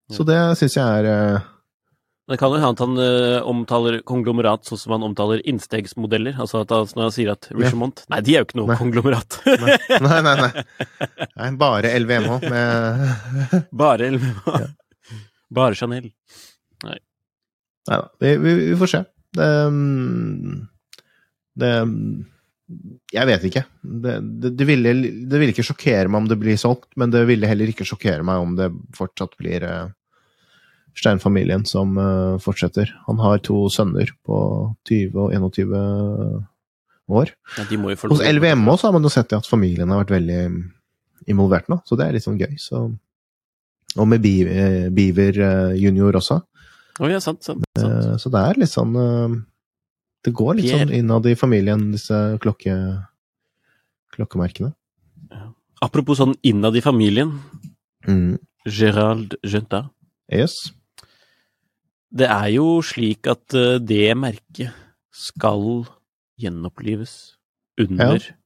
Så 0.08 0.24
det 0.24 0.38
syns 0.56 0.78
jeg 0.78 1.02
er 1.04 1.42
Det 2.28 2.36
kan 2.36 2.52
jo 2.52 2.58
hende 2.60 2.74
at 2.74 2.80
han 2.82 2.98
uh, 3.00 3.46
omtaler 3.48 4.02
konglomerat 4.08 4.68
sånn 4.68 4.80
som 4.80 4.92
han 4.96 5.06
omtaler 5.06 5.40
innstegsmodeller. 5.48 6.36
Altså 6.36 6.60
at 6.64 6.74
han, 6.74 6.90
når 6.92 7.06
han 7.06 7.14
sier 7.14 7.32
at 7.32 7.48
Richemont 7.54 8.02
ja. 8.04 8.10
Nei, 8.12 8.20
de 8.26 8.34
er 8.34 8.42
jo 8.42 8.48
ikke 8.48 8.58
noe 8.60 8.68
nei. 8.68 8.78
konglomerat. 8.82 9.38
nei, 9.48 9.78
nei, 10.04 10.18
nei, 10.26 10.34
nei. 10.42 10.64
nei 11.32 11.50
bare 11.60 11.94
LVMH 12.04 12.36
med 12.44 13.54
Bare 13.84 14.10
LVMH. 14.12 14.58
Ja. 14.58 14.68
Bare 15.56 15.78
Chanel. 15.78 16.10
Nei. 16.84 16.98
Nei 17.88 18.00
da. 18.02 18.10
Vi, 18.20 18.34
vi, 18.44 18.56
vi, 18.60 18.74
får 18.76 18.92
se. 18.92 19.04
Det, 19.38 19.52
mm, 19.72 20.58
det 21.64 21.72
jeg 23.14 23.28
vet 23.30 23.44
ikke. 23.48 23.62
Det, 23.80 24.18
det, 24.20 24.50
det, 24.52 24.64
ville, 24.68 24.92
det, 25.00 25.38
ville, 25.38 25.52
ikke 25.54 25.64
sjokkere 25.64 26.10
meg 26.10 26.26
om 26.26 26.28
det 26.28 26.36
blir 26.40 26.58
solgt, 26.60 26.90
men 27.00 27.12
det 27.14 27.24
ville 27.30 27.48
heller 27.48 27.72
ikke 27.72 27.86
sjokkere 27.88 28.26
meg 28.26 28.44
om 28.44 28.52
det 28.58 28.68
fortsatt 28.96 29.32
blir 29.40 29.64
uh, 29.64 29.86
Stein-familien 30.98 31.64
som 31.68 31.96
uh, 31.98 32.38
fortsetter. 32.42 32.90
Han 33.06 33.20
har 33.22 33.42
to 33.44 33.66
sønner 33.72 34.10
på 34.26 34.38
20 34.90 35.18
og 35.24 35.34
21 35.36 35.76
år. 37.08 37.32
Ja, 37.56 37.66
Hos 38.10 38.24
LVM 38.24 38.66
også 38.68 38.88
har 38.88 38.96
man 38.96 39.06
jo 39.06 39.12
sett 39.12 39.32
at 39.36 39.48
familien 39.48 39.88
har 39.92 40.02
vært 40.02 40.16
veldig 40.18 40.40
involvert 41.28 41.70
nå, 41.72 41.80
så 41.88 41.96
det 41.98 42.06
er 42.06 42.16
litt 42.16 42.26
sånn 42.26 42.40
gøy. 42.40 42.56
Så. 42.60 42.82
Og 43.96 44.08
med 44.08 44.20
Beaver, 44.24 44.90
Beaver 44.94 45.38
junior 45.78 46.18
også. 46.20 46.42
Oh, 46.98 47.06
ja, 47.08 47.20
sant, 47.22 47.40
sant, 47.46 47.64
sant. 47.78 48.20
Så 48.20 48.30
det 48.34 48.42
er 48.42 48.60
litt 48.60 48.72
sånn 48.72 48.96
det 50.26 50.34
går 50.34 50.58
litt 50.58 50.66
Pierre. 50.66 50.86
sånn 50.86 50.94
innad 50.96 51.26
i 51.30 51.36
familien, 51.38 51.88
disse 51.94 52.16
klokke, 52.42 52.74
klokkemerkene. 54.16 54.72
Ja. 55.30 55.46
Apropos 55.84 56.18
sånn 56.20 56.34
innad 56.46 56.76
i 56.76 56.82
familien. 56.82 57.36
Mm. 58.08 58.38
Gerald 58.66 59.38
Junta. 59.46 59.86
Yes. 60.32 60.58
Det 62.08 62.28
er 62.28 62.48
jo 62.54 62.78
slik 62.84 63.28
at 63.28 63.54
eh, 63.56 63.76
det 63.84 64.16
merket 64.16 64.72
skal 65.12 65.84
gjenopplives 66.40 67.36
under 67.80 68.16
ja. 68.22 68.36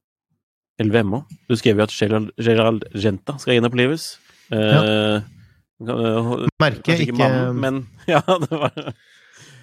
LVMH. 0.83 1.21
Du 1.47 1.55
skrev 1.55 1.79
jo 1.79 1.85
at 1.85 1.93
Gerald, 2.41 2.83
Genta 2.97 3.37
skal 3.39 3.57
gjenopplives. 3.57 4.17
Ja. 4.51 5.21
Uh, 5.83 6.47
Merket, 6.61 7.01
ikke, 7.03 7.15
mannen, 7.17 7.59
men 7.59 7.79
ja, 8.11 8.21
det 8.21 8.51
var 8.51 8.71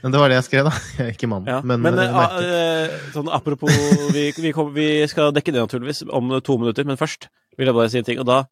men 0.00 0.14
det 0.14 0.20
var 0.20 0.32
det 0.32 0.38
jeg 0.38 0.46
skrev, 0.46 0.68
da. 0.68 0.72
Ikke 1.12 1.28
mann. 1.28 1.44
Ja. 1.48 1.58
Men, 1.60 1.82
men 1.84 1.98
uh, 2.00 2.88
sånn 3.12 3.28
apropos 3.32 3.72
vi, 4.14 4.30
vi, 4.32 4.52
kom, 4.56 4.72
vi, 4.72 4.88
skal 5.12 5.34
dekke 5.36 5.52
det 5.52 5.60
naturligvis 5.60 6.06
om 6.08 6.32
to 6.44 6.56
minutter, 6.60 6.88
men 6.88 6.96
først 7.00 7.28
vil 7.60 7.68
jeg 7.68 7.76
bare 7.76 7.92
si 7.92 8.00
en 8.00 8.08
ting. 8.08 8.22
Og 8.22 8.28
da, 8.28 8.42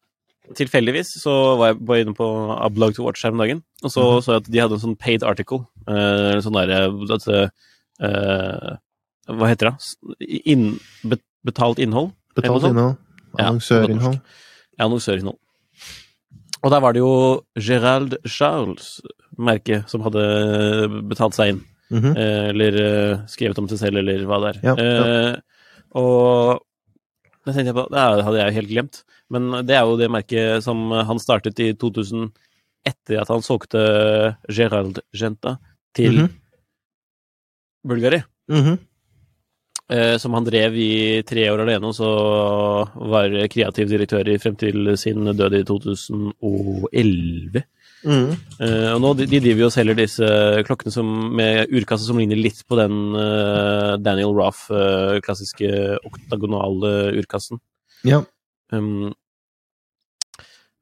tilfeldigvis, 0.57 1.11
så 1.21 1.33
var 1.59 1.71
jeg 1.71 1.79
bare 1.85 2.03
inne 2.03 2.15
på 2.17 2.27
Ablog 2.55 2.95
to 2.95 3.05
Watch 3.05 3.25
her 3.25 3.33
om 3.35 3.41
dagen, 3.41 3.63
og 3.83 3.91
så 3.93 4.05
mm. 4.05 4.21
så 4.25 4.31
jeg 4.31 4.43
at 4.43 4.51
de 4.53 4.61
hadde 4.63 4.77
en 4.77 4.83
sånn 4.85 4.99
paid 4.99 5.25
article. 5.25 5.63
Uh, 5.89 6.39
sånn 6.43 6.57
derre 6.57 6.79
uh, 7.99 8.69
Hva 9.29 9.49
heter 9.51 9.71
det? 9.71 10.39
In, 10.49 10.71
betalt 11.45 11.81
innhold? 11.81 12.13
Betalt 12.37 12.69
innhold. 12.69 12.97
Annonsørinnhold. 13.37 14.19
Ja, 14.77 14.87
annonsørinnhold. 14.87 15.37
Og 16.59 16.73
der 16.73 16.81
var 16.83 16.95
det 16.95 17.03
jo 17.03 17.13
Gerald 17.55 18.17
Charles 18.27 18.97
merke 19.39 19.83
som 19.87 20.03
hadde 20.03 20.23
betalt 21.07 21.37
seg 21.37 21.53
inn. 21.53 21.61
Mm 21.89 22.01
-hmm. 22.03 22.17
Eller 22.49 23.27
skrevet 23.27 23.59
om 23.59 23.69
seg 23.69 23.79
selv, 23.79 23.97
eller 23.97 24.25
hva 24.25 24.39
det 24.41 24.49
er. 24.49 24.59
Ja, 24.63 24.75
ja. 24.77 25.29
Eh, 25.29 25.35
og 25.97 26.59
det 27.49 27.57
tenkte 27.57 27.73
jeg 27.73 27.77
på, 27.77 27.87
det 27.91 28.25
hadde 28.25 28.39
jeg 28.39 28.51
jo 28.51 28.59
helt 28.59 28.73
glemt. 28.73 29.01
Men 29.33 29.49
det 29.67 29.77
er 29.77 29.85
jo 29.85 29.97
det 29.99 30.11
merket 30.13 30.65
som 30.65 30.89
han 30.91 31.21
startet 31.21 31.61
i 31.61 31.71
2000 31.77 32.29
etter 32.87 33.21
at 33.21 33.31
han 33.31 33.43
solgte 33.45 33.81
Gerald 34.49 35.01
Genta 35.13 35.57
til 35.95 36.13
mm 36.13 36.25
-hmm. 36.25 36.31
Bulgari. 37.87 38.21
Mm 38.49 38.63
-hmm. 38.63 38.77
som 40.17 40.33
han 40.33 40.43
drev 40.43 40.75
i 40.75 41.23
tre 41.25 41.51
år 41.51 41.59
alene, 41.59 41.87
og 41.87 41.95
så 41.95 42.09
var 42.95 43.47
kreativ 43.47 43.89
direktør 43.89 44.37
frem 44.37 44.55
til 44.55 44.97
sin 44.97 45.25
død 45.25 45.53
i 45.53 45.63
2011. 45.63 47.63
Mm. 48.03 48.31
Uh, 48.59 48.89
og 48.95 48.99
nå, 49.03 49.13
de, 49.19 49.27
de, 49.27 49.39
driver 49.43 49.65
jo 49.65 49.69
og 49.69 49.75
selger 49.75 49.97
disse 49.97 50.27
klokkene 50.67 50.93
som, 50.93 51.07
med 51.35 51.71
urkasse 51.75 52.07
som 52.07 52.19
ligner 52.19 52.39
litt 52.39 52.61
på 52.67 52.77
den 52.79 53.15
uh, 53.15 53.95
Daniel 53.99 54.35
Roth 54.37 54.69
uh, 54.71 55.19
klassiske 55.25 55.71
oktagonale 56.07 57.15
urkassen. 57.19 57.59
Ja. 58.07 58.21
Um, 58.71 59.09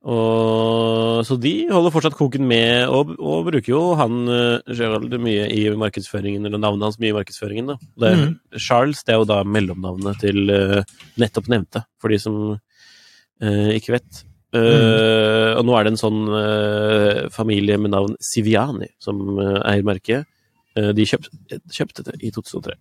og, 0.07 1.25
så 1.27 1.35
de 1.41 1.51
holder 1.71 1.91
fortsatt 1.91 2.15
koken 2.15 2.45
med, 2.47 2.85
og, 2.93 3.15
og 3.17 3.49
bruker 3.49 3.71
jo 3.73 3.81
han 3.99 4.29
Gerald 4.69 5.11
mye 5.19 5.49
i 5.51 5.65
markedsføringen, 5.75 6.45
eller 6.47 6.61
navnet 6.61 6.85
hans 6.85 6.99
mye 7.01 7.11
i 7.11 7.17
markedsføringen. 7.17 7.73
Da. 7.73 7.75
Det, 8.05 8.13
mm. 8.21 8.29
Charles 8.61 9.01
det 9.03 9.15
er 9.15 9.19
jo 9.19 9.27
da 9.27 9.41
mellomnavnet 9.43 10.21
til 10.21 10.53
nettopp 11.19 11.51
nevnte, 11.51 11.83
for 11.99 12.13
de 12.13 12.21
som 12.23 12.37
ikke 13.41 13.97
vet. 13.97 14.21
Uh, 14.57 15.51
og 15.59 15.65
nå 15.67 15.75
er 15.77 15.85
det 15.85 15.93
en 15.93 15.99
sånn 15.99 16.19
uh, 16.31 17.27
familie 17.33 17.77
med 17.81 17.93
navn 17.93 18.15
Siviani 18.23 18.89
som 19.01 19.21
uh, 19.39 19.61
eier 19.67 19.85
merket. 19.87 20.27
de 20.77 21.05
kjøpt, 21.09 21.31
kjøpte 21.73 22.03
det 22.05 22.19
i 22.21 22.29
2003. 22.29 22.75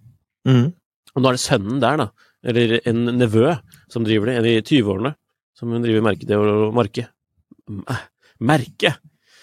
Mm. 0.45 0.67
Og 1.15 1.23
nå 1.23 1.31
er 1.31 1.37
det 1.39 1.41
sønnen 1.41 1.79
der, 1.81 2.03
da, 2.03 2.27
eller 2.45 2.75
en 2.91 3.07
nevø, 3.17 3.55
som 3.89 4.05
driver 4.05 4.29
det, 4.29 4.35
en 4.37 4.49
i 4.51 4.59
20-årene, 4.61 5.15
som 5.57 5.73
driver 5.81 6.05
merket 6.05 6.29
det 6.29 6.37
og 6.37 6.75
marke. 6.77 7.07
Merke! 8.45 8.93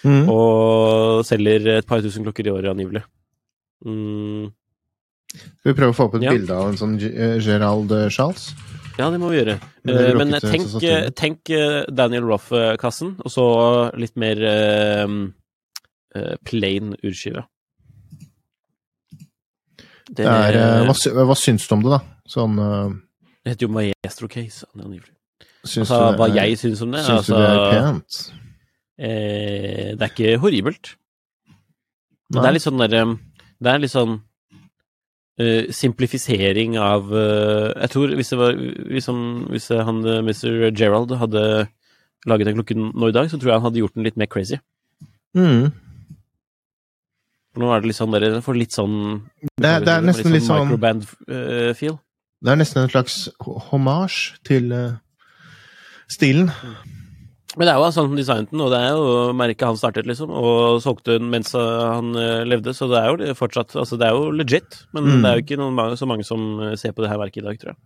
Mm. 0.06 0.28
Og 0.30 1.24
selger 1.26 1.66
et 1.80 1.88
par 1.88 2.04
tusen 2.04 2.22
klokker 2.22 2.46
i 2.46 2.54
året, 2.54 2.70
angivelig. 2.70 3.02
Mm. 3.82 4.52
Skal 5.34 5.72
vi 5.72 5.76
prøve 5.80 5.90
å 5.90 5.98
få 5.98 6.06
opp 6.06 6.16
et 6.20 6.28
ja. 6.28 6.36
bilde 6.36 6.54
av 6.54 6.70
en 6.70 6.78
sånn 6.78 6.94
Gerald 7.02 7.90
Charles? 8.14 8.52
Ja, 8.94 9.08
det 9.10 9.18
må 9.18 9.30
vi 9.32 9.40
gjøre. 9.40 9.56
Men 9.84 10.36
tenk, 10.42 10.68
tenk, 11.18 11.50
eh, 11.50 11.80
Daniel 11.90 12.28
Roff-kassen, 12.28 13.16
og 13.24 13.32
så 13.32 13.46
litt 13.98 14.14
mer 14.20 14.38
uh, 14.44 16.36
plain 16.46 16.94
urskive. 17.02 17.42
Det, 20.14 20.26
er, 20.28 20.58
hva, 20.86 20.94
hva, 21.24 21.34
syns 21.38 21.66
du 21.66 21.74
om 21.74 21.82
det, 21.82 21.94
da? 21.96 22.00
Sånn 22.28 22.58
Det 22.60 23.54
heter 23.54 23.64
jo 23.64 23.72
Maestro 23.72 24.28
Case, 24.30 24.68
Syns 25.64 25.88
Altså, 25.88 26.00
hva 26.20 26.28
jeg 26.28 26.58
syns 26.60 26.82
om 26.84 26.92
det? 26.92 27.00
Syns 27.06 27.22
altså, 27.22 27.38
du 27.38 27.40
det 27.40 27.54
er 27.54 27.72
pent? 27.72 28.18
det 28.94 30.04
er 30.04 30.12
ikke 30.12 30.36
horribelt. 30.44 30.92
Nei. 32.34 32.36
Det 32.36 32.44
er 32.44 32.54
litt 32.54 32.64
sånn 32.64 32.82
derre 32.84 33.02
Det 33.58 33.72
er 33.72 33.80
litt 33.82 33.94
sånn 33.94 34.18
Uh, 35.34 35.66
simplifisering 35.74 36.76
av 36.78 37.08
uh, 37.10 37.72
Jeg 37.74 37.90
tror 37.90 38.12
hvis 38.14 38.28
det 38.30 38.36
var 38.38 38.52
hvis, 38.54 39.08
han, 39.10 39.22
hvis 39.50 39.64
han, 39.74 39.96
uh, 40.06 40.20
Mr. 40.22 40.68
Gerald 40.70 41.10
hadde 41.18 41.40
laget 42.30 42.46
den 42.46 42.60
klokken 42.60 42.92
nå 42.94 43.08
i 43.10 43.14
dag, 43.16 43.26
så 43.26 43.40
tror 43.42 43.50
jeg 43.50 43.58
han 43.58 43.66
hadde 43.66 43.80
gjort 43.80 43.96
den 43.98 44.06
litt 44.06 44.20
mer 44.20 44.30
crazy. 44.30 44.60
Mm. 45.34 45.72
For 47.50 47.64
nå 47.64 47.72
er 47.74 47.82
det 47.82 47.90
litt 47.90 47.98
sånn 47.98 48.14
dere 48.14 48.44
får 48.46 48.60
litt 48.60 48.78
sånn 48.78 48.94
Det, 49.58 49.72
er, 49.72 49.82
det 49.82 49.96
er 49.96 50.06
nesten 50.06 50.36
litt 50.36 50.46
sånn, 50.46 50.54
sånn 50.54 50.70
microband-feel. 50.70 51.98
det 52.38 52.54
er 52.54 52.62
nesten 52.62 52.84
en 52.84 52.94
slags 52.94 53.18
hommage 53.72 54.38
til 54.46 54.70
stilen. 56.14 56.54
Men 57.54 57.68
det 57.68 57.72
er 57.72 57.78
jo 57.78 57.90
sånn 57.94 58.08
som 58.10 58.18
designet 58.18 58.50
den, 58.50 58.62
og 58.64 58.72
det 58.72 58.80
er 58.82 58.96
jo 58.96 59.32
merket 59.38 59.68
han 59.68 59.78
startet, 59.78 60.08
liksom, 60.10 60.32
og 60.34 60.80
solgte 60.82 61.20
den 61.20 61.28
mens 61.30 61.52
han 61.54 62.14
eh, 62.18 62.42
levde, 62.50 62.74
så 62.74 62.88
det 62.90 62.98
er 62.98 63.12
jo 63.12 63.34
fortsatt 63.38 63.76
Altså, 63.78 63.98
det 64.00 64.08
er 64.08 64.16
jo 64.16 64.32
legit, 64.34 64.80
men 64.92 65.04
Mm. 65.04 65.22
det 65.22 65.30
er 65.30 65.36
jo 65.38 65.44
ikke 65.44 65.60
noen, 65.60 65.96
så 65.96 66.08
mange 66.10 66.26
som 66.26 66.46
eh, 66.60 66.74
ser 66.80 66.92
på 66.92 67.04
det 67.04 67.12
her 67.12 67.20
verket 67.22 67.44
i 67.44 67.46
dag, 67.46 67.60
tror 67.60 67.74
jeg. 67.74 67.82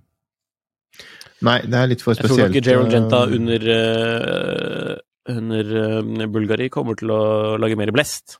Nei, 1.46 1.61
det 1.70 1.78
er 1.78 1.90
litt 1.92 2.02
for 2.02 2.18
spesielt. 2.18 2.50
Jeg 2.50 2.50
tror 2.50 2.57
ikke 2.57 2.66
Gerald 2.66 2.94
Genta 2.94 3.22
eh, 3.22 3.37
under, 3.37 3.66
eh, 3.76 4.92
under 5.37 5.72
eh, 5.85 6.28
Bulgari 6.35 6.68
kommer 6.72 6.98
til 6.98 7.12
å 7.14 7.22
lage 7.61 7.78
mer 7.78 7.92
blest. 7.94 8.38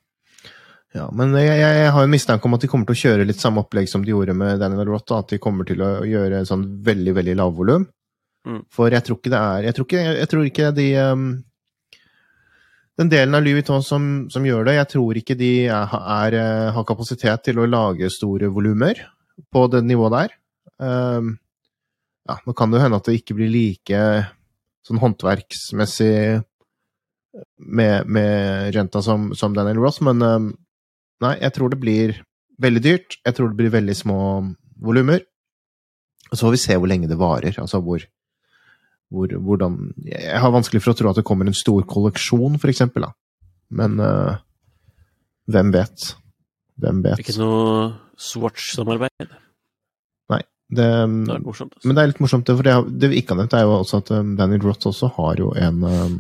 Ja, 0.97 1.05
men 1.13 1.35
jeg, 1.37 1.53
jeg, 1.61 1.91
har 1.93 2.07
en 2.07 2.11
mistanke 2.11 2.49
om 2.49 2.57
at 2.57 2.65
de 2.65 2.71
kommer 2.73 2.89
til 2.89 2.97
å 2.97 3.03
kjøre 3.03 3.29
litt 3.29 3.43
samme 3.43 3.61
opplegg 3.63 3.91
som 3.91 4.03
de 4.03 4.15
gjorde 4.15 4.35
med 4.35 4.59
Daniel 4.63 4.89
Roth, 4.89 5.05
da, 5.11 5.21
at 5.21 5.35
de 5.35 5.39
kommer 5.43 5.69
til 5.69 5.85
å 5.85 5.91
gjøre 6.09 6.41
en 6.41 6.49
sånn 6.49 6.65
veldig, 6.87 7.15
veldig 7.21 7.37
lavvolum. 7.39 7.85
Mm. 8.49 8.63
For 8.73 8.89
jeg 8.93 9.05
tror 9.05 9.19
ikke 9.19 9.33
det 9.35 9.39
er 9.39 9.67
Jeg 9.67 9.77
tror 9.77 9.87
ikke, 9.87 10.03
jeg 10.17 10.29
tror 10.33 10.47
ikke 10.49 10.71
de 10.73 10.87
um, 11.05 11.25
Den 12.99 13.11
delen 13.13 13.37
av 13.37 13.45
Louis 13.45 13.59
Vuitton 13.59 13.85
som, 13.85 14.07
som 14.33 14.47
gjør 14.47 14.71
det, 14.71 14.79
jeg 14.79 14.91
tror 14.95 15.21
ikke 15.21 15.37
de 15.39 15.53
er, 15.69 15.93
er, 15.99 16.35
eh, 16.35 16.71
har 16.75 16.87
kapasitet 16.89 17.45
til 17.47 17.61
å 17.61 17.69
lage 17.69 18.09
store 18.11 18.49
volumer 18.51 18.99
på 19.55 19.61
det 19.71 19.85
nivået 19.87 20.17
der. 20.17 20.33
Um, 20.83 21.37
ja, 22.27 22.41
nå 22.43 22.57
kan 22.59 22.73
det 22.73 22.81
jo 22.81 22.83
hende 22.83 22.99
at 22.99 23.07
det 23.07 23.21
ikke 23.21 23.37
blir 23.39 23.53
like 23.55 24.01
sånn 24.83 24.99
håndverksmessig 24.99 26.11
med, 27.71 28.11
med 28.11 28.75
renta 28.75 29.05
som, 29.05 29.31
som 29.39 29.55
Daniel 29.55 29.79
Ross, 29.85 30.01
men 30.03 30.25
um, 30.27 30.51
nei, 31.23 31.37
jeg 31.39 31.55
tror 31.55 31.71
det 31.71 31.79
blir 31.85 32.19
veldig 32.59 32.83
dyrt. 32.83 33.21
Jeg 33.23 33.39
tror 33.39 33.53
det 33.53 33.61
blir 33.63 33.75
veldig 33.79 33.95
små 33.95 34.21
volumer. 34.83 35.23
Og 36.29 36.35
så 36.37 36.49
får 36.49 36.55
vi 36.55 36.65
se 36.67 36.77
hvor 36.77 36.91
lenge 36.91 37.09
det 37.11 37.19
varer. 37.21 37.57
Altså 37.63 37.81
hvor, 37.85 38.03
hvor 39.09 39.33
hvordan 39.33 39.79
Jeg 40.05 40.41
har 40.43 40.53
vanskelig 40.53 40.83
for 40.85 40.93
å 40.93 40.99
tro 40.99 41.11
at 41.11 41.19
det 41.21 41.27
kommer 41.29 41.49
en 41.49 41.57
stor 41.57 41.85
kolleksjon, 41.89 42.59
for 42.61 42.73
eksempel, 42.73 43.09
da. 43.09 43.13
Men 43.69 43.99
uh, 44.01 44.39
hvem 45.49 45.73
vet? 45.73 46.13
Hvem 46.81 47.05
vet? 47.05 47.21
Ikke 47.23 47.39
noe 47.41 47.93
Swatch-samarbeid. 48.19 49.37
Det, 50.69 50.85
um, 50.85 51.23
Det 51.25 51.33
er 51.33 51.41
morsomt. 51.41 51.73
Altså. 51.73 51.89
men 51.89 51.97
det 51.97 52.03
er 52.03 52.11
litt 52.11 52.19
morsomt, 52.21 52.45
det, 52.45 52.57
for 52.59 52.67
det, 52.67 53.01
det 53.01 53.09
vi 53.09 53.23
ikke 53.23 53.33
har 53.33 53.41
nevnt, 53.41 53.55
er 53.57 53.65
jo 53.65 53.79
også 53.79 54.03
at 54.03 54.11
um, 54.13 54.35
Daniel 54.37 54.67
Roth 54.67 54.91
også 54.91 55.09
har 55.17 55.41
jo 55.41 55.53
en, 55.57 55.79
um, 55.81 56.19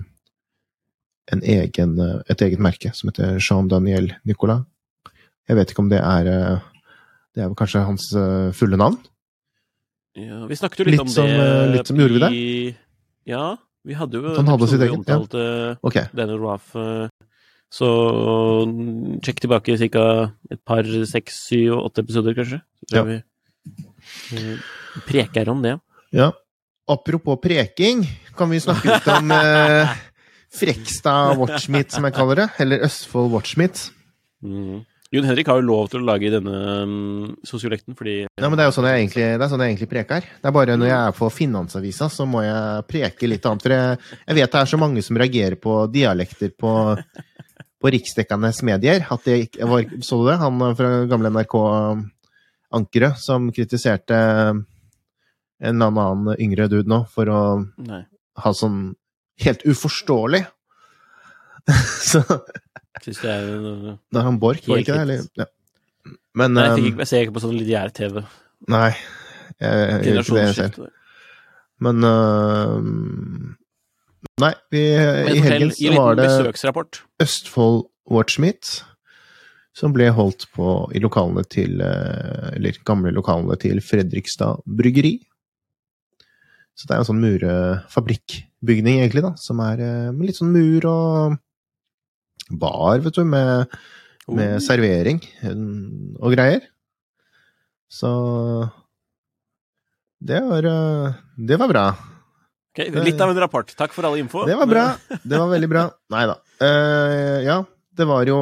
en 1.34 1.42
egen, 1.44 1.92
et 2.32 2.44
eget 2.46 2.62
merke 2.64 2.94
som 2.96 3.10
heter 3.10 3.36
Jean 3.36 3.68
Daniel 3.68 4.08
Nicolas. 4.24 4.64
Jeg 5.48 5.58
vet 5.58 5.72
ikke 5.72 5.84
om 5.84 5.92
det 5.92 6.00
er 6.00 6.32
uh, 6.32 6.64
Det 7.34 7.44
er 7.44 7.50
vel 7.50 7.58
kanskje 7.60 7.84
hans 7.84 8.08
uh, 8.16 8.48
fulle 8.56 8.80
navn? 8.80 8.96
Ja, 10.16 10.46
vi 10.48 10.56
snakket 10.56 10.80
jo 10.80 10.84
litt, 10.88 10.92
Litt 10.96 11.00
om 11.04 11.08
som, 11.12 11.26
det 11.26 11.38
eh, 11.44 11.72
litt 11.76 11.86
som 11.90 11.98
gjorde 12.00 12.14
vi 12.16 12.20
det? 12.24 12.76
Ja, 13.28 13.56
vi 13.84 13.94
hadde 13.94 14.18
jo 14.18 14.34
han 14.36 14.48
hadde 14.48 14.68
sitt 14.70 14.80
eget, 14.80 14.90
ja. 14.92 14.98
omtalte 14.98 15.42
Ok. 15.84 15.98
Daniel 16.16 16.40
Roth. 16.42 16.72
eh, 16.76 17.08
Så 17.70 17.88
sjekk 19.22 19.40
tilbake 19.44 19.76
ca. 19.92 20.32
et 20.50 20.60
par, 20.64 20.82
seks, 21.06 21.42
syv, 21.50 21.76
åtte 21.84 22.00
episoder, 22.02 22.34
kanskje. 22.34 22.62
Så 22.80 22.88
tror 22.88 23.10
jeg 23.12 23.22
vi 24.32 24.38
eh, 24.38 24.68
preker 25.06 25.48
om 25.52 25.60
det. 25.62 25.76
Ja. 26.16 26.32
Apropos 26.88 27.36
preking, 27.42 28.06
kan 28.34 28.48
vi 28.48 28.58
snakke 28.64 28.88
litt 28.88 29.08
om 29.12 29.28
Frekstad 30.48 31.36
Watchmeet, 31.36 31.92
som 31.92 32.06
jeg 32.08 32.14
kaller 32.16 32.40
det? 32.42 32.46
Eller 32.64 32.80
Østfold 32.86 33.30
Watchmeet. 33.34 33.90
Mm. 34.40 34.80
Jon 35.10 35.24
Henrik 35.24 35.48
har 35.48 35.56
jo 35.56 35.64
lov 35.64 35.86
til 35.88 36.02
å 36.02 36.04
lage 36.04 36.28
denne 36.28 36.56
um, 36.84 37.30
sosiolekten, 37.46 37.96
fordi 37.96 38.16
Ja, 38.26 38.44
men 38.44 38.58
det 38.58 38.66
er 38.66 38.68
jo 38.68 38.74
sånn 38.76 38.88
jeg 38.90 39.06
egentlig, 39.06 39.24
det 39.40 39.46
er 39.46 39.48
sånn 39.48 39.62
jeg 39.64 39.72
egentlig 39.72 39.88
preker. 39.88 40.26
Det 40.42 40.50
er 40.50 40.54
bare 40.58 40.76
når 40.76 40.90
jeg 40.90 40.98
er 40.98 41.14
på 41.16 41.30
Finansavisa, 41.32 42.10
så 42.12 42.26
må 42.28 42.42
jeg 42.44 42.84
preke 42.90 43.30
litt 43.30 43.48
annet. 43.48 43.64
For 43.64 43.72
jeg, 43.72 43.96
jeg 44.26 44.36
vet 44.36 44.52
det 44.52 44.60
er 44.60 44.70
så 44.74 44.80
mange 44.82 45.04
som 45.06 45.16
reagerer 45.20 45.56
på 45.62 45.78
dialekter 45.94 46.52
på, 46.60 46.72
på 47.80 47.92
riksdekkende 47.96 48.52
medier. 48.68 49.06
At 49.08 49.24
det 49.24 49.64
var, 49.64 49.88
Så 50.04 50.20
du 50.20 50.28
det? 50.28 50.36
Han 50.44 50.60
fra 50.76 50.92
gamle 51.08 51.32
NRK-ankeret 51.38 53.24
som 53.24 53.48
kritiserte 53.56 54.20
en 54.20 54.62
eller 55.72 55.88
annen 56.04 56.36
yngre 56.36 56.68
dude 56.68 56.92
nå 56.92 57.00
for 57.10 57.32
å 57.32 57.40
Nei. 57.80 58.04
ha 58.44 58.52
sånn 58.54 58.92
helt 59.40 59.64
uforståelig 59.64 60.44
Så 62.10 62.22
Syns 63.04 63.20
det 63.22 63.30
er 63.30 63.46
uh, 63.46 63.94
det 64.10 64.18
er 64.18 64.26
han 64.26 64.40
Borch, 64.42 64.66
var 64.66 64.80
det 64.80 64.86
ikke 64.86 64.96
det? 64.96 65.04
Eller? 65.06 65.24
Ja. 65.38 65.46
Men 66.38 66.56
Nei, 66.56 66.64
jeg, 66.64 66.72
um, 66.72 66.86
ikke, 66.88 67.02
jeg 67.02 67.10
ser 67.10 67.24
ikke 67.24 67.36
på 67.36 67.44
sånn 67.44 67.56
lineær 67.58 67.94
TV. 67.94 68.20
Nei. 68.72 68.90
Jeg, 69.58 69.68
jeg 69.68 69.78
gjør 69.78 70.20
ikke 70.22 70.34
det 70.38 70.48
selv. 70.56 70.78
Generasjonsskifte. 70.78 70.90
Men 71.86 72.02
uh, 72.02 73.54
Nei, 74.42 74.52
vi, 74.74 74.82
Men 74.98 75.32
i 75.34 75.42
helgen 75.44 75.72
så 75.74 75.94
var 75.94 76.18
det. 76.18 76.28
Østfold 77.22 77.82
Watchmeet 78.10 78.78
som 79.78 79.94
ble 79.94 80.08
holdt 80.10 80.48
på 80.56 80.68
i 80.90 81.00
lokalene 81.02 81.44
til 81.46 81.78
Eller 81.82 82.78
gamle 82.86 83.12
lokalene 83.14 83.54
til 83.62 83.78
Fredrikstad 83.84 84.64
Bryggeri. 84.66 85.20
Så 86.74 86.86
det 86.88 86.96
er 86.96 87.02
en 87.02 87.06
sånn 87.06 87.22
murefabrikkbygning, 87.22 89.00
egentlig, 89.02 89.22
da, 89.26 89.32
som 89.38 89.62
er 89.62 89.82
med 90.14 90.28
litt 90.28 90.38
sånn 90.38 90.50
mur 90.54 90.86
og 90.90 91.38
bar, 92.50 93.00
vet 93.04 93.14
du, 93.14 93.24
med, 93.24 93.78
med 94.28 94.58
Oh. 94.58 94.60
servering 94.60 95.22
og 96.20 96.34
greier. 96.34 96.66
Så 97.88 98.10
det 100.20 100.40
var, 100.44 100.66
øh, 100.66 101.14
det 101.38 101.58
var 101.58 101.70
bra. 101.70 101.86
Okay, 102.74 102.90
litt 102.92 103.20
av 103.20 103.30
en 103.32 103.40
rapport. 103.40 103.70
Takk 103.74 103.94
for 103.94 104.04
all 104.06 104.18
info. 104.20 104.44
Det 104.46 104.56
var 104.58 104.68
bra. 104.68 104.84
Det 105.24 105.38
var 105.38 105.48
veldig 105.50 105.70
bra. 105.70 105.88
Nei 106.12 106.26
da. 106.28 106.36
Uh, 106.62 107.38
ja, 107.46 107.56
det 107.96 108.06
var 108.06 108.28
jo 108.28 108.36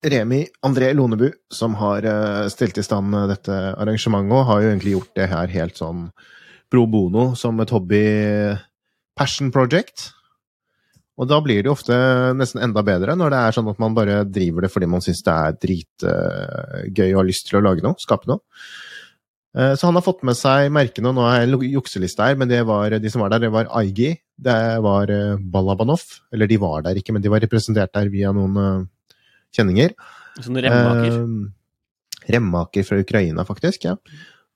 Remi 0.00 0.40
André 0.64 0.92
Lonebu 0.96 1.28
som 1.52 1.74
har 1.78 2.06
stilt 2.48 2.72
stelt 2.72 2.78
i 2.80 2.84
stand 2.86 3.14
eh, 3.14 3.26
dette 3.28 3.52
arrangementet, 3.76 4.32
og 4.32 4.46
har 4.48 4.62
jo 4.62 4.70
egentlig 4.70 4.94
gjort 4.94 5.12
det 5.18 5.26
her 5.28 5.52
helt 5.52 5.76
sånn 5.76 6.06
pro 6.72 6.86
bono, 6.88 7.34
som 7.36 7.60
et 7.60 7.74
hobby 7.74 8.00
passion 9.18 9.50
project. 9.52 10.08
Og 11.20 11.28
da 11.28 11.36
blir 11.44 11.60
det 11.60 11.68
jo 11.68 11.74
ofte 11.76 11.96
nesten 12.32 12.62
enda 12.64 12.80
bedre 12.86 13.12
når 13.18 13.32
det 13.34 13.40
er 13.44 13.56
sånn 13.56 13.68
at 13.68 13.80
man 13.82 13.96
bare 13.96 14.22
driver 14.24 14.64
det 14.64 14.70
fordi 14.72 14.88
man 14.88 15.02
syns 15.04 15.20
det 15.26 15.34
er 15.34 15.58
dritgøy 15.66 17.10
og 17.10 17.18
har 17.20 17.28
lyst 17.28 17.50
til 17.50 17.58
å 17.60 17.64
lage 17.66 17.84
noe, 17.84 18.00
skape 18.00 18.30
noe. 18.30 18.40
Eh, 19.52 19.74
Så 19.76 19.88
han 19.88 19.98
har 19.98 20.06
fått 20.06 20.22
med 20.24 20.38
seg 20.38 20.70
merkene, 20.72 21.10
og 21.10 21.18
nå 21.18 21.26
er 21.28 21.42
jeg 21.44 21.72
jukseliste 21.74 22.24
her, 22.24 22.38
men 22.40 22.48
det 22.48 22.62
var, 22.68 22.94
de 22.96 23.12
som 23.12 23.20
var 23.24 23.34
der, 23.34 23.44
det 23.44 23.52
var 23.52 23.68
Aigi, 23.82 24.14
det 24.40 24.56
var 24.80 25.10
eh, 25.12 25.36
Balabanov, 25.36 26.06
eller 26.32 26.48
de 26.48 26.60
var 26.62 26.86
der 26.86 27.00
ikke, 27.00 27.12
men 27.12 27.24
de 27.24 27.32
var 27.32 27.42
representert 27.44 27.92
der 27.92 28.08
via 28.12 28.32
noen 28.32 28.56
eh, 28.64 29.16
kjenninger. 29.58 29.92
Sånn 30.40 30.56
remmaker. 30.62 31.20
Eh, 31.20 32.30
remmaker 32.30 32.86
fra 32.86 33.00
Ukraina, 33.02 33.44
faktisk, 33.48 33.90
ja. 33.90 33.98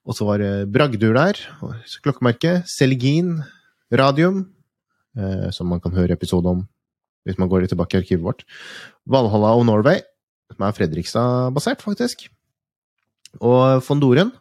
Og 0.05 0.16
så 0.16 0.27
var 0.29 0.40
det 0.40 0.68
Bragdur 0.72 1.12
der, 1.16 1.38
klokkemerke, 2.05 2.62
Seligin, 2.68 3.38
Radium, 3.92 4.46
eh, 5.16 5.50
som 5.55 5.68
man 5.70 5.81
kan 5.81 5.94
høre 5.96 6.16
episode 6.16 6.50
om 6.50 6.64
hvis 7.24 7.38
man 7.40 7.48
går 7.48 7.64
litt 7.64 7.72
tilbake 7.72 7.96
i 7.96 8.03
arkivet 8.03 8.24
vårt. 8.24 8.42
Valhalla 9.09 9.55
og 9.57 9.64
Norway, 9.64 10.03
som 10.53 10.66
er 10.66 10.74
Fredrikstad-basert, 10.77 11.81
faktisk. 11.81 12.27
Og 13.40 13.81
Fondoren. 13.83 14.33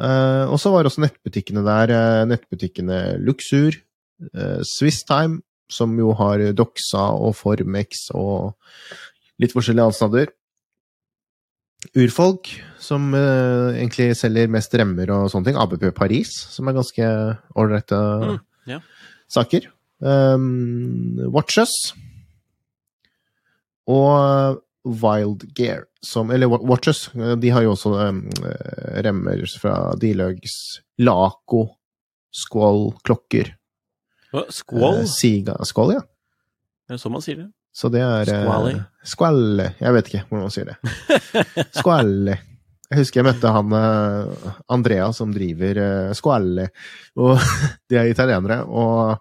Eh, 0.00 0.44
og 0.48 0.56
så 0.58 0.72
var 0.72 0.88
også 0.88 1.04
nettbutikkene 1.04 1.62
der. 1.66 1.92
eh, 1.92 2.24
nettbutikkene 2.30 3.18
Luxur, 3.20 3.76
eh, 4.32 4.62
Swisstime, 4.64 5.42
som 5.70 5.92
jo 5.98 6.12
har 6.16 6.38
Doxa 6.56 7.12
og 7.20 7.36
Formex 7.36 8.08
og 8.14 8.54
litt 9.40 9.52
forskjellige 9.52 9.90
avstander. 9.90 10.32
Urfolk, 11.94 12.48
som 12.80 13.12
eh, 13.14 13.76
egentlig 13.76 14.14
selger 14.16 14.48
mest 14.48 14.72
remmer 14.72 15.10
og 15.12 15.28
sånne 15.32 15.50
ting. 15.50 15.58
ABP 15.60 15.90
Paris, 15.94 16.32
som 16.54 16.68
er 16.68 16.78
ganske 16.78 17.08
ålreite 17.60 18.00
Mm, 18.24 18.38
ja. 18.66 18.80
Saker. 19.28 19.70
Um, 20.04 21.18
Watches. 21.32 21.70
Og 23.88 24.60
Wild 24.84 25.44
Gear, 25.56 25.86
som 26.04 26.30
Eller 26.32 26.48
Watch 26.48 26.64
Watches. 26.68 27.00
eh, 27.14 27.34
De 27.40 27.50
har 27.52 27.62
jo 27.64 27.72
også 27.72 27.92
um, 28.08 28.22
remmer 29.04 29.44
fra 29.60 29.94
Dilugs, 30.00 30.54
Laco, 30.98 31.66
Squall, 32.34 32.92
klokker. 33.04 33.54
Skål? 34.32 34.48
Squall? 34.50 34.98
Eh, 35.00 35.06
Siga 35.06 35.54
Squall, 35.64 35.94
ja. 35.94 36.02
Det 36.88 36.96
er 36.96 37.00
sånn 37.00 37.14
man 37.14 37.22
sier 37.24 37.38
det. 37.38 37.46
Så 37.74 37.88
det 37.90 38.02
er 38.04 38.28
eh, 38.30 38.80
Squally. 39.04 39.68
Jeg 39.80 39.94
vet 39.96 40.10
ikke 40.10 40.24
hvordan 40.28 40.44
man 40.44 40.52
sier 40.54 40.68
det. 40.72 40.76
Squalle. 41.80 42.36
Jeg 42.94 43.00
husker 43.00 43.20
jeg 43.20 43.26
møtte 43.26 43.50
han 43.50 43.72
eh, 43.74 44.50
Andrea 44.70 45.08
som 45.16 45.32
driver 45.34 45.80
Squalle, 46.14 46.68
og 47.18 47.40
de 47.90 47.98
er 47.98 48.12
italienere. 48.12 48.60
Og 48.70 49.18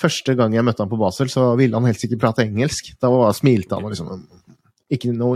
første 0.00 0.34
gang 0.36 0.52
jeg 0.52 0.66
møtte 0.66 0.84
han 0.84 0.90
på 0.92 1.00
Basel, 1.00 1.30
så 1.32 1.54
ville 1.56 1.80
han 1.80 1.88
helst 1.88 2.04
ikke 2.04 2.20
prate 2.20 2.44
engelsk. 2.44 2.92
Da 3.00 3.08
smilte 3.36 3.78
han 3.78 3.88
og 3.88 3.94
liksom 3.94 4.26
Ikke 4.92 5.14
no, 5.16 5.32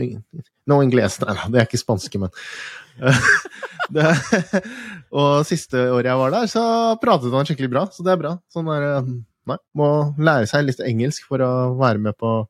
no 0.69 0.81
ingles, 0.85 1.21
nei 1.23 1.37
da, 1.39 1.49
det 1.49 1.63
er 1.63 1.69
ikke 1.69 1.81
spanske, 1.81 2.21
men 2.21 2.33
det, 3.95 4.11
Og 5.15 5.47
siste 5.49 5.89
året 5.89 6.11
jeg 6.11 6.21
var 6.21 6.35
der, 6.35 6.51
så 6.51 6.65
pratet 7.03 7.33
han 7.35 7.49
skikkelig 7.49 7.73
bra, 7.73 7.87
så 7.91 8.05
det 8.05 8.13
er 8.15 8.21
bra. 8.21 8.35
Sånn 8.53 8.69
der, 8.69 8.89
eh, 8.99 9.15
nei, 9.51 9.61
må 9.79 9.89
lære 10.19 10.51
seg 10.51 10.69
litt 10.69 10.85
engelsk 10.85 11.31
for 11.31 11.45
å 11.45 11.55
være 11.81 12.03
med 12.11 12.21
på 12.21 12.43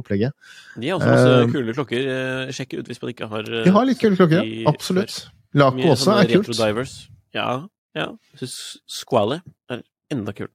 opplegget. 0.00 0.32
De 0.80 0.88
har 0.88 0.98
også 0.98 1.10
masse 1.12 1.34
Eh, 1.42 1.50
kule 1.52 1.74
klokker. 1.76 2.08
Eh, 2.14 2.52
Sjekk 2.56 2.78
ut 2.80 2.88
hvis 2.90 3.02
man 3.02 3.12
ikke 3.12 3.28
har 3.32 3.46
eh, 3.48 3.64
De 3.66 3.74
har 3.74 3.86
litt 3.88 4.00
kule 4.00 4.16
klokker, 4.18 4.40
ja. 4.42 4.64
Absolutt. 4.70 5.18
Laco 5.54 5.92
også 5.92 6.14
er 6.16 6.30
kult. 6.32 6.52
Divers. 6.56 6.96
Ja, 7.36 7.66
ja. 7.96 8.08
Syns 8.40 8.56
Squally 8.88 9.40
er 9.70 9.82
enda 10.12 10.32
kul. 10.36 10.48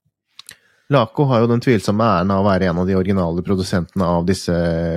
Laco 0.90 1.26
har 1.28 1.42
jo 1.44 1.50
den 1.52 1.60
tvilsomme 1.60 2.06
æren 2.08 2.32
av 2.32 2.42
å 2.42 2.48
være 2.48 2.70
en 2.72 2.78
av 2.80 2.88
de 2.88 2.96
originale 2.96 3.44
produsentene 3.44 4.06
av 4.08 4.26
disse 4.26 4.54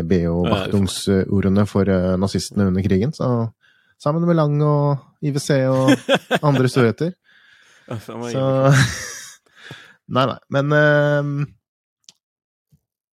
BO 0.07 0.45
Bachtungsordene 0.47 1.65
for 1.67 1.89
eh, 1.91 2.13
nazistene 2.21 2.69
under 2.71 2.85
krigen. 2.87 3.11
Så 3.17 3.27
sammen 4.01 4.23
med 4.25 4.39
Lang 4.39 4.55
og 4.63 5.27
IWC 5.27 5.51
og 5.69 5.91
andre 6.49 6.71
storheter. 6.71 7.11
Så. 7.91 8.15
Nei, 10.15 10.25
nei. 10.27 10.39
Men 10.51 10.73
eh, 10.75 11.29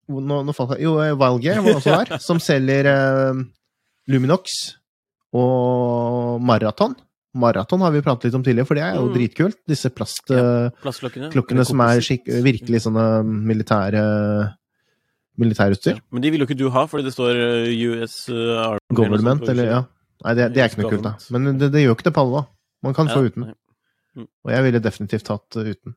nå, 0.09 0.39
nå 0.45 0.53
falt 0.55 0.75
jeg 0.77 0.83
Jo, 0.87 0.97
eh, 1.03 1.13
Wildgear 1.15 1.61
var 1.63 1.77
også 1.79 1.97
der, 2.03 2.17
som 2.27 2.39
selger 2.43 2.89
eh, 2.91 3.43
Luminox 4.11 4.75
og 5.33 6.41
Maraton. 6.45 6.95
Maraton 7.33 7.81
har 7.81 7.93
vi 7.95 8.01
pratet 8.05 8.27
litt 8.29 8.35
om 8.37 8.43
tidligere, 8.45 8.67
for 8.69 8.77
det 8.77 8.83
er 8.85 8.95
jo 8.99 9.07
Mm. 9.07 9.13
dritkult. 9.15 9.57
Disse 9.67 9.89
plastklokkene 9.89 10.71
Plastklokkene. 10.83 11.65
som 11.65 11.79
er 11.81 12.03
virkelig 12.45 12.83
sånne 12.85 13.05
militære 13.25 14.03
militærutstyr. 15.41 15.95
Ja. 15.97 16.03
Men 16.13 16.21
de 16.21 16.29
vil 16.29 16.43
jo 16.43 16.45
ikke 16.45 16.57
du 16.59 16.67
ha, 16.69 16.83
fordi 16.85 17.07
det 17.07 17.13
står 17.15 17.33
eh, 17.33 17.73
US 17.89 18.29
Army 18.29 18.93
Government, 18.93 19.41
eller 19.49 19.63
eller 19.63 19.71
ja. 19.71 19.81
Nei, 20.23 20.33
det, 20.37 20.45
det 20.53 20.61
er 20.61 20.69
ikke 20.69 20.83
noe 20.83 20.91
kult, 20.93 21.03
da. 21.03 21.15
Men 21.35 21.57
det, 21.59 21.71
det 21.73 21.81
gjør 21.83 21.97
ikke 21.97 22.05
det 22.07 22.13
på 22.15 22.21
alle, 22.23 22.43
da. 22.43 22.45
Man 22.85 22.93
kan 22.95 23.09
få 23.09 23.25
uten. 23.25 23.49
Og 24.45 24.51
jeg 24.53 24.63
ville 24.63 24.79
definitivt 24.79 25.27
hatt 25.33 25.57
uh, 25.57 25.65
uten. 25.73 25.95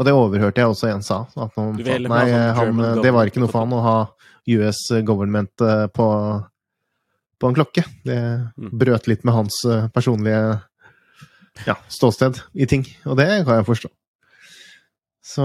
Og 0.00 0.06
det 0.08 0.14
overhørte 0.16 0.62
jeg 0.62 0.72
også 0.72 0.88
en 0.88 1.04
sa. 1.04 1.18
At 1.36 1.58
noen, 1.60 1.76
nei, 1.76 2.22
sånn 2.32 2.80
han, 2.80 3.02
det 3.04 3.12
var 3.12 3.28
ikke 3.28 3.42
noe 3.42 3.52
for 3.52 3.66
han 3.66 3.76
å 3.76 3.82
ha 3.84 3.96
US 4.48 4.80
government 5.04 5.60
uh, 5.60 5.84
på, 5.92 6.06
på 7.36 7.50
en 7.50 7.58
klokke. 7.58 7.84
Det 8.08 8.18
Mm. 8.56 8.70
brøt 8.80 9.06
litt 9.10 9.26
med 9.28 9.36
hans 9.36 9.60
uh, 9.68 9.88
personlige 9.92 10.40
ja, 11.66 11.76
ståsted 11.92 12.40
i 12.56 12.66
ting. 12.70 12.86
Og 13.04 13.18
det 13.20 13.28
kan 13.44 13.60
jeg 13.60 13.68
forstå. 13.68 13.90
Så 15.30 15.44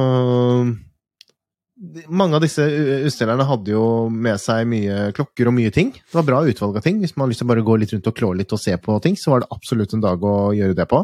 mange 2.08 2.38
av 2.38 2.44
disse 2.46 2.64
utstillerne 2.64 3.46
hadde 3.50 3.74
jo 3.74 4.08
med 4.08 4.40
seg 4.40 4.64
mye 4.72 5.10
klokker 5.16 5.50
og 5.52 5.58
mye 5.58 5.74
ting. 5.76 5.92
Det 5.92 6.16
var 6.16 6.28
bra 6.30 6.40
utvalg 6.48 6.80
av 6.80 6.86
ting. 6.86 7.02
Hvis 7.04 7.18
man 7.18 7.26
har 7.26 7.34
lyst 7.34 7.44
til 7.44 7.50
å 7.50 7.52
bare 7.52 7.66
gå 7.68 7.76
litt 7.82 7.92
rundt 7.92 8.08
og 8.08 8.16
klå 8.16 8.32
litt 8.40 8.56
og 8.56 8.62
se 8.62 8.78
på 8.80 8.96
ting, 9.04 9.18
så 9.20 9.34
var 9.34 9.44
det 9.44 9.52
absolutt 9.52 9.94
en 9.98 10.06
dag 10.06 10.24
å 10.24 10.36
gjøre 10.56 10.78
det 10.78 10.88
på. 10.92 11.04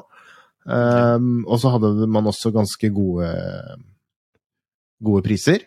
Um, 0.62 1.42
og 1.50 1.58
så 1.60 1.72
hadde 1.74 2.08
man 2.08 2.28
også 2.30 2.52
ganske 2.54 2.90
gode, 2.94 3.30
gode 5.04 5.24
priser. 5.26 5.66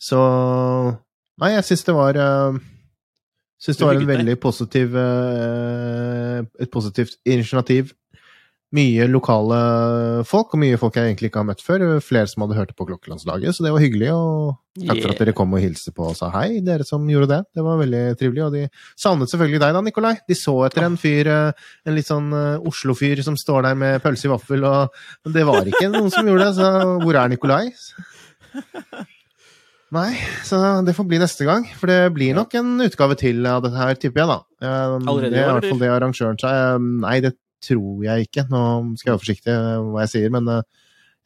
Så 0.00 0.18
Nei, 1.42 1.54
jeg 1.54 1.64
syns 1.66 1.84
det 1.86 1.94
var 1.96 2.16
uh, 2.18 2.56
Syns 3.62 3.78
det 3.78 3.86
var 3.86 3.98
en 3.98 4.08
veldig 4.08 4.34
positiv 4.42 4.96
uh, 4.98 6.42
Et 6.60 6.70
positivt 6.72 7.14
initiativ. 7.24 7.92
Mye 8.72 9.04
lokale 9.04 9.56
folk, 10.24 10.54
og 10.56 10.60
mye 10.62 10.78
folk 10.80 10.94
jeg 10.96 11.10
egentlig 11.10 11.28
ikke 11.28 11.42
har 11.42 11.48
møtt 11.50 11.60
før. 11.60 11.82
Flere 12.00 12.30
som 12.30 12.46
hadde 12.46 12.56
hørt 12.56 12.70
på 12.78 12.86
Klokkelandslaget, 12.88 13.52
så 13.52 13.66
det 13.66 13.72
var 13.74 13.82
hyggelig. 13.84 14.08
Og 14.16 14.86
takk 14.88 15.02
for 15.02 15.12
at 15.12 15.20
dere 15.20 15.34
kom 15.36 15.52
og 15.52 15.60
hilste 15.60 15.92
på 15.92 16.06
og 16.08 16.16
sa 16.16 16.30
hei, 16.32 16.62
dere 16.64 16.86
som 16.88 17.04
gjorde 17.10 17.28
det. 17.34 17.40
Det 17.52 17.64
var 17.66 17.76
veldig 17.82 18.00
trivelig. 18.16 18.46
Og 18.46 18.56
de 18.56 18.62
savnet 18.96 19.28
selvfølgelig 19.28 19.60
deg 19.60 19.76
da, 19.76 19.82
Nikolai. 19.84 20.14
De 20.24 20.38
så 20.40 20.54
etter 20.64 20.86
en 20.88 20.96
fyr, 21.00 21.28
eh, 21.28 21.68
en 21.84 21.98
litt 21.98 22.08
sånn 22.08 22.32
eh, 22.32 22.64
Oslo-fyr 22.72 23.20
som 23.26 23.36
står 23.36 23.68
der 23.68 23.76
med 23.84 24.00
pølse 24.06 24.30
i 24.30 24.32
vaffel, 24.32 24.64
og 24.64 25.34
det 25.36 25.44
var 25.50 25.68
ikke 25.68 25.92
noen 25.92 26.08
som 26.14 26.32
gjorde 26.32 26.48
det, 26.48 26.56
så 26.56 26.96
hvor 27.04 27.20
er 27.20 27.28
Nikolai? 27.34 27.66
Nei, 29.92 30.08
så 30.48 30.56
det 30.86 30.96
får 30.96 31.04
bli 31.10 31.20
neste 31.20 31.44
gang. 31.44 31.66
For 31.76 31.92
det 31.92 32.00
blir 32.16 32.32
nok 32.40 32.54
en 32.56 32.78
utgave 32.88 33.20
til 33.20 33.44
av 33.44 33.60
dette 33.66 33.76
her, 33.76 34.00
tipper 34.00 34.24
jeg, 34.24 34.32
da. 34.32 34.40
Eh, 34.64 34.98
Allerede 35.12 35.36
i 35.36 35.44
år, 35.44 35.66
fall 35.68 35.82
det 35.84 35.92
arrangøren 35.92 36.40
sa. 36.40 36.56
Nei, 36.80 37.18
det 37.20 37.36
tror 37.62 38.04
jeg 38.06 38.28
ikke. 38.28 38.46
Nå 38.50 38.62
skal 38.98 39.12
jeg 39.12 39.14
være 39.16 39.24
forsiktig 39.24 39.54
med 39.56 39.90
hva 39.92 40.04
jeg 40.04 40.12
sier, 40.16 40.32
men 40.34 40.50
eh, 40.52 40.62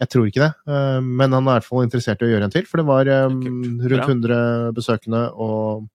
jeg 0.02 0.10
tror 0.12 0.26
ikke 0.28 0.42
det. 0.44 0.52
Eh, 0.68 1.00
Men 1.00 1.32
han 1.32 1.46
er 1.46 1.56
i 1.56 1.58
hvert 1.58 1.68
fall 1.68 1.84
interessert 1.86 2.22
i 2.22 2.28
å 2.28 2.32
gjøre 2.34 2.48
en 2.48 2.54
til, 2.54 2.66
for 2.68 2.82
det 2.82 2.88
var 2.88 3.10
eh, 3.12 3.28
rundt 3.28 3.86
Bra. 3.88 4.08
100 4.08 4.40
besøkende 4.76 5.22
og 5.32 5.86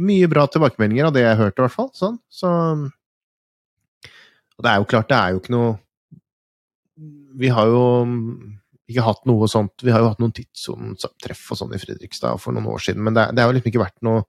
mye 0.00 0.30
bra 0.32 0.46
tilbakemeldinger 0.48 1.10
av 1.10 1.14
det 1.14 1.26
jeg 1.26 1.38
hørte, 1.42 1.60
i 1.60 1.64
hvert 1.66 1.76
fall. 1.76 1.90
Sånn. 1.96 2.16
Så 2.32 2.48
Og 4.56 4.64
det 4.64 4.70
er 4.72 4.80
jo 4.80 4.88
klart, 4.88 5.10
det 5.12 5.18
er 5.18 5.34
jo 5.34 5.42
ikke 5.42 5.54
noe 5.54 5.76
Vi 7.40 7.48
har 7.52 7.68
jo 7.70 7.82
ikke 8.90 9.04
hatt 9.06 9.22
noe 9.28 9.46
sånt 9.48 9.84
Vi 9.84 9.92
har 9.94 10.02
jo 10.02 10.08
hatt 10.10 10.20
noen 10.20 10.34
tidssonetreff 10.34 11.44
og 11.52 11.60
sånn 11.60 11.74
i 11.76 11.80
Fredrikstad 11.80 12.40
for 12.42 12.56
noen 12.56 12.66
år 12.72 12.82
siden, 12.82 13.04
men 13.06 13.14
det, 13.16 13.28
det 13.36 13.44
har 13.44 13.52
jo 13.52 13.58
liksom 13.58 13.70
ikke 13.70 13.84
vært 13.84 14.00
noe 14.06 14.24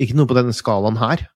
Ikke 0.00 0.16
noe 0.18 0.30
på 0.30 0.38
denne 0.38 0.54
skalaen 0.56 0.96
her. 1.02 1.26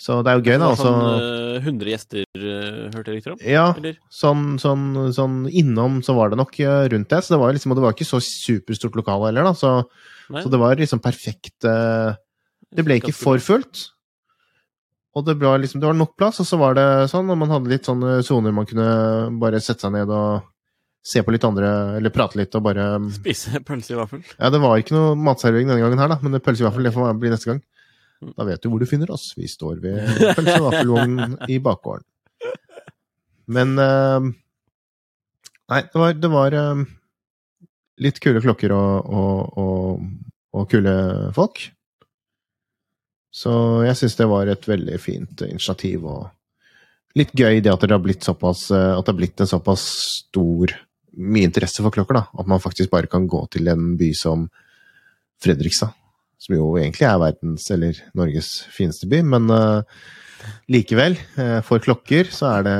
Så 0.00 0.18
det 0.26 0.32
er 0.32 0.40
jo 0.40 0.44
gøy, 0.44 0.56
da. 0.58 0.66
var 0.66 0.74
Altså, 0.74 0.90
sånn 0.90 1.54
eh, 1.54 1.68
100 1.70 1.90
gjester, 1.92 2.24
eh, 2.34 2.78
hørte 2.90 3.12
jeg 3.12 3.20
riktig 3.20 3.32
om? 3.34 3.42
ja, 3.46 3.66
sånn, 4.10 4.44
sånn, 4.60 4.86
sånn 5.14 5.36
innom 5.54 6.00
så 6.04 6.16
var 6.18 6.32
det 6.32 6.40
nok 6.40 6.58
eh, 6.60 6.88
rundt 6.92 7.12
det. 7.12 7.22
Så 7.22 7.36
det 7.36 7.40
var 7.44 7.54
liksom, 7.54 7.72
og 7.72 7.78
det 7.78 7.86
var 7.86 7.96
ikke 7.96 8.08
så 8.08 8.20
superstort 8.24 8.98
lokale 8.98 9.30
heller, 9.30 9.46
da. 9.46 9.54
Så, 9.58 9.74
så 10.34 10.50
det 10.50 10.60
var 10.60 10.80
liksom 10.80 11.02
perfekt 11.04 11.62
Det 11.64 12.84
ble 12.86 12.98
ikke 12.98 13.14
for 13.14 13.38
fullt. 13.42 13.88
Og 15.14 15.22
det, 15.28 15.36
ble 15.38 15.52
liksom, 15.62 15.78
det 15.78 15.86
var 15.86 15.94
nok 15.94 16.16
plass, 16.18 16.40
og 16.42 16.48
så 16.48 16.58
var 16.58 16.74
det 16.74 16.88
sånn, 17.12 17.30
og 17.30 17.38
man 17.38 17.52
hadde 17.54 17.70
litt 17.70 17.86
sånne 17.86 18.18
soner 18.26 18.54
man 18.54 18.66
kunne 18.66 18.88
bare 19.38 19.62
sette 19.62 19.86
seg 19.86 19.94
ned 19.94 20.10
og 20.10 20.42
se 21.04 21.20
på 21.22 21.34
litt 21.34 21.44
andre, 21.46 21.68
eller 22.00 22.10
prate 22.10 22.38
litt 22.40 22.54
og 22.56 22.64
bare 22.64 22.86
Spise 23.14 23.60
pølse 23.68 23.94
i 23.94 23.98
vaffel? 23.98 24.24
Ja, 24.40 24.50
det 24.50 24.58
var 24.62 24.80
ikke 24.80 24.96
noe 24.96 25.14
matservering 25.20 25.70
denne 25.70 25.84
gangen 25.84 26.02
her, 26.02 26.10
da, 26.10 26.18
men 26.24 26.42
pølse 26.42 26.64
i 26.64 26.66
vaffel, 26.66 26.88
det 26.88 26.94
får 26.96 27.14
bli 27.20 27.30
neste 27.30 27.52
gang. 27.52 27.62
Da 28.32 28.46
vet 28.48 28.62
du 28.62 28.70
hvor 28.72 28.82
du 28.82 28.88
finner 28.88 29.10
oss. 29.14 29.32
Vi 29.36 29.48
står 29.50 29.82
ved 29.84 30.00
pølse- 30.36 30.58
og 30.60 30.70
vaffelvognen 30.70 31.36
i 31.52 31.60
bakgården. 31.62 32.06
Men 33.54 33.78
eh, 33.78 34.32
Nei, 35.72 35.80
det 35.88 35.96
var, 36.00 36.12
det 36.20 36.28
var 36.32 36.54
eh, 36.58 36.82
litt 38.04 38.20
kule 38.20 38.42
klokker 38.44 38.74
og, 38.76 39.08
og, 39.08 39.60
og, 39.60 40.08
og 40.54 40.66
kule 40.70 40.94
folk. 41.36 41.62
Så 43.34 43.52
jeg 43.86 43.98
syns 43.98 44.18
det 44.18 44.30
var 44.30 44.50
et 44.50 44.68
veldig 44.68 44.98
fint 45.02 45.40
initiativ, 45.48 46.04
og 46.06 47.16
litt 47.18 47.32
gøy 47.34 47.62
det 47.64 47.72
at 47.72 47.82
det 47.82 47.96
har 47.96 48.02
blitt 48.04 48.26
såpass 48.26 48.68
eh, 48.70 48.92
At 48.94 49.06
det 49.06 49.14
har 49.14 49.20
blitt 49.22 49.42
en 49.42 49.50
såpass 49.50 49.86
stor 50.20 50.76
mye 51.14 51.48
interesse 51.48 51.82
for 51.82 51.94
klokker, 51.94 52.20
da. 52.20 52.26
At 52.38 52.50
man 52.50 52.62
faktisk 52.62 52.92
bare 52.92 53.10
kan 53.10 53.26
gå 53.30 53.44
til 53.54 53.70
en 53.72 53.94
by 53.98 54.12
som 54.18 54.48
Fredrikstad. 55.42 55.96
Som 56.42 56.56
jo 56.56 56.68
egentlig 56.80 57.06
er 57.08 57.20
verdens, 57.22 57.66
eller 57.72 57.98
Norges 58.18 58.50
fineste 58.74 59.08
by, 59.10 59.22
men 59.34 59.48
uh, 59.52 59.82
likevel, 60.72 61.16
uh, 61.38 61.60
for 61.64 61.82
klokker 61.84 62.28
så 62.34 62.50
er 62.58 62.66
det 62.66 62.78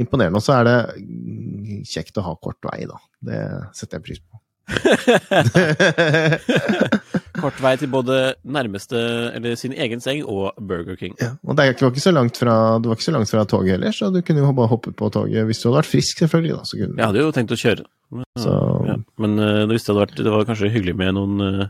imponerende. 0.00 0.40
Og 0.40 0.44
så 0.44 0.58
er 0.58 0.68
det 0.68 1.84
kjekt 1.90 2.18
å 2.18 2.26
ha 2.26 2.36
kort 2.42 2.70
vei, 2.70 2.84
da. 2.88 2.98
Det 3.30 3.42
setter 3.76 4.00
jeg 4.00 4.08
pris 4.08 4.22
på. 4.24 4.39
Kort 7.40 7.60
vei 7.62 7.72
til 7.80 7.88
både 7.92 8.16
nærmeste, 8.44 8.98
eller 9.36 9.54
sin 9.58 9.72
egen 9.72 10.00
seng, 10.02 10.22
og 10.28 10.52
Burger 10.58 10.96
King. 11.00 11.14
Ja, 11.20 11.30
og 11.46 11.56
det, 11.56 11.68
var 11.80 11.90
ikke 11.92 12.02
så 12.04 12.12
langt 12.14 12.36
fra, 12.40 12.54
det 12.82 12.90
var 12.90 12.96
ikke 12.98 13.08
så 13.08 13.14
langt 13.16 13.32
fra 13.32 13.44
toget 13.48 13.72
heller, 13.76 13.92
så 13.96 14.10
du 14.12 14.20
kunne 14.26 14.42
jo 14.44 14.52
bare 14.56 14.72
hoppe 14.72 14.92
på 14.96 15.08
toget 15.14 15.46
hvis 15.48 15.62
du 15.62 15.68
hadde 15.68 15.80
vært 15.80 15.92
frisk, 15.92 16.14
selvfølgelig. 16.24 16.54
da. 16.58 16.62
Så 16.68 16.80
kunne, 16.80 16.96
Jeg 16.98 17.06
hadde 17.06 17.24
jo 17.24 17.34
tenkt 17.36 17.56
å 17.56 17.60
kjøre. 17.60 17.84
Men, 18.10 18.24
Så- 18.38 18.86
ja. 18.88 18.96
Men 19.22 19.38
eh, 19.38 19.66
det, 19.70 19.78
hadde 19.86 20.00
vært, 20.00 20.16
det 20.18 20.32
var 20.34 20.44
kanskje 20.48 20.72
hyggelig 20.74 20.96
med 20.98 21.14
noen 21.14 21.34
uh, 21.40 21.66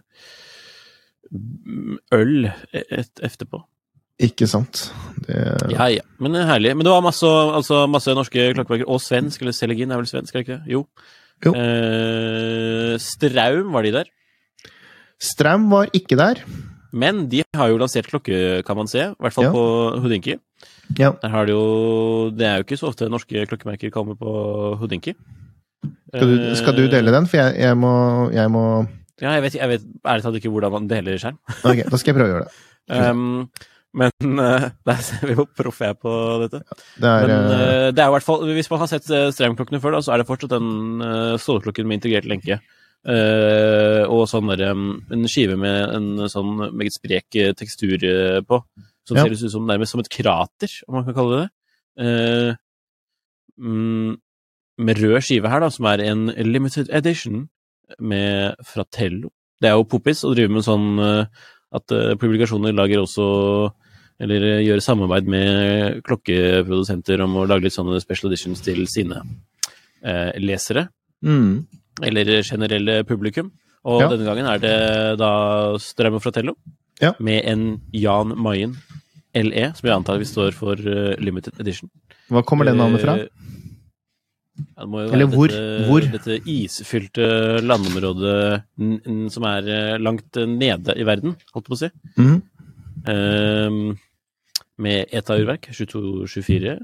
øl 2.16 2.48
et, 2.72 3.12
etterpå. 3.22 3.60
Ikke 4.20 4.44
sant. 4.50 4.90
Det, 5.24 5.36
Ja, 5.72 5.86
ja. 5.88 6.02
Men 6.20 6.34
eh, 6.36 6.44
herlig. 6.48 6.74
Men 6.76 6.84
det 6.84 6.92
var 6.92 7.00
masse, 7.04 7.26
altså, 7.26 7.86
masse 7.88 8.12
norske 8.16 8.50
klokkeverker, 8.56 8.88
Og 8.88 9.00
svensk, 9.00 9.40
eller 9.40 9.52
Selegin 9.56 9.90
er 9.92 9.96
vel 10.02 10.06
svensk, 10.10 10.34
er 10.34 10.38
det 10.42 10.48
ikke? 10.48 10.62
Jo. 10.68 10.82
Eh, 11.48 12.98
Straum, 13.00 13.72
var 13.72 13.82
de 13.86 13.92
der? 13.94 14.10
Straum 15.20 15.68
var 15.70 15.88
ikke 15.96 16.16
der. 16.18 16.42
Men 16.92 17.28
de 17.30 17.42
har 17.56 17.68
jo 17.70 17.78
lansert 17.78 18.08
klokke, 18.10 18.62
kan 18.66 18.76
man 18.76 18.88
se. 18.90 18.98
I 19.12 19.14
hvert 19.22 19.32
fall 19.32 19.44
Ja. 19.44 19.52
på 19.52 19.64
Houdinki. 20.02 20.36
Ja. 20.98 21.12
Der 21.22 21.28
har 21.28 21.46
de 21.46 21.52
jo 21.52 22.30
Det 22.30 22.46
er 22.46 22.56
jo 22.58 22.64
ikke 22.64 22.76
så 22.78 22.88
ofte 22.88 23.08
norske 23.08 23.46
klokkemerker 23.46 23.90
kommer 23.90 24.14
på 24.18 24.76
Houdinki. 24.78 25.14
Skal 26.14 26.26
du, 26.28 26.54
skal 26.56 26.74
du 26.76 26.88
dele 26.90 27.12
den? 27.14 27.26
For 27.26 27.36
jeg, 27.38 27.56
jeg 27.62 27.76
må, 27.76 28.30
jeg 28.32 28.50
må 28.50 28.86
Ja, 29.22 29.30
jeg 29.36 29.42
vet, 29.42 29.54
jeg 29.54 29.68
vet 29.68 29.82
ærlig 30.04 30.22
talt 30.22 30.36
ikke 30.36 30.50
hvordan 30.50 30.72
man 30.72 30.88
deler 30.88 31.16
skjerm. 31.20 31.38
Ok, 31.64 31.84
da 31.90 31.96
skal 31.96 32.12
jeg 32.12 32.18
prøve 32.18 32.28
å 32.28 32.34
gjøre 32.34 32.44
det. 32.48 32.52
Um, 32.90 33.48
men 33.94 34.12
uh, 34.38 34.68
der 34.86 35.00
ser 35.02 35.24
vi 35.26 35.34
hvor 35.38 35.48
proff 35.58 35.80
jeg 35.82 35.94
er 35.96 35.98
på 35.98 36.12
dette. 36.44 36.60
Det 37.00 37.08
er 37.10 37.24
Men 37.26 37.32
eh, 37.36 37.62
uh, 37.62 37.86
det 37.94 38.02
er 38.04 38.10
i 38.10 38.14
hvert 38.14 38.26
fall, 38.26 38.44
hvis 38.54 38.70
man 38.70 38.84
har 38.84 38.90
sett 38.92 39.08
strømklokkene 39.08 39.80
før, 39.82 39.96
da, 39.96 40.02
så 40.04 40.14
er 40.14 40.22
det 40.22 40.28
fortsatt 40.28 40.52
den 40.54 41.02
uh, 41.02 41.34
stålklokken 41.40 41.88
med 41.88 42.00
integrert 42.00 42.28
lenke 42.30 42.60
Uh, 43.00 44.04
og 44.12 44.26
sånn 44.28 44.50
der, 44.52 44.74
um, 44.76 44.98
en 45.08 45.24
skive 45.30 45.54
med 45.56 45.94
en 45.96 46.08
sånn 46.28 46.50
meget 46.76 46.92
sprek 46.92 47.36
eh, 47.40 47.54
tekstur 47.56 47.96
eh, 48.04 48.42
på. 48.44 48.58
Som 49.08 49.16
Ja. 49.16 49.24
ser 49.24 49.32
ut 49.32 49.52
som 49.54 49.64
nærmest 49.64 49.94
som 49.94 50.02
et 50.02 50.10
krater, 50.12 50.68
om 50.86 50.98
man 50.98 51.06
kan 51.06 51.16
kalle 51.16 51.38
det 51.38 51.46
det. 51.46 51.48
Eh, 52.04 52.56
mm, 53.56 54.18
med 54.84 55.00
rød 55.00 55.16
skive 55.24 55.48
her, 55.48 55.64
da, 55.64 55.70
som 55.72 55.88
er 55.88 56.04
en 56.04 56.26
limited 56.44 56.92
edition 56.92 57.48
med 57.98 58.60
Fratello. 58.68 59.32
Det 59.60 59.70
er 59.70 59.76
jo 59.80 59.88
poppis 59.88 60.20
å 60.24 60.34
drive 60.36 60.52
med 60.52 60.68
sånn 60.68 61.00
eh, 61.00 61.24
at 61.72 61.96
eh, 61.96 62.14
publikasjoner 62.20 62.76
lager 62.76 63.00
også 63.00 63.72
Eller 64.20 64.60
gjøre 64.60 64.82
samarbeid 64.84 65.26
med 65.32 66.02
klokkeprodusenter 66.04 67.22
om 67.24 67.38
å 67.40 67.46
lage 67.48 67.64
litt 67.64 67.72
sånne 67.76 68.00
special 68.02 68.30
editions 68.30 68.60
til 68.60 68.84
sine 68.86 69.22
eh, 70.04 70.32
lesere 70.38 70.88
Mm. 71.24 71.66
eller 72.02 72.42
generelle 72.42 73.02
publikum. 73.04 73.50
Og 73.84 74.00
Ja. 74.00 74.08
denne 74.08 74.24
gangen 74.24 74.46
er 74.46 74.58
det 74.58 75.18
da 75.18 75.76
Strøm 75.78 76.20
Fratello 76.20 76.54
Ja. 77.00 77.12
med 77.18 77.44
en 77.44 77.80
Jan 77.92 78.34
Mayen 78.36 78.76
LE, 79.34 79.72
som 79.76 79.86
jeg 79.88 79.96
antar 79.96 80.18
vi 80.18 80.24
står 80.24 80.52
for 80.52 80.72
uh, 80.74 81.14
limited 81.20 81.52
edition. 81.60 81.88
Hva 82.30 82.42
kommer 82.44 82.64
det 82.64 82.74
navnet 82.76 83.00
fra? 83.00 83.14
Eh, 83.20 83.28
Ja, 84.76 84.82
det 84.84 84.88
må 84.90 85.06
jo 85.06 85.12
Eller 85.14 85.26
være 85.26 85.36
hvor? 85.36 85.48
Dette, 85.48 85.86
Hvor? 85.88 86.00
dette 86.12 86.40
isfylte 86.44 87.62
landområdet 87.64 88.62
som 89.32 89.44
er 89.44 89.68
eh, 89.68 89.98
langt 89.98 90.32
nede 90.36 90.96
i 90.98 91.04
verden, 91.04 91.36
holdt 91.54 91.64
jeg 91.64 91.70
på 91.70 91.76
å 91.76 91.78
si. 91.78 91.90
Mm. 92.18 92.42
Eh, 93.06 93.96
med 94.80 95.12
ETA-urverk 95.12 95.68
2224. 95.70 96.78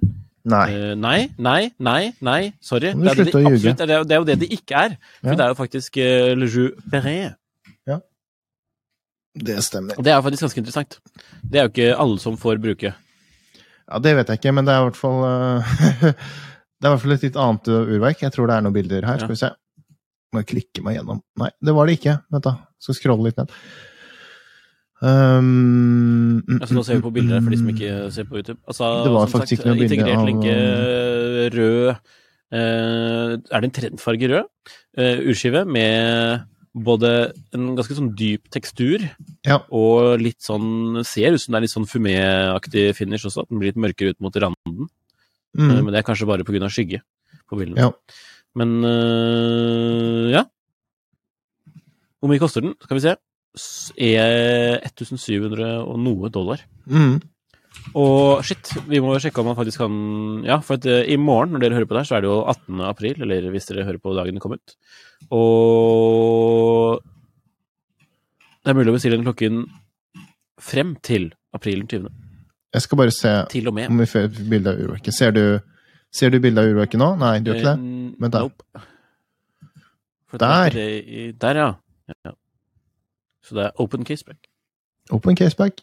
Nei. 0.47 0.66
Uh, 0.70 0.92
nei, 0.94 1.16
nei, 1.42 1.72
nei, 1.82 2.12
nei, 2.22 2.40
sorry. 2.62 2.92
Det 2.94 3.11
er, 3.11 3.18
det, 3.18 3.32
de 3.32 3.40
absolutt, 3.51 3.80
det, 3.80 3.88
er, 3.90 4.05
det 4.07 4.14
er 4.14 4.20
jo 4.22 4.28
det 4.28 4.38
det 4.44 4.51
ikke 4.55 4.84
er. 4.84 4.94
For 5.18 5.32
Ja. 5.32 5.38
det 5.40 5.44
er 5.47 5.53
jo 5.55 5.59
faktisk 5.59 5.99
uh, 5.99 6.30
Le 6.38 6.51
Jeu 6.53 6.70
Perret. 6.92 7.34
Det 9.36 9.59
stemmer. 9.64 9.99
Det 10.01 10.12
er 10.12 10.22
faktisk 10.24 10.47
ganske 10.47 10.62
interessant. 10.62 10.94
Det 11.44 11.61
er 11.61 11.66
jo 11.66 11.72
ikke 11.74 11.97
alle 12.01 12.20
som 12.22 12.38
får 12.40 12.61
bruke. 12.62 12.92
Ja, 13.86 13.99
det 14.03 14.14
vet 14.16 14.30
jeg 14.32 14.40
ikke, 14.40 14.53
men 14.57 14.64
det 14.66 14.72
er 14.74 14.80
i 14.80 14.86
hvert 14.88 14.99
fall 14.99 15.20
eh, 15.28 15.74
Det 16.80 16.88
er 16.88 16.88
i 16.88 16.92
hvert 16.94 17.03
fall 17.03 17.14
et 17.16 17.26
litt 17.26 17.36
annet 17.40 17.68
urverk. 17.72 18.22
Jeg 18.24 18.32
tror 18.34 18.49
det 18.49 18.57
er 18.57 18.64
noen 18.64 18.74
bilder 18.76 19.05
her. 19.09 19.20
Skal 19.20 19.32
vi 19.32 19.38
se. 19.40 19.51
Må 20.32 20.42
jeg 20.42 20.49
klikke 20.51 20.82
meg 20.84 20.99
gjennom. 20.99 21.20
Nei, 21.40 21.51
det 21.64 21.74
var 21.76 21.88
det 21.88 21.99
ikke. 21.99 22.16
Vent, 22.32 22.49
da. 22.49 22.53
Skal 22.82 22.99
scrolle 22.99 23.28
litt 23.28 23.38
ned. 23.40 23.53
Um, 25.07 26.40
mm, 26.42 26.57
Altså, 26.61 26.74
nå 26.74 26.82
ser 26.86 26.96
vi 26.98 27.04
på 27.04 27.12
bilder 27.14 27.42
for 27.44 27.52
de 27.52 27.59
som 27.61 27.66
mm, 27.68 27.74
ikke 27.76 27.90
ser 28.14 28.24
på 28.26 28.38
YouTube. 28.40 28.59
Altså, 28.66 28.86
Det 29.04 29.12
var 29.14 29.28
faktisk 29.30 29.52
ikke 29.59 29.68
noe 29.68 29.78
bilde 29.78 29.94
integrert 29.94 30.18
av- 30.18 30.26
lenke 30.26 30.54
rød 31.54 31.88
uh, 32.57 33.30
Er 33.52 33.61
det 33.61 33.68
en 33.68 33.74
trendfarge 33.78 34.30
rød? 34.32 34.48
uh, 34.98 35.18
urskive 35.30 35.62
med 35.68 36.46
både 36.76 37.11
en 37.57 37.70
ganske 37.76 37.94
sånn 37.96 38.11
dyp 38.18 38.50
tekstur 38.52 39.04
Ja. 39.46 39.61
og 39.70 40.18
litt 40.20 40.40
sånn 40.44 41.04
Ser 41.09 41.32
ut 41.36 41.40
som 41.40 41.52
det 41.54 41.59
er 41.61 41.64
litt 41.68 41.72
sånn 41.76 41.88
fumé-aktig 41.88 42.90
finish 42.98 43.24
også. 43.28 43.44
At 43.46 43.48
den 43.52 43.61
blir 43.62 43.72
litt 43.72 43.80
mørkere 43.80 44.11
ut 44.12 44.20
mot 44.20 44.34
randen. 44.36 44.88
Mm. 45.57 45.70
Uh, 45.70 45.82
Men 45.82 45.92
det 45.94 46.00
er 46.02 46.09
kanskje 46.09 46.26
bare 46.28 46.44
pga. 46.44 46.68
skygge 46.68 47.00
på 47.48 47.57
bildene. 47.61 47.78
Ja. 47.78 47.92
Men 48.57 48.82
ja. 50.32 50.44
Hvor 52.20 52.28
mye 52.32 52.40
koster 52.40 52.61
den? 52.64 52.74
Skal 52.82 52.96
vi 52.96 53.04
se. 53.04 53.14
Er 53.96 54.82
1700 54.84 55.80
og 55.86 55.98
noe 56.02 56.30
dollar. 56.32 56.62
mm. 56.86 57.16
Og 57.96 58.42
shit, 58.44 58.70
vi 58.88 58.98
må 59.04 59.14
sjekke 59.20 59.42
om 59.42 59.50
man 59.50 59.57
faktisk 59.59 59.82
kan 59.82 59.96
Ja, 60.46 60.57
for 60.64 60.80
at, 60.80 60.86
eh, 60.88 61.12
i 61.12 61.16
morgen, 61.20 61.52
når 61.52 61.61
dere 61.62 61.76
hører 61.76 61.88
på 61.88 61.94
det 61.94 62.02
her, 62.02 62.09
så 62.09 62.16
er 62.16 62.24
det 62.24 62.30
jo 62.30 62.38
18. 62.48 62.80
april, 62.88 63.22
eller 63.22 63.50
hvis 63.52 63.68
dere 63.68 63.84
hører 63.84 64.00
på 64.02 64.14
dagen 64.16 64.34
det 64.34 64.42
kom 64.42 64.57
ut. 64.57 64.76
Og 65.30 67.00
det 68.64 68.72
er 68.72 68.78
mulig 68.80 68.90
å 68.90 68.96
bestille 68.96 69.18
den 69.20 69.28
klokken 69.28 69.66
frem 70.59 70.96
til 71.07 71.28
april 71.54 71.84
20. 71.86 72.09
Jeg 72.74 72.82
skal 72.82 72.98
bare 72.98 73.14
se 73.14 73.32
om 73.86 74.00
vi 74.02 74.09
får 74.11 74.26
bilde 74.50 74.72
av 74.72 74.80
urverket. 74.82 75.14
Ser 75.14 75.30
du, 75.36 75.44
ser 76.12 76.32
du 76.34 76.40
bildet 76.40 76.64
av 76.64 76.72
urverket 76.72 77.00
nå? 77.00 77.12
Nei, 77.20 77.38
du 77.40 77.52
gjør 77.52 77.61
ikke 77.61 77.76
det? 77.76 78.16
Men 78.20 78.34
der. 78.34 78.48
Nope. 78.48 78.82
Der. 80.36 80.76
er 80.76 81.32
Der, 81.44 81.61
ja. 81.62 81.70
ja. 82.26 82.34
Så 83.47 83.55
det 83.57 83.68
er 83.68 83.82
open 83.82 84.05
caseback. 84.07 84.49
Open 85.14 85.38
caseback. 85.38 85.80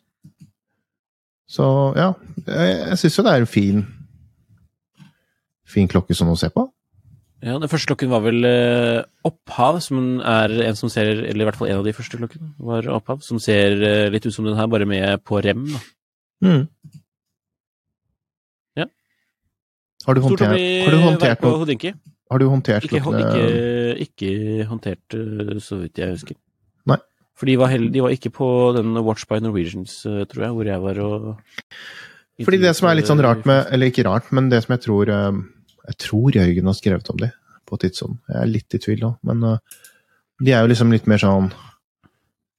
Så 1.47 1.66
ja, 1.95 2.11
jeg, 2.47 2.72
jeg 2.89 2.99
syns 3.01 3.18
jo 3.20 3.26
det 3.26 3.34
er 3.34 3.43
en 3.43 3.49
fin 3.49 3.84
fin 5.74 5.89
klokke 5.89 6.16
som 6.18 6.32
å 6.32 6.38
se 6.39 6.49
på. 6.53 6.68
Ja, 7.43 7.57
Den 7.59 7.68
første 7.68 7.89
klokken 7.91 8.11
var 8.14 8.22
vel 8.24 8.45
eh, 8.47 9.01
Opphav, 9.28 9.82
som 9.84 10.22
er 10.24 10.53
en 10.64 10.78
som 10.80 10.88
ser 10.91 11.09
Eller 11.26 11.43
i 11.43 11.47
hvert 11.49 11.57
fall 11.59 11.74
en 11.74 11.82
av 11.82 11.88
de 11.88 11.91
første 11.95 12.16
klokkene 12.16 12.53
var 12.64 12.88
Opphav, 12.95 13.20
som 13.26 13.41
ser 13.43 13.76
eh, 13.84 14.07
litt 14.14 14.24
ut 14.24 14.36
som 14.36 14.47
den 14.47 14.55
her, 14.55 14.70
bare 14.72 14.88
med 14.88 15.20
på 15.28 15.41
rem. 15.43 15.66
da. 15.74 15.82
Mm. 16.43 16.64
Ja. 18.80 18.88
Har 20.07 20.16
du 20.16 20.24
håndtert, 20.24 20.55
har 20.55 20.95
du 20.95 21.01
håndtert, 21.03 21.43
noe, 21.43 21.59
Houdinki. 21.64 21.93
har 22.32 22.39
du 22.43 22.47
håndtert 22.51 22.88
Ikke, 22.88 23.03
klokkene 23.03 23.99
ikke, 24.07 24.32
ikke 24.32 24.70
håndtert, 24.72 25.20
eh, 25.20 25.59
så 25.64 25.82
vidt 25.84 25.99
jeg 25.99 26.16
husker. 26.16 26.39
For 27.39 27.49
de 27.49 27.55
var, 27.57 27.71
hell, 27.73 27.88
de 27.93 28.01
var 28.03 28.13
ikke 28.13 28.31
på 28.34 28.47
den 28.77 28.93
Watch 29.05 29.25
by 29.29 29.39
Norwegians, 29.41 30.03
eh, 30.05 30.23
tror 30.29 30.47
jeg, 30.47 30.55
hvor 30.57 30.69
jeg 30.69 30.84
var 30.84 30.99
og 31.01 31.29
Fordi 32.45 32.59
det 32.61 32.73
som 32.77 32.89
er 32.89 32.99
litt 32.99 33.09
sånn 33.09 33.23
rart 33.25 33.47
med 33.49 33.71
Eller 33.73 33.89
ikke 33.89 34.05
rart, 34.05 34.29
men 34.31 34.51
det 34.51 34.63
som 34.65 34.75
jeg 34.75 34.86
tror 34.86 35.09
eh, 35.09 35.39
Jeg 35.89 35.99
tror 36.05 36.38
Jørgen 36.38 36.69
har 36.69 36.77
skrevet 36.77 37.09
om 37.13 37.21
de 37.23 37.31
på 37.63 37.77
Tidsånd. 37.79 38.17
Jeg 38.27 38.41
er 38.41 38.49
litt 38.51 38.75
i 38.75 38.79
tvil 38.84 38.99
nå, 39.01 39.09
men 39.23 39.43
eh, 39.47 39.77
de 40.43 40.51
er 40.51 40.65
jo 40.65 40.71
liksom 40.71 40.91
litt 40.93 41.05
mer 41.09 41.21
sånn 41.21 41.49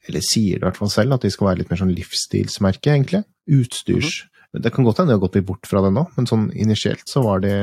Eller 0.09 0.25
sier 0.25 0.59
det 0.59 0.65
i 0.65 0.67
hvert 0.67 0.81
fall 0.81 0.93
selv, 0.93 1.17
at 1.17 1.27
de 1.27 1.33
skal 1.33 1.51
være 1.51 1.63
litt 1.63 1.73
mer 1.73 1.81
sånn 1.81 1.95
livsstilsmerke, 1.95 2.93
egentlig. 2.93 3.25
Utstyrs... 3.53 4.25
Det 4.55 4.71
kan 4.71 4.87
godt 4.87 5.01
hende 5.01 5.11
de 5.11 5.17
har 5.17 5.23
gått 5.25 5.35
litt 5.35 5.47
bort 5.49 5.67
fra 5.67 5.81
det 5.83 5.91
nå, 5.91 6.05
men 6.15 6.29
sånn 6.31 6.45
initielt 6.55 7.09
så 7.11 7.25
var 7.25 7.41
de 7.43 7.55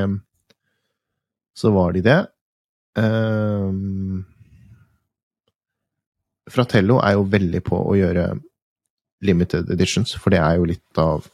Så 1.55 1.71
var 1.71 1.93
de 1.95 2.01
det. 2.03 2.17
Um, 2.99 4.25
Fratello 6.51 6.99
er 7.03 7.15
jo 7.17 7.27
veldig 7.31 7.61
på 7.65 7.79
å 7.79 7.97
gjøre 7.97 8.31
limited 9.25 9.69
editions, 9.73 10.15
for 10.17 10.33
det 10.33 10.41
er 10.41 10.57
jo 10.59 10.67
litt 10.71 11.01
av 11.01 11.29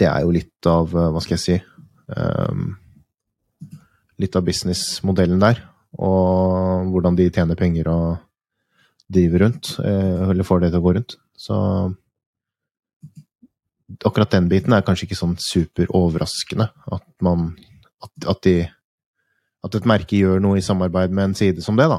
Det 0.00 0.08
er 0.08 0.22
jo 0.24 0.30
litt 0.32 0.66
av, 0.66 0.94
eh, 0.96 1.10
hva 1.12 1.20
skal 1.20 1.36
jeg 1.36 1.42
si 1.42 1.56
um, 2.16 2.70
Litt 4.20 4.36
av 4.36 4.46
businessmodellen 4.46 5.40
der, 5.40 5.60
og 5.96 6.88
hvordan 6.92 7.16
de 7.16 7.30
tjener 7.32 7.56
penger 7.56 7.88
og 7.92 8.18
driver 9.10 9.46
rundt, 9.46 9.74
eh, 9.80 10.28
eller 10.30 10.46
får 10.46 10.60
det 10.60 10.70
til 10.70 10.80
å 10.80 10.84
gå 10.84 10.92
rundt. 10.96 11.16
Så 11.40 11.56
akkurat 14.04 14.30
den 14.36 14.48
biten 14.52 14.76
er 14.76 14.84
kanskje 14.86 15.08
ikke 15.08 15.18
sånn 15.18 15.38
superoverraskende, 15.40 16.68
at 16.92 17.08
man 17.24 17.54
at, 18.04 18.12
at 18.28 18.44
de 18.46 18.58
At 19.60 19.74
et 19.76 19.84
merke 19.84 20.16
gjør 20.16 20.38
noe 20.40 20.56
i 20.56 20.62
samarbeid 20.64 21.12
med 21.12 21.24
en 21.24 21.34
side 21.36 21.60
som 21.60 21.76
det, 21.76 21.84
da. 21.84 21.98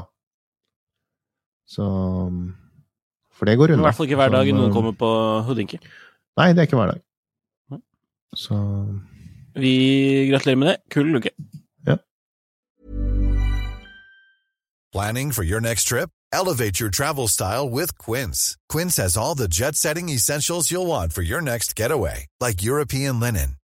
Så 1.72 1.86
For 3.32 3.48
det 3.48 3.56
går 3.58 3.72
I 3.72 3.80
hvert 3.80 3.96
fall 3.96 4.10
ikke 4.10 4.20
hver 4.20 4.34
dag 4.34 4.50
så, 4.50 4.54
noen 4.56 4.68
eh, 4.68 4.74
kommer 4.74 4.92
på 4.92 5.08
Houdinki. 5.46 5.80
Nei, 6.40 6.52
det 6.52 6.62
er 6.64 6.68
ikke 6.68 6.80
hver 6.80 6.92
dag. 6.94 7.00
Så 8.36 8.60
Vi 9.56 9.74
gratulerer 10.30 10.60
med 10.60 10.68
det. 10.72 10.76
Kul 10.90 11.12
luke. 11.12 11.32
Planning 14.92 15.32
for 15.32 15.42
your 15.42 15.58
next 15.60 15.84
trip? 15.84 16.10
Elevate 16.34 16.78
your 16.78 16.90
travel 16.90 17.26
style 17.26 17.68
with 17.68 17.96
Quince. 17.96 18.58
Quince 18.68 18.96
has 18.98 19.16
all 19.16 19.34
the 19.34 19.48
jet 19.48 19.74
setting 19.74 20.10
essentials 20.10 20.70
you'll 20.70 20.86
want 20.86 21.14
for 21.14 21.22
your 21.22 21.40
next 21.40 21.74
getaway, 21.74 22.26
like 22.40 22.62
European 22.62 23.18
linen, 23.18 23.56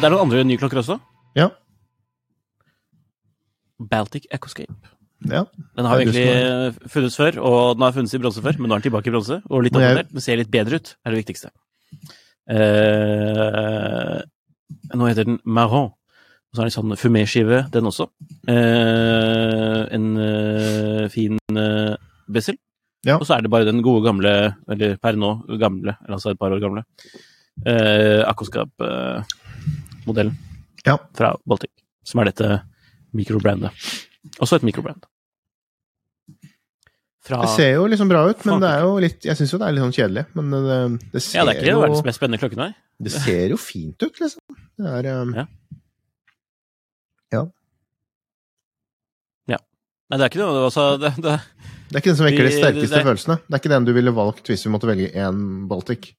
Det 0.00 0.06
er 0.06 0.12
noen 0.12 0.24
andre 0.26 0.44
nye 0.48 0.60
klokker 0.60 0.80
også. 0.80 0.96
Ja. 1.36 1.48
Baltic 3.90 4.26
Ecoscape. 4.32 4.72
ja. 5.28 5.44
Den 5.76 5.88
har 5.88 6.00
jo 6.00 6.06
egentlig 6.06 6.90
funnes 6.92 7.16
før, 7.16 7.38
og 7.40 7.76
den 7.76 7.84
har 7.86 7.92
funnes 7.96 8.14
i 8.14 8.20
bronse 8.22 8.42
før, 8.44 8.58
men 8.58 8.68
nå 8.68 8.76
er 8.76 8.80
den 8.80 8.88
tilbake 8.88 9.08
i 9.10 9.14
bronse, 9.14 9.40
og 9.50 9.64
litt 9.64 9.76
oppdatert. 9.76 10.12
Den 10.12 10.24
ser 10.24 10.40
litt 10.40 10.52
bedre 10.52 10.80
ut, 10.80 10.96
er 11.04 11.14
det 11.14 11.20
viktigste. 11.20 11.52
Eh, 12.54 14.18
nå 14.94 15.08
heter 15.08 15.28
den 15.28 15.40
Marron. 15.44 15.92
Og 15.92 16.56
så 16.56 16.62
er 16.62 16.68
det 16.68 16.70
en 16.70 16.78
sånn 16.78 17.00
fumé-skive, 17.00 17.64
den 17.74 17.88
også. 17.90 18.06
Eh, 18.48 19.80
en 19.96 20.04
eh, 20.22 21.08
fin 21.10 21.40
uh, 21.58 21.96
Bessel. 22.30 22.60
Ja. 23.04 23.18
Og 23.20 23.26
så 23.28 23.34
er 23.36 23.42
det 23.44 23.50
bare 23.52 23.66
den 23.68 23.82
gode 23.84 24.04
gamle, 24.06 24.30
eller 24.70 24.96
per 25.02 25.12
nå 25.20 25.30
gamle, 25.60 25.92
eller 26.04 26.14
altså 26.16 26.30
et 26.32 26.38
par 26.40 26.52
år 26.54 26.60
gamle, 26.62 26.82
eh, 27.66 28.22
Akkoskap-modellen 28.28 30.34
Ja. 30.86 30.96
fra 31.16 31.34
Baltic, 31.46 31.70
som 32.04 32.20
er 32.20 32.24
dette 32.32 32.48
mikrobrandet. 33.14 33.70
Også 34.40 34.56
et 34.56 34.62
mikrobrand. 34.66 35.04
Fra 37.24 37.38
Det 37.40 37.48
ser 37.54 37.70
jo 37.78 37.86
liksom 37.88 38.08
bra 38.08 38.26
ut, 38.28 38.42
men 38.44 38.60
det 38.60 38.68
er 38.68 38.80
jo 38.84 38.98
litt 39.00 39.24
Jeg 39.24 39.36
syns 39.38 39.52
jo 39.54 39.58
det 39.58 39.66
er 39.68 39.72
litt 39.72 39.80
sånn 39.84 39.94
kjedelig, 39.96 40.24
men 40.36 40.50
det, 40.52 40.98
det 41.14 41.22
ser 41.24 41.38
Ja, 41.38 41.44
det 41.48 41.54
er 41.54 41.60
ikke 41.62 41.70
jo 41.72 41.80
verdens 41.80 42.04
mest 42.04 42.18
spennende 42.20 42.40
klokken, 42.42 42.58
nei. 42.60 42.74
Det 43.00 43.12
ser 43.14 43.48
jo 43.48 43.56
fint 43.56 44.02
ut, 44.04 44.20
liksom. 44.20 44.40
Det 44.76 44.90
er 44.98 45.08
um, 45.22 45.32
Ja. 47.32 47.46
Nei, 50.10 50.18
det 50.20 50.24
er 50.26 50.30
ikke 50.32 50.42
noe 50.42 50.64
altså, 50.66 50.84
det, 51.00 51.14
det, 51.24 51.34
Det 51.88 51.96
er 51.96 52.02
ikke 52.02 52.10
den 52.12 52.18
som 52.18 52.26
vekker 52.28 52.44
de 52.48 52.52
sterkeste 52.54 52.96
det- 52.98 53.06
følelsene. 53.06 53.36
Det 53.46 53.56
er 53.56 53.62
ikke 53.62 53.72
den 53.72 53.86
du 53.88 53.92
ville 53.96 54.12
valgt 54.16 54.50
hvis 54.50 54.64
vi 54.66 54.72
måtte 54.74 54.88
velge 54.90 55.10
én 55.14 55.38
Baltic. 55.70 56.10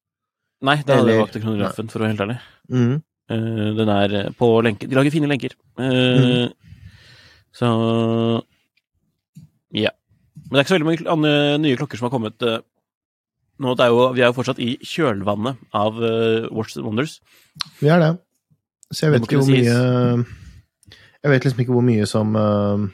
Nei, 0.65 0.77
da 0.88 0.97
hadde 0.97 1.11
jeg 1.13 1.21
valgt 1.21 1.38
kronografen, 1.43 1.89
for 1.91 1.99
å 1.99 2.05
være 2.05 2.13
helt 2.15 2.23
ærlig. 2.25 2.38
Mm. 2.71 2.95
Uh, 3.25 3.69
den 3.77 3.89
er 3.89 4.13
på 4.38 4.47
lenke 4.61 4.86
De 4.89 4.95
lager 4.97 5.13
fine 5.13 5.29
lenker. 5.29 5.53
Eh, 5.81 6.47
Så 7.55 7.67
Ja. 9.73 9.91
Men 10.45 10.51
det 10.51 10.59
er 10.59 10.63
ikke 10.63 10.73
så 10.73 10.77
veldig 10.77 10.89
mange 10.89 11.09
andre 11.11 11.57
nye 11.61 11.77
klokker 11.79 11.97
som 11.97 12.05
har 12.09 12.13
kommet 12.13 12.41
uh, 12.45 12.59
nå. 13.59 13.73
Er 13.79 13.88
jo, 13.93 14.01
vi 14.13 14.21
er 14.21 14.29
jo 14.29 14.36
fortsatt 14.38 14.59
i 14.61 14.75
kjølvannet 14.83 15.57
av 15.73 15.97
eh, 16.03 16.45
Watch 16.51 16.75
the 16.75 16.83
Wonders. 16.86 17.19
Vi 17.79 17.89
er 17.89 18.01
det. 18.03 18.11
Så 18.91 19.07
jeg 19.07 19.15
vet 19.15 19.25
ikke 19.25 19.39
hvor 19.41 19.49
mye 19.49 20.25
Jeg 21.25 21.31
vet 21.33 21.47
liksom 21.47 21.61
ikke 21.63 21.73
hvor 21.73 21.86
mye 21.88 22.05
som 22.09 22.36
uh, 22.38 22.86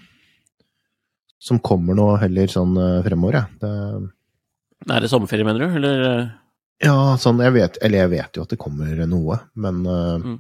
Som 1.42 1.58
kommer 1.66 1.98
nå 1.98 2.06
heller 2.22 2.52
sånn 2.52 2.76
uh, 2.78 3.02
fremover, 3.06 3.40
jeg. 3.40 3.58
Det, 3.64 4.92
Er 4.94 5.02
det 5.02 5.10
sommerferie, 5.10 5.46
mener 5.48 5.64
du? 5.66 5.80
Eller 5.80 6.04
eh, 6.06 6.30
ja, 6.86 6.96
sånn 7.22 7.42
jeg 7.42 7.54
vet 7.54 7.80
Eller 7.86 8.04
jeg 8.04 8.12
vet 8.14 8.38
jo 8.38 8.44
at 8.46 8.54
det 8.54 8.60
kommer 8.62 8.94
noe, 9.10 9.40
men 9.54 9.82
mm. 9.86 10.36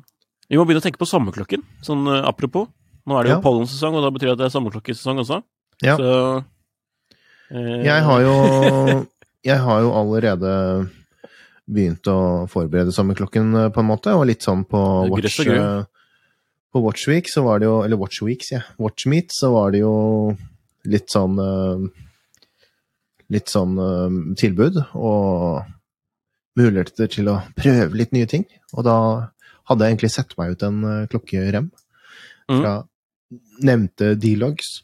Vi 0.51 0.57
må 0.59 0.65
begynne 0.67 0.81
å 0.81 0.85
tenke 0.85 0.99
på 1.01 1.07
sommerklokken, 1.09 1.61
sånn 1.85 2.05
eh, 2.11 2.25
apropos. 2.27 2.67
Nå 3.07 3.15
er 3.17 3.23
det 3.23 3.31
jo 3.31 3.37
Ja. 3.39 3.43
pollensesong, 3.45 3.95
og 3.97 4.03
da 4.03 4.09
betyr 4.13 4.29
det 4.29 4.33
at 4.35 4.41
det 4.41 4.47
er 4.49 4.55
sommerklokkesesong 4.57 5.21
også. 5.23 5.37
Ja. 5.81 5.95
Så 5.97 6.09
eh, 7.55 7.85
Jeg 7.87 8.03
har 8.05 8.25
jo 8.25 8.35
Jeg 9.49 9.57
har 9.63 9.79
jo 9.81 9.93
allerede 9.97 10.51
begynt 11.71 12.05
å 12.11 12.17
forberede 12.51 12.93
sommerklokken 12.93 13.55
eh, 13.57 13.69
på 13.73 13.81
en 13.81 13.89
måte, 13.89 14.13
og 14.13 14.27
litt 14.29 14.45
sånn 14.45 14.65
på 14.69 14.81
Watch 15.09 15.39
eh, 15.47 15.81
På 16.71 16.83
Watchweek 16.85 17.29
så 17.31 17.45
var 17.47 17.61
det 17.61 17.69
jo 17.69 17.79
Eller 17.85 17.97
Watch 18.01 18.21
Weeks, 18.25 18.51
ja. 18.53 18.61
Watch 18.81 19.07
Meet 19.09 19.33
så 19.33 19.53
var 19.55 19.71
det 19.73 19.81
jo 19.85 19.93
litt 20.85 21.11
sånn 21.13 21.37
eh, 21.39 22.07
Litt 23.31 23.47
sånn 23.47 23.77
eh, 23.79 24.15
tilbud 24.35 24.81
og 24.99 25.61
muligheter 26.59 27.07
til 27.07 27.29
å 27.31 27.37
prøve 27.55 27.95
litt 27.95 28.11
nye 28.11 28.27
ting. 28.27 28.43
Og 28.75 28.83
da 28.83 28.95
hadde 29.69 29.85
jeg 29.87 29.93
egentlig 29.95 30.09
sett 30.11 30.33
meg 30.35 30.57
ut 30.57 30.65
en 30.67 30.81
klokkerem 31.07 31.69
klokkerem 31.71 31.71
Mm. 32.51 32.61
fra 32.61 32.71
nevnte 33.63 34.15
D-logs 34.19 34.81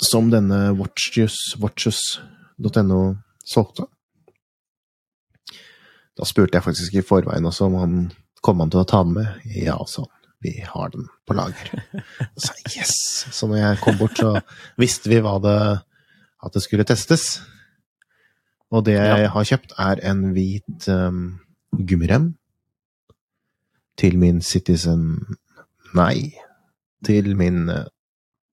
som 0.00 0.30
denne 0.32 0.72
Watches, 0.78 1.36
solgte. 3.44 3.84
Da 6.16 6.24
spurte 6.28 6.56
jeg 6.58 6.64
faktisk 6.64 6.96
i 6.96 7.04
forveien 7.04 7.46
også 7.48 7.68
om 7.68 7.76
han 7.80 7.94
kom 8.42 8.60
han 8.62 8.72
til 8.72 8.82
å 8.82 8.88
ta 8.88 9.02
den 9.04 9.14
med. 9.18 9.44
Ja, 9.56 9.76
sa 9.86 10.06
han. 10.06 10.18
Vi 10.42 10.52
har 10.66 10.92
den 10.94 11.06
på 11.26 11.36
lager. 11.38 11.70
Så 12.34 12.48
sa 12.48 12.54
jeg 12.58 12.82
yes! 12.82 12.94
Så 13.30 13.46
når 13.46 13.60
jeg 13.60 13.80
kom 13.82 13.98
bort, 14.00 14.18
så 14.18 14.40
visste 14.80 15.10
vi 15.12 15.20
hva 15.22 15.36
det 15.42 15.58
at 16.42 16.54
det 16.54 16.62
skulle 16.64 16.86
testes. 16.88 17.40
Og 18.72 18.86
det 18.86 18.96
jeg 18.96 19.28
har 19.30 19.44
kjøpt, 19.44 19.74
er 19.78 20.00
en 20.10 20.30
hvit 20.34 20.88
um, 20.90 21.24
gummirem 21.76 22.32
til 24.00 24.16
min 24.18 24.40
Citizen 24.42 25.36
Nei, 25.94 26.32
til 27.04 27.36
min 27.36 27.68
uh, 27.68 27.84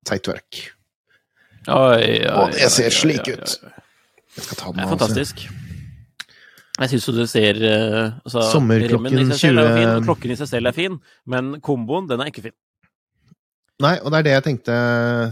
Teitverk. 0.05 0.59
Og 1.69 2.51
det 2.53 2.69
ser 2.73 2.93
slik 2.93 3.31
ut. 3.31 3.55
Jeg 4.35 4.45
skal 4.45 4.57
ta 4.59 4.71
den 4.75 4.83
er 4.83 4.91
Fantastisk. 4.91 5.47
altså. 5.47 5.68
Jeg 6.79 6.93
syns 6.93 7.05
jo 7.09 7.13
du 7.17 7.25
ser 7.27 7.59
eh, 7.67 8.15
altså, 8.23 8.45
Sommerklokken 8.53 9.11
remmen 9.11 9.27
i 9.27 9.35
seg 9.35 9.41
selv 9.49 9.61
er 9.61 9.67
jo 9.67 9.75
fin, 9.75 9.89
20 9.89 9.97
og 9.97 10.07
klokken 10.07 10.31
i 10.31 10.37
seg 10.39 10.49
selv 10.53 10.71
er 10.71 10.75
fin, 10.77 10.97
men 11.27 11.53
komboen, 11.65 12.07
den 12.07 12.23
er 12.23 12.31
ikke 12.31 12.45
fin. 12.47 12.55
Nei, 13.79 13.93
og 14.03 14.11
det 14.11 14.19
er 14.19 14.25
det 14.27 14.33
jeg 14.33 14.45
tenkte. 14.47 14.77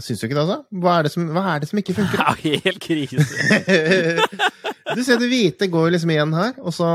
Syns 0.04 0.20
du 0.20 0.26
ikke 0.26 0.38
det, 0.38 0.44
altså? 0.44 0.58
Hva 0.80 0.92
er 0.96 1.04
det 1.04 1.12
som, 1.12 1.26
er 1.36 1.60
det 1.60 1.68
som 1.68 1.80
ikke 1.82 1.96
funker? 1.98 2.22
Er 2.28 2.62
helt 2.64 2.80
krise. 2.80 3.26
du 4.96 5.02
ser 5.04 5.20
det 5.20 5.28
hvite 5.28 5.68
går 5.72 5.90
liksom 5.92 6.14
igjen 6.14 6.32
her, 6.36 6.54
og 6.60 6.72
så 6.72 6.88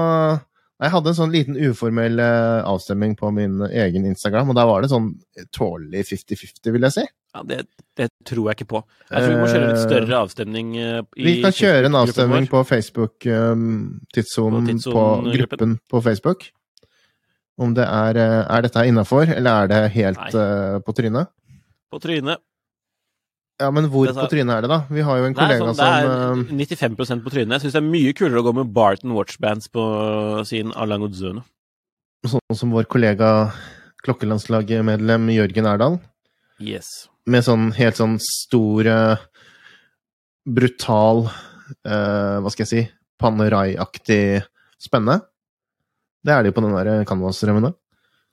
Jeg 0.82 0.92
hadde 0.92 1.12
en 1.12 1.16
sånn 1.16 1.32
liten 1.34 1.58
uformell 1.70 2.18
eh, 2.20 2.62
avstemning 2.68 3.14
på 3.16 3.30
min 3.32 3.62
egen 3.70 4.08
Instagram, 4.10 4.50
og 4.50 4.58
der 4.58 4.66
var 4.68 4.82
det 4.82 4.90
sånn 4.92 5.14
tålelig 5.54 6.08
50-50, 6.10 6.74
vil 6.74 6.90
jeg 6.90 6.98
si. 6.98 7.06
Ja, 7.34 7.42
det, 7.50 7.60
det 7.98 8.10
tror 8.30 8.50
jeg 8.50 8.60
ikke 8.60 8.70
på. 8.76 8.80
Jeg 9.10 9.24
tror 9.24 9.32
vi 9.32 9.38
må 9.42 9.50
kjøre 9.50 9.70
litt 9.72 9.82
større 9.82 10.18
avstemning 10.22 10.74
eh, 10.78 11.00
Vi 11.18 11.40
kan 11.42 11.56
kjøre 11.58 11.90
en 11.90 11.98
avstemning 12.04 12.46
på 12.52 12.62
Facebook, 12.70 13.26
um, 13.26 13.64
På 14.06 14.22
på, 14.22 14.62
tidssonen-gruppen. 14.68 15.78
på 15.90 16.02
Facebook. 16.06 16.46
Om 17.58 17.74
det 17.78 17.86
er 17.86 18.20
eh, 18.22 18.40
Er 18.46 18.66
dette 18.66 18.86
innafor, 18.86 19.30
eller 19.34 19.64
er 19.64 19.72
det 19.72 19.82
helt 19.98 20.38
eh, 20.38 20.78
på 20.86 20.94
trynet? 20.94 21.32
På 21.90 22.02
trynet. 22.02 22.42
Ja, 23.62 23.70
men 23.74 23.86
hvor 23.90 24.10
på 24.10 24.28
trynet 24.30 24.54
er 24.54 24.66
det, 24.66 24.70
da? 24.70 24.80
Vi 24.90 25.02
har 25.06 25.18
jo 25.22 25.26
en 25.30 25.34
Det 25.38 25.46
er, 25.46 25.62
sånn, 25.62 25.76
som 25.78 26.44
Det 26.50 26.70
er 26.70 26.86
95% 26.90 27.24
på 27.26 27.34
trynet. 27.34 27.56
Jeg 27.56 27.66
syns 27.66 27.78
det 27.78 27.82
er 27.82 27.90
mye 27.90 28.14
kulere 28.18 28.42
å 28.42 28.46
gå 28.46 28.54
med 28.62 28.74
Barton 28.74 29.14
Watchbands 29.18 29.70
på 29.74 29.84
sin 30.50 30.74
Alain 30.74 31.06
Odzøne. 31.06 31.46
Sånn 32.30 32.58
som 32.58 32.74
vår 32.74 32.86
kollega 32.90 33.30
klokkelandslagsmedlem 34.06 35.30
Jørgen 35.34 35.70
Erdal. 35.70 35.98
Yes. 36.62 37.08
Med 37.32 37.44
sånn 37.46 37.70
helt 37.78 37.96
sånn 38.00 38.18
stor 38.20 38.88
eh, 38.92 39.22
Brutal 40.44 41.22
uh, 41.30 42.40
Hva 42.44 42.52
skal 42.52 42.66
jeg 42.66 42.72
si 42.74 42.82
Panerai-aktig 43.24 44.42
spenne. 44.84 45.22
Det 46.24 46.34
er 46.34 46.44
det 46.44 46.50
jo 46.52 46.56
på 46.58 46.64
den 46.66 46.74
der 46.76 47.06
canvas-remmene. 47.08 47.70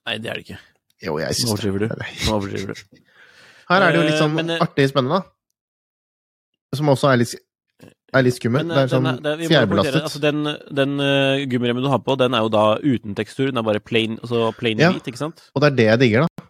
Nei, 0.08 0.16
det 0.18 0.30
er 0.32 0.40
det 0.40 0.42
ikke. 0.48 0.56
Jo, 1.04 1.14
jeg 1.22 1.30
Nå 1.30 1.36
syns 1.38 1.52
overdriver 1.52 1.84
du. 1.84 1.86
det. 1.92 2.08
Nå 2.26 2.32
overdriver 2.40 2.74
du. 2.74 2.98
Her 3.70 3.84
er 3.86 3.92
det 3.94 4.00
jo 4.00 4.06
litt 4.08 4.16
Eh, 4.16 4.18
sånn 4.24 4.34
men, 4.34 4.50
eh, 4.56 4.64
artig 4.64 4.88
spennende, 4.90 5.20
da. 5.20 6.74
Som 6.80 6.90
også 6.90 7.12
er 7.12 7.20
litt, 7.22 7.36
er 8.18 8.26
litt 8.26 8.34
skummelt. 8.40 8.66
Men, 8.66 8.74
det 8.74 8.80
eh, 8.80 8.88
er 8.88 8.92
sånn 8.96 9.06
er- 9.12 9.20
det- 9.28 9.50
fjærbelastet. 9.52 10.02
Altså, 10.02 10.20
den 10.26 10.42
den 10.74 10.98
uh, 10.98 11.46
gummiremmen 11.46 11.86
du 11.86 11.90
har 11.92 12.02
på, 12.02 12.18
den 12.18 12.34
er 12.34 12.42
jo 12.42 12.50
da 12.50 12.64
uten 12.82 13.14
tekstur. 13.14 13.52
Den 13.52 13.58
er 13.62 13.68
bare 13.70 13.78
plain, 13.80 14.18
altså 14.18 14.50
plain 14.58 14.78
Ja. 14.82 14.90
hvit, 14.90 15.06
ikke 15.06 15.22
sant? 15.22 15.46
Og 15.54 15.62
det 15.62 15.70
er 15.70 15.76
det 15.76 15.86
jeg 15.92 15.98
digger, 16.02 16.26
da. 16.26 16.44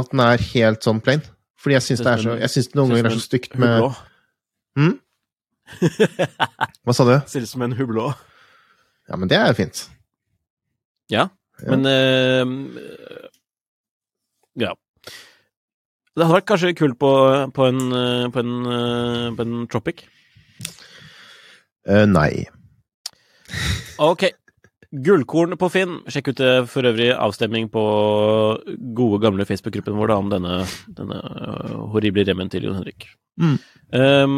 At 0.00 0.12
den 0.12 0.22
er 0.24 0.42
helt 0.52 0.86
sånn 0.86 1.00
plain. 1.04 1.24
Fordi 1.60 1.76
jeg 1.78 1.86
syns 1.86 2.04
det 2.04 2.12
er 2.12 2.22
så 2.22 2.36
det 2.36 2.76
noen 2.78 2.92
ganger 2.92 3.10
er 3.10 3.16
så 3.16 3.24
stygt 3.24 3.56
med 3.58 3.78
Hublå. 3.80 3.90
Hm? 4.76 4.94
Hva 6.86 6.94
sa 6.94 7.06
du? 7.08 7.14
Ser 7.30 7.44
ut 7.46 7.50
som 7.50 7.64
en 7.66 7.74
hublå. 7.76 8.10
Ja, 9.08 9.18
men 9.18 9.30
det 9.30 9.38
er 9.38 9.50
jo 9.50 9.58
fint. 9.62 9.86
Ja, 11.12 11.28
Ja. 11.62 11.72
men 11.72 11.86
uh, 11.88 13.28
Ja. 14.60 14.74
Det 16.16 16.24
hadde 16.24 16.36
vært 16.38 16.48
kanskje 16.48 16.74
kult 16.76 16.96
på, 17.00 17.10
på 17.52 17.64
en, 17.68 17.80
eh, 17.92 18.26
på 18.32 18.40
en, 18.40 18.52
eh, 18.72 19.34
på 19.36 19.44
en 19.44 19.66
Tropic. 19.68 19.98
Uh, 21.84 22.06
nei. 22.08 22.46
Ok. 24.00 24.24
Gullkorn 25.04 25.56
på 25.60 25.68
Finn. 25.72 25.98
Sjekk 26.08 26.30
ut 26.32 26.38
det 26.40 26.52
for 26.72 26.86
øvrig 26.88 27.10
avstemning 27.12 27.66
på 27.72 27.82
gode, 28.96 29.18
gamle 29.20 29.44
Facebook-gruppen 29.44 29.96
vår 29.98 30.08
da, 30.12 30.16
om 30.22 30.30
denne, 30.32 30.54
denne 30.96 31.18
øh, 31.20 31.74
horrible 31.92 32.24
remmen 32.24 32.48
til 32.52 32.64
Jon 32.64 32.78
Henrik. 32.78 33.08
Mm. 33.36 33.58
Um, 33.92 34.36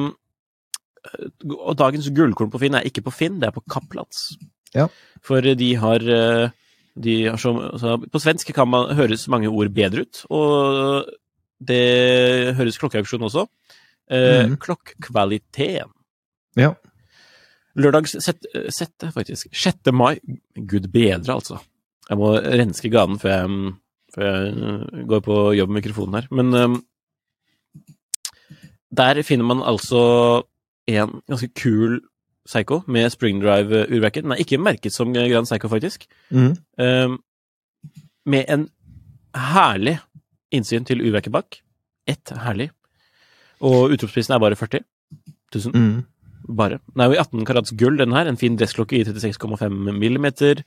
Og 1.47 1.77
dagens 1.79 2.09
gullkorn 2.13 2.51
på 2.53 2.59
Finn 2.61 2.75
er 2.75 2.85
ikke 2.89 3.05
på 3.07 3.13
Finn, 3.15 3.39
det 3.41 3.49
er 3.49 3.55
på 3.55 3.63
Kapplands. 3.71 4.33
Ja. 4.75 4.89
For 5.25 5.41
de 5.41 5.69
har, 5.81 6.03
eh, 6.03 6.51
de 7.01 7.15
har 7.31 7.39
så, 7.41 7.53
På 8.13 8.21
svensk 8.21 8.51
kan 8.53 8.69
man 8.69 8.95
høres 8.99 9.29
mange 9.29 9.49
ord 9.49 9.71
bedre 9.73 10.03
ut, 10.05 10.25
og 10.29 11.07
det 11.65 12.55
høres 12.59 12.77
klokkeauksjon 12.79 13.25
også. 13.31 13.47
Eh, 14.11 14.45
Mhm. 14.49 14.59
Klokkvaliteten. 14.59 15.91
Ja. 16.57 16.75
Sett- 17.79 18.49
sette, 18.75 19.13
faktisk. 19.15 19.49
6. 19.53 19.93
mai. 19.93 20.19
Gud 20.67 20.89
bedre, 20.93 21.35
altså. 21.39 21.59
Jeg 22.09 22.19
må 22.19 22.33
renske 22.41 22.91
ganen 22.91 23.19
før 23.21 23.35
jeg, 23.35 23.73
før 24.15 24.29
jeg 24.29 25.07
går 25.09 25.21
på 25.27 25.37
jobb 25.59 25.71
med 25.71 25.83
mikrofonen 25.83 26.15
her. 26.19 26.29
Men 26.35 26.55
um, 26.55 26.79
der 28.97 29.23
finner 29.23 29.45
man 29.45 29.63
altså 29.63 30.45
en 30.89 31.21
ganske 31.29 31.51
kul 31.55 32.01
Psycho 32.49 32.81
med 32.89 33.11
springdrive-urverker. 33.13 34.23
Den 34.25 34.33
er 34.33 34.41
ikke 34.41 34.57
merket 34.59 34.93
som 34.95 35.11
Grand 35.13 35.45
Psycho, 35.47 35.69
faktisk. 35.69 36.07
Mm. 36.31 36.55
Um, 36.81 37.19
med 38.25 38.45
en 38.49 38.69
herlig 39.37 39.99
innsyn 40.57 40.87
til 40.89 41.03
urverket 41.05 41.33
bak. 41.35 41.59
Ett 42.09 42.33
herlig. 42.41 42.71
Og 43.61 43.93
utropsprisen 43.93 44.33
er 44.35 44.41
bare 44.41 44.57
40 44.57 44.81
000. 45.55 45.75
Mhm. 45.75 46.07
Bare. 46.47 46.79
Den 46.95 47.01
er 47.03 47.11
jo 47.11 47.17
i 47.17 47.23
18 47.23 47.45
karats 47.49 47.73
gull, 47.77 47.97
den 47.99 48.13
her. 48.13 48.27
En 48.29 48.37
fin 48.41 48.57
dressklokke 48.57 48.99
i 49.01 49.05
36,5 49.05 49.93
millimeter 49.99 50.63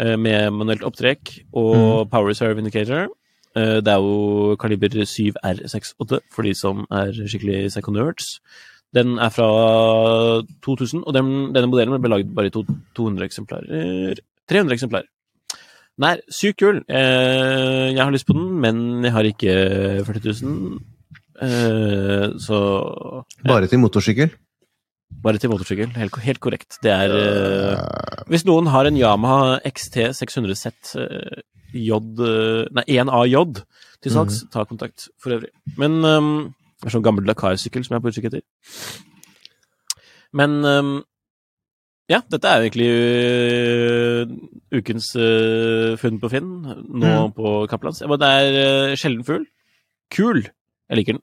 eh, 0.00 0.16
med 0.16 0.50
manuelt 0.52 0.82
opptrekk 0.86 1.34
og 1.52 2.08
power 2.10 2.28
reserve 2.30 2.58
indicator. 2.58 3.08
Eh, 3.56 3.80
Det 3.80 3.88
er 3.88 3.98
jo 4.00 4.56
kaliber 4.60 4.88
7R68 4.88 6.20
for 6.30 6.42
de 6.42 6.54
som 6.54 6.86
er 6.90 7.12
skikkelig 7.12 7.70
nerds. 7.92 8.38
Den 8.94 9.18
er 9.18 9.28
fra 9.28 9.48
2000, 10.64 11.02
og 11.04 11.12
den, 11.12 11.52
denne 11.52 11.68
modellen 11.68 12.00
ble 12.00 12.08
lagd 12.08 12.34
bare 12.34 12.48
i 12.48 12.50
200 12.96 13.24
eksemplarer 13.26 14.14
300 14.48 14.72
eksemplarer. 14.72 15.04
Den 15.98 16.06
er 16.08 16.20
sykt 16.30 16.58
kul. 16.62 16.78
Eh, 16.88 17.92
Jeg 17.92 18.00
har 18.04 18.10
lyst 18.14 18.26
på 18.26 18.32
den, 18.32 18.60
men 18.60 19.04
jeg 19.04 19.12
har 19.12 19.24
ikke 19.28 20.04
40 20.06 20.20
000. 20.42 20.78
Eh, 21.42 22.30
Så 22.38 22.58
Bare 23.44 23.66
til 23.66 23.78
motorsykkel? 23.82 24.30
Bare 25.22 25.40
til 25.42 25.50
motorsykkel. 25.50 25.90
Helt, 25.98 26.16
helt 26.24 26.40
korrekt. 26.40 26.78
Det 26.84 26.92
er 26.94 27.12
uh, 27.12 28.24
Hvis 28.30 28.44
noen 28.46 28.70
har 28.70 28.86
en 28.88 28.98
Yamaha 28.98 29.58
XT 29.66 29.96
600Z 30.18 30.94
uh, 31.00 31.42
J 31.74 31.98
eh, 31.98 32.64
Nei, 32.72 32.84
1AJ 32.96 33.34
til 34.00 34.14
salgs, 34.14 34.44
ta 34.52 34.62
kontakt 34.64 35.08
for 35.20 35.34
øvrig. 35.34 35.50
Men 35.76 35.98
um, 36.06 36.30
det 36.78 36.88
er 36.88 36.94
sånn 36.94 37.04
gammel 37.04 37.26
Dakar-sykkel 37.28 37.82
som 37.84 37.96
jeg 37.96 37.98
er 37.98 38.04
på 38.04 38.12
utkikk 38.12 38.28
etter. 38.30 38.44
Men 40.38 40.54
um, 40.64 40.92
ja, 42.08 42.22
dette 42.32 42.48
er 42.48 42.64
egentlig 42.64 42.88
uh, 42.88 44.32
ukens 44.78 45.10
uh, 45.18 45.96
funn 46.00 46.20
på 46.22 46.30
Finn 46.32 46.54
nå 46.62 47.10
Mm. 47.28 47.34
på 47.36 47.52
Kapplands. 47.68 48.00
Jeg 48.00 48.08
bare, 48.08 48.22
Det 48.22 48.30
er 48.30 48.92
uh, 48.92 48.96
sjelden 48.96 49.26
fugl. 49.26 49.44
Kul! 50.14 50.40
Jeg 50.88 50.96
liker 51.02 51.18
den. 51.18 51.22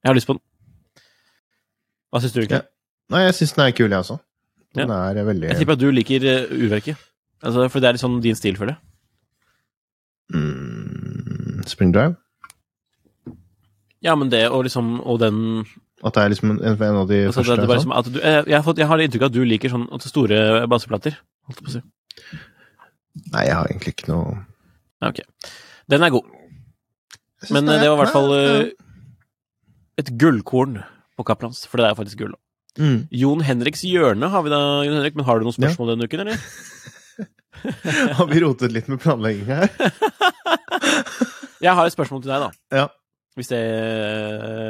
Jeg 0.00 0.08
har 0.08 0.16
lyst 0.16 0.30
på 0.30 0.38
den. 0.38 0.42
Hva 2.08 2.22
syns 2.22 2.32
du, 2.32 2.40
egentlig? 2.40 2.62
Nei, 3.12 3.22
jeg 3.28 3.36
syns 3.38 3.54
den 3.54 3.64
er 3.66 3.74
kul, 3.76 3.90
jeg 3.90 3.98
også. 4.02 4.18
Den 4.76 4.90
Ja. 4.90 5.10
er 5.10 5.24
veldig 5.24 5.48
Jeg 5.48 5.56
tipper 5.60 5.72
at 5.76 5.80
du 5.80 5.90
liker 5.90 6.20
øh, 6.26 6.52
urverket. 6.66 6.96
Altså, 7.42 7.68
for 7.68 7.80
det 7.80 7.88
er 7.88 7.92
litt 7.96 8.02
sånn 8.02 8.20
din 8.22 8.36
stil, 8.36 8.56
føler 8.56 8.74
jeg. 8.76 8.80
mm, 10.34 11.62
Springdrive. 11.66 12.16
Ja, 14.02 14.14
men 14.14 14.30
det 14.30 14.48
og 14.50 14.64
liksom 14.66 15.00
Og 15.00 15.18
den 15.20 15.64
At 16.04 16.14
det 16.14 16.22
er 16.22 16.28
liksom 16.28 16.50
en, 16.50 16.60
en 16.62 16.96
av 17.00 17.08
de 17.08 17.26
altså, 17.26 17.42
første. 17.42 17.56
det, 17.62 17.68
det 17.68 17.96
at 17.96 18.04
du, 18.12 18.18
jeg, 18.20 18.44
jeg, 18.46 18.56
har 18.56 18.62
fått, 18.66 18.78
jeg 18.78 18.86
har 18.86 18.96
det 18.96 19.04
inntrykk 19.06 19.22
av 19.22 19.30
at 19.30 19.36
du 19.36 19.44
liker 19.44 19.72
sånn 19.72 19.86
store 20.04 20.66
baseplater. 20.68 21.16
Holdt 21.48 21.62
jeg 21.62 21.64
på 21.64 21.70
å 21.70 21.76
si. 21.76 21.82
Nei, 23.32 23.46
jeg 23.48 23.54
har 23.56 23.70
egentlig 23.70 23.94
ikke 23.96 24.10
noe 24.12 24.34
Ja, 25.00 25.08
ok. 25.08 25.22
Den 25.88 26.02
er 26.04 26.10
god. 26.12 26.28
Men 27.50 27.64
det, 27.68 27.76
er, 27.78 27.80
det 27.80 27.88
var 27.90 27.96
i 27.96 28.00
hvert 28.02 28.12
fall 28.12 28.32
øh, 28.34 28.70
et 29.96 30.10
gullkorn 30.20 30.82
på 31.16 31.24
Kaplans, 31.24 31.64
for 31.66 31.80
det 31.80 31.88
er 31.88 31.96
faktisk 31.96 32.20
gull. 32.20 32.34
Mm. 32.78 32.98
Jon 33.10 33.40
Henriks 33.46 33.82
hjørne 33.88 34.28
har 34.32 34.42
vi 34.46 34.50
da, 34.52 34.60
Jon 34.86 34.96
Henrik, 34.98 35.16
men 35.18 35.24
har 35.28 35.38
du 35.40 35.46
noen 35.48 35.56
spørsmål 35.56 35.94
denne 35.94 36.08
uken, 36.08 36.20
eller? 36.26 36.36
Har 38.18 38.26
vi 38.30 38.40
rotet 38.44 38.70
litt 38.70 38.86
med 38.92 39.00
planlegging 39.02 39.48
her? 39.48 39.70
Jeg 41.64 41.72
har 41.74 41.88
et 41.88 41.94
spørsmål 41.94 42.20
til 42.22 42.30
deg, 42.30 42.44
da. 42.44 42.50
Ja. 42.76 42.84
Hvis 43.36 43.48
det 43.50 43.60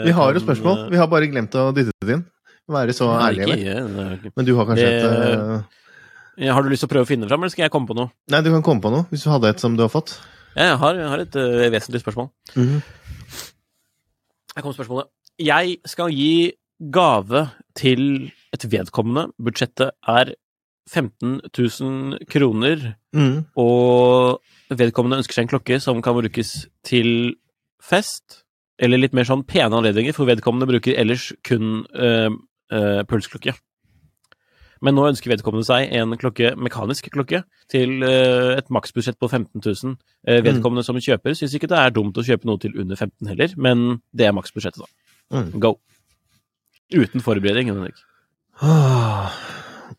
Vi 0.06 0.14
har 0.16 0.32
jo 0.34 0.40
spørsmål. 0.42 0.84
eh, 0.86 0.90
Vi 0.94 1.00
har 1.00 1.08
bare 1.10 1.28
glemt 1.30 1.54
å 1.58 1.66
dytte 1.76 1.92
det 2.06 2.14
inn. 2.16 2.22
Være 2.70 2.94
så 2.96 3.08
ærlig 3.14 3.44
ærlige. 3.44 3.58
ikke, 3.58 3.74
ja, 3.74 4.30
Men 4.36 4.44
du 4.48 4.54
har 4.56 4.66
kanskje 4.70 4.86
Det- 4.86 5.04
et 5.04 5.10
eh, 5.36 6.46
Ja, 6.46 6.54
Har 6.54 6.62
du 6.62 6.68
lyst 6.70 6.80
til 6.84 6.88
å 6.88 6.92
prøve 6.94 7.04
å 7.06 7.10
finne 7.10 7.22
det 7.26 7.30
fram, 7.30 7.42
eller 7.42 7.50
skal 7.50 7.62
jeg 7.64 7.70
komme 7.74 7.86
på 7.90 7.94
noe? 7.96 8.10
Nei, 8.30 8.40
du 8.42 8.50
kan 8.50 8.62
komme 8.62 8.80
på 8.82 8.90
noe, 8.90 9.06
hvis 9.10 9.22
du 9.24 9.30
hadde 9.30 9.48
et 9.50 9.60
som 9.60 9.76
du 9.76 9.82
har 9.82 9.88
fått. 9.92 10.18
Ja, 10.56 10.70
Jeg 10.70 10.78
har, 10.78 10.94
jeg 10.94 11.08
har 11.08 11.18
et 11.20 11.36
uh, 11.36 11.70
vesentlig 11.74 12.00
spørsmål. 12.02 12.30
Mhm. 12.56 12.82
Her 14.56 14.62
kommer 14.62 14.76
spørsmålet. 14.78 15.08
Jeg 15.38 15.78
skal 15.86 16.10
gi 16.10 16.52
gave 16.80 17.50
til 17.76 18.32
et 18.54 18.66
vedkommende. 18.72 19.28
Budsjettet 19.42 19.94
er 20.08 20.34
15 20.90 21.40
000 21.58 22.18
kroner. 22.30 22.94
mm. 23.12 23.44
Og 23.56 24.40
vedkommende 24.70 25.20
ønsker 25.20 25.34
seg 25.34 25.46
en 25.46 25.52
klokke 25.54 25.80
som 25.82 26.02
kan 26.02 26.16
brukes 26.16 26.68
til 26.86 27.36
fest, 27.82 28.42
eller 28.78 29.00
litt 29.00 29.14
mer 29.16 29.26
sånn 29.28 29.44
pene 29.46 29.72
anledninger, 29.72 30.14
for 30.14 30.28
vedkommende 30.28 30.68
bruker 30.68 30.98
ellers 30.98 31.32
kun 31.46 31.86
øh, 31.94 32.30
øh, 32.72 33.02
pulsklokke. 33.08 33.54
Men 34.84 34.96
nå 34.98 35.06
ønsker 35.08 35.32
vedkommende 35.32 35.64
seg 35.66 35.92
en 35.96 36.12
klokke, 36.20 36.52
mekanisk 36.60 37.08
klokke 37.14 37.42
til 37.72 38.04
øh, 38.04 38.52
et 38.58 38.68
maksbudsjett 38.72 39.18
på 39.18 39.30
15 39.30 39.62
000. 39.64 39.96
Eh, 40.28 40.42
vedkommende 40.44 40.84
som 40.84 40.98
kjøper 41.00 41.36
syns 41.38 41.56
ikke 41.56 41.70
det 41.72 41.78
er 41.80 41.94
dumt 41.96 42.18
å 42.18 42.24
kjøpe 42.26 42.48
noe 42.48 42.60
til 42.60 42.76
under 42.76 42.98
15 42.98 43.30
heller, 43.32 43.56
men 43.56 43.86
det 44.12 44.28
er 44.28 44.36
maksbudsjettet, 44.36 44.84
da. 44.84 45.40
Mm. 45.40 45.54
Go. 45.62 45.76
Uten 46.94 47.22
forberedning, 47.24 47.70
Henrik. 47.72 47.98
Ah, 48.62 49.32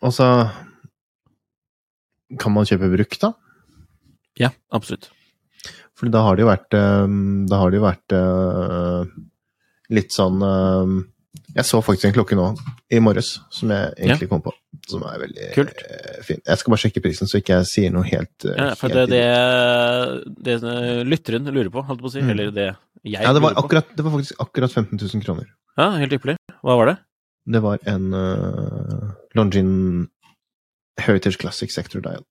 Og 0.01 0.13
så 0.15 0.27
Kan 2.39 2.53
man 2.55 2.65
kjøpe 2.67 2.89
brukt, 2.91 3.19
da? 3.21 3.33
Ja, 4.39 4.49
absolutt. 4.73 5.09
For 5.97 6.09
da 6.13 6.21
har 6.25 6.35
det 6.37 6.43
jo 6.45 6.49
vært 6.51 6.75
eh, 6.77 7.13
Da 7.49 7.59
har 7.61 7.71
det 7.73 7.79
jo 7.79 7.85
vært 7.85 8.15
eh, 8.17 9.13
litt 9.97 10.13
sånn 10.15 10.41
eh, 10.45 10.95
Jeg 11.55 11.65
så 11.65 11.79
faktisk 11.85 12.05
en 12.09 12.13
klokke 12.15 12.35
nå 12.37 12.45
i 12.93 12.99
morges 13.03 13.33
som 13.53 13.69
jeg 13.73 13.93
egentlig 13.97 14.27
kom 14.31 14.41
på, 14.45 14.51
som 14.89 15.03
er 15.05 15.19
veldig 15.21 15.47
Kult. 15.55 15.81
eh, 15.85 16.21
fin. 16.25 16.39
Jeg 16.45 16.57
skal 16.61 16.71
bare 16.73 16.81
sjekke 16.83 17.03
prisen, 17.03 17.29
så 17.29 17.37
ikke 17.41 17.57
jeg 17.59 17.67
sier 17.71 17.91
noe 17.93 18.03
helt, 18.07 18.45
eh, 18.45 18.55
Ja, 18.57 18.69
for 18.79 18.89
helt 18.93 19.09
det, 19.11 19.21
det, 20.43 20.55
det 20.61 20.71
lytteren 21.07 21.45
lurer 21.53 21.69
på, 21.73 21.83
holdt 21.85 22.01
på 22.01 22.09
å 22.09 22.13
si, 22.13 22.21
Mm. 22.21 22.29
eller 22.31 22.51
det 22.51 22.67
jeg 23.03 23.21
Ja, 23.23 23.33
det 23.33 23.41
var, 23.41 23.53
lurer 23.53 23.61
på. 23.61 23.65
akkurat, 23.65 23.95
det 23.95 24.03
var 24.05 24.11
faktisk 24.17 24.41
akkurat 24.43 24.71
15 24.71 24.97
000 24.97 25.23
kroner. 25.23 25.45
Ja, 25.77 25.91
helt 26.01 26.13
ypperlig. 26.17 26.37
Hva 26.63 26.75
var 26.79 26.85
det? 26.93 26.97
Det 27.47 27.61
var 27.63 27.77
en 27.87 28.13
uh, 28.13 29.11
Longin 29.35 30.07
Heritage 30.99 31.37
Classic 31.37 31.71
Sector 31.71 32.01
Dial. 32.01 32.23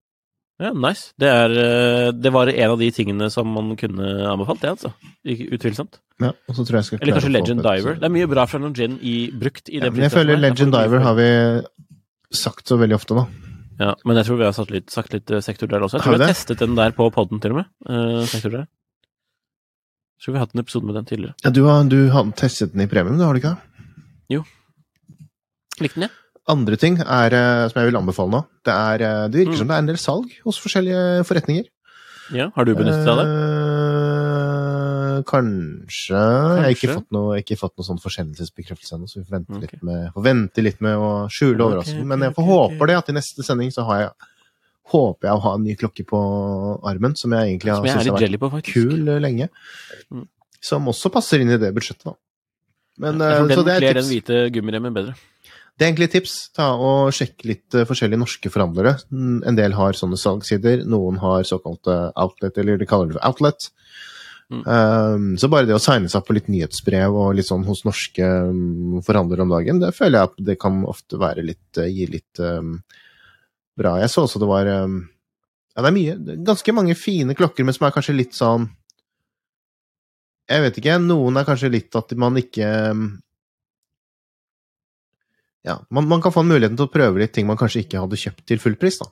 Ja, 0.57 0.71
nice. 0.73 1.11
Det, 1.21 1.29
er, 1.29 1.53
eh, 1.61 2.11
det 2.17 2.33
var 2.33 2.49
en 2.49 2.73
av 2.73 2.81
de 2.81 2.89
tingene 2.95 3.29
som 3.33 3.49
man 3.53 3.75
kunne 3.77 4.09
anbefalt, 4.31 4.63
det, 4.63 4.73
altså. 4.73 4.93
Utvilsomt. 5.27 5.99
Ja, 6.23 6.31
og 6.33 6.57
så 6.57 6.65
tror 6.65 6.79
jeg 6.79 6.81
jeg 6.81 6.89
skal 6.89 7.03
Eller 7.03 7.19
kanskje 7.19 7.33
Legend 7.35 7.61
Diver. 7.67 7.99
Det 8.01 8.09
er 8.09 8.15
mye 8.15 8.29
bra 8.31 8.47
fra 8.49 8.71
gin 8.73 8.97
i 9.05 9.17
brukt 9.37 9.69
i 9.69 9.77
Ja, 9.77 9.85
det 9.85 9.93
men 9.93 10.07
jeg 10.07 10.15
føler. 10.15 10.41
Legend 10.41 10.73
Diver 10.73 11.05
har 11.05 11.19
vi 11.19 11.29
sagt 12.33 12.73
så 12.73 12.81
veldig 12.81 12.97
ofte 12.97 13.19
da. 13.19 13.27
Ja, 13.77 13.93
men 14.09 14.17
jeg 14.17 14.29
tror 14.31 14.41
vi 14.41 14.49
har 14.49 14.57
sagt 14.57 14.73
litt, 14.73 14.89
sagt 14.89 15.13
litt 15.13 15.31
eh, 15.31 15.45
sektor 15.45 15.69
der 15.69 15.85
også. 15.85 16.01
Jeg 16.01 16.07
tror 16.07 16.17
vi 16.17 16.25
har 16.25 16.33
testet 16.33 16.65
den 16.65 16.79
der 16.79 16.97
på 16.97 17.11
podden 17.13 17.43
til 17.45 17.53
og 17.53 17.61
med. 17.61 17.71
Uh, 17.85 18.25
sektor 18.25 18.55
der. 18.55 18.65
Jeg 20.17 20.25
tror 20.25 20.33
vi 20.33 20.41
har 20.41 20.47
hatt 20.47 20.57
en 20.57 20.65
episode 20.65 20.89
med 20.89 20.97
den 20.97 21.09
tidligere. 21.11 21.37
Ja, 21.45 21.53
du 21.53 21.67
har, 21.69 21.85
du 21.85 21.99
har 22.15 22.31
testet 22.41 22.73
den 22.73 22.87
i 22.87 22.89
premium, 22.89 23.21
du, 23.21 23.27
har 23.29 23.37
du 23.37 23.45
ikke? 23.45 23.59
Likte 25.81 26.01
den, 26.01 26.07
jeg. 26.09 26.15
Andre 26.49 26.77
ting 26.79 27.01
er, 27.03 27.35
eh, 27.35 27.69
som 27.69 27.81
jeg 27.81 27.91
vil 27.91 27.99
anbefale 27.99 28.31
nå, 28.31 28.43
det, 28.65 28.75
er, 28.75 29.03
eh, 29.03 29.29
det 29.29 29.41
virker 29.41 29.57
Mm. 29.57 29.59
som 29.59 29.67
det 29.69 29.75
er 29.75 29.83
en 29.83 29.91
del 29.91 29.99
salg 29.99 30.37
hos 30.45 30.61
forskjellige 30.63 31.25
forretninger. 31.27 31.67
Ja. 32.35 32.51
Har 32.55 32.65
du 32.65 32.75
benyttet 32.75 33.03
deg 33.07 33.11
av 33.11 33.19
det? 33.19 33.27
Eh, 35.17 35.23
kanskje. 35.27 36.21
Jeg 36.21 36.63
har 36.63 36.75
ikke 36.75 36.95
fått 36.95 37.11
noe, 37.15 37.41
ikke 37.41 37.59
fått 37.59 37.75
noe 37.79 37.87
sånn 37.87 38.01
forsendelsesbekreftelse 38.03 38.97
ennå, 38.97 39.09
så 39.11 39.21
vi 39.21 39.25
får 39.27 39.37
vente, 39.39 39.57
okay. 39.59 39.69
litt 39.73 39.83
med, 39.89 40.07
får 40.15 40.25
vente 40.27 40.65
litt 40.65 40.81
med 40.85 40.97
å 40.97 41.11
skjule 41.33 41.59
Ok, 41.59 41.67
overraskelsen. 41.67 42.01
Okay, 42.03 42.11
Men 42.13 42.27
jeg 42.27 42.37
får 42.37 42.49
håper 42.51 42.91
det 42.91 42.97
at 43.01 43.09
i 43.13 43.17
neste 43.17 43.47
sending 43.47 43.73
så 43.75 43.87
har 43.89 44.01
jeg 44.01 44.11
håper 44.93 45.27
jeg 45.27 45.35
å 45.35 45.43
ha 45.43 45.55
en 45.59 45.65
ny 45.67 45.75
klokke 45.75 46.05
på 46.07 46.21
armen, 46.87 47.17
som 47.19 47.33
jeg 47.35 47.57
egentlig 47.57 47.75
har 47.75 47.83
syntes 47.83 48.07
har 48.07 48.21
vært 48.21 48.39
på, 48.39 48.63
kul 48.71 49.09
eh, 49.09 49.23
lenge. 49.23 49.49
Mm. 50.15 50.29
Som 50.63 50.87
også 50.93 51.11
passer 51.15 51.43
inn 51.43 51.51
i 51.51 51.59
det 51.59 51.73
budsjettet, 51.75 52.07
da. 52.07 52.15
Men, 53.03 53.19
Jeg 53.21 53.43
tror 53.51 53.51
den 53.51 53.67
det 53.67 53.73
er 53.75 53.83
kler 53.83 53.99
den 53.99 54.07
hvite 54.09 54.37
gummiremmen 54.55 54.95
bedre. 54.95 55.17
Det 55.77 55.85
er 55.85 55.91
egentlig 55.91 56.09
et 56.09 56.15
tips. 56.17 56.35
Ta 56.57 56.71
og 56.81 57.13
Sjekk 57.13 57.45
litt 57.45 57.77
eh, 57.77 57.85
forskjellige 57.89 58.21
norske 58.23 58.53
forhandlere. 58.53 58.95
Mm, 59.13 59.41
En 59.51 59.59
del 59.59 59.77
har 59.77 59.97
sånne 59.99 60.17
salgssider, 60.21 60.87
noen 60.89 61.21
har 61.21 61.45
såkalte 61.45 61.97
outlet, 62.17 62.57
eller 62.63 62.81
de 62.81 62.89
kaller 62.89 63.11
det 63.11 63.19
for 63.19 63.29
outlet. 63.29 63.69
Um, 64.47 65.33
så 65.35 65.49
bare 65.51 65.67
det 65.67 65.75
å 65.75 65.83
signe 65.83 66.07
seg 66.07 66.21
opp 66.21 66.29
på 66.29 66.37
litt 66.37 66.47
nyhetsbrev 66.47 67.17
og 67.19 67.33
litt 67.35 67.49
sånn 67.49 67.65
hos 67.67 67.81
norske 67.83 68.23
um, 68.47 69.01
forhandlere 69.03 69.43
om 69.43 69.51
dagen, 69.51 69.81
det 69.83 69.91
føler 69.97 70.21
jeg 70.21 70.31
at 70.31 70.37
det 70.49 70.57
kan 70.63 70.85
ofte 70.87 71.19
være 71.19 71.43
litt 71.43 71.81
uh, 71.83 71.89
Gi 71.91 72.07
litt 72.13 72.39
um, 72.39 72.77
bra. 73.75 73.97
Jeg 74.05 74.13
så 74.13 74.23
også 74.23 74.39
det 74.39 74.49
var 74.53 74.71
um, 74.87 75.01
Ja, 75.75 75.83
det 75.83 75.91
er 75.91 75.97
mye 75.97 76.37
Ganske 76.47 76.77
mange 76.79 76.95
fine 76.95 77.35
klokker, 77.35 77.67
men 77.67 77.75
som 77.75 77.89
er 77.89 77.97
kanskje 77.97 78.15
litt 78.15 78.39
sånn 78.39 78.69
Jeg 80.47 80.63
vet 80.63 80.79
ikke. 80.79 81.01
Noen 81.03 81.43
er 81.43 81.49
kanskje 81.51 81.73
litt 81.75 81.99
at 81.99 82.15
man 82.15 82.39
ikke 82.39 82.71
Ja, 85.67 85.81
man, 85.91 86.07
man 86.09 86.23
kan 86.23 86.35
få 86.35 86.45
en 86.45 86.51
muligheten 86.53 86.79
til 86.79 86.87
å 86.87 86.93
prøve 86.93 87.21
litt 87.23 87.35
ting 87.35 87.49
man 87.49 87.59
kanskje 87.59 87.83
ikke 87.85 88.03
hadde 88.05 88.21
kjøpt 88.21 88.45
til 88.47 88.63
full 88.63 88.77
pris, 88.79 89.01
da. 89.03 89.11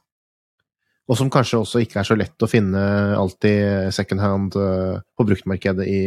Og 1.05 1.19
som 1.21 1.29
kanskje 1.33 1.61
også 1.61 1.83
ikke 1.85 1.99
er 2.01 2.07
så 2.09 2.17
lett 2.17 2.45
å 2.45 2.49
finne 2.49 2.81
alltid 3.19 3.93
second 3.93 4.23
hand 4.25 4.55
uh, 4.57 5.03
på 5.19 5.27
bruktmarkedet 5.29 5.85
i, 5.91 6.03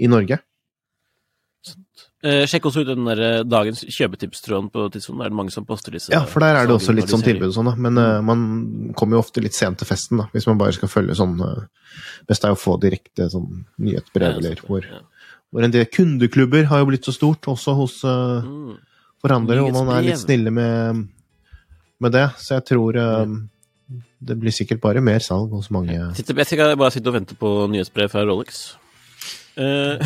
i 0.00 0.08
Norge. 0.08 0.38
Eh, 2.24 2.46
sjekk 2.48 2.70
også 2.70 2.80
ut 2.84 2.88
den 2.88 3.04
der 3.04 3.20
eh, 3.20 3.42
dagens 3.44 3.82
kjøpetipstråden 3.84 4.70
på 4.72 4.86
tidspunktet. 4.94 5.26
Er 5.26 5.32
det 5.32 5.36
mange 5.36 5.52
som 5.52 5.66
poster 5.68 5.92
disse? 5.92 6.12
Ja, 6.14 6.22
for 6.28 6.40
der 6.40 6.56
er 6.56 6.68
det 6.68 6.72
også 6.78 6.94
litt 6.96 7.12
sånn 7.12 7.24
tilbud 7.24 7.50
og 7.50 7.56
sånn, 7.56 7.68
da. 7.68 7.74
Men 7.76 8.00
uh, 8.00 8.22
man 8.24 8.46
kommer 8.96 9.18
jo 9.18 9.24
ofte 9.26 9.42
litt 9.44 9.56
sent 9.56 9.82
til 9.82 9.88
festen, 9.88 10.22
da, 10.22 10.30
hvis 10.32 10.48
man 10.48 10.60
bare 10.60 10.72
skal 10.76 10.92
følge 10.92 11.18
sånn 11.18 11.36
uh, 11.44 11.66
Best 12.28 12.46
er 12.48 12.54
å 12.54 12.58
få 12.58 12.78
direkte 12.80 13.28
sånn 13.30 13.66
nyhetsbrev, 13.84 14.38
eller 14.38 14.56
det, 14.56 14.64
hvor, 14.64 14.86
ja. 14.88 15.02
hvor 15.52 15.66
en 15.66 15.74
del 15.74 15.84
kundeklubber 15.92 16.64
har 16.70 16.80
jo 16.80 16.88
blitt 16.88 17.04
så 17.04 17.12
stort, 17.12 17.44
også 17.52 17.76
hos 17.82 18.00
uh, 18.08 18.40
Mm. 18.40 18.80
Forhandlere, 19.24 19.64
og 19.64 19.74
man 19.74 19.92
er 19.96 20.06
litt 20.10 20.20
snille 20.22 20.52
med, 20.54 21.04
med 22.04 22.14
det. 22.14 22.28
Så 22.40 22.58
jeg 22.58 22.66
tror 22.70 22.98
um, 23.00 23.36
det 24.24 24.36
blir 24.40 24.54
sikkert 24.54 24.82
bare 24.84 25.02
mer 25.04 25.20
salg 25.24 25.52
hos 25.56 25.70
mange. 25.74 25.96
Jeg 25.96 26.24
skal 26.24 26.76
bare 26.76 26.92
sitte 26.94 27.10
og 27.10 27.18
vente 27.18 27.36
på 27.38 27.52
nyhetsbrev 27.72 28.12
fra 28.12 28.24
Rolex. 28.28 28.64
Eh, 29.56 30.00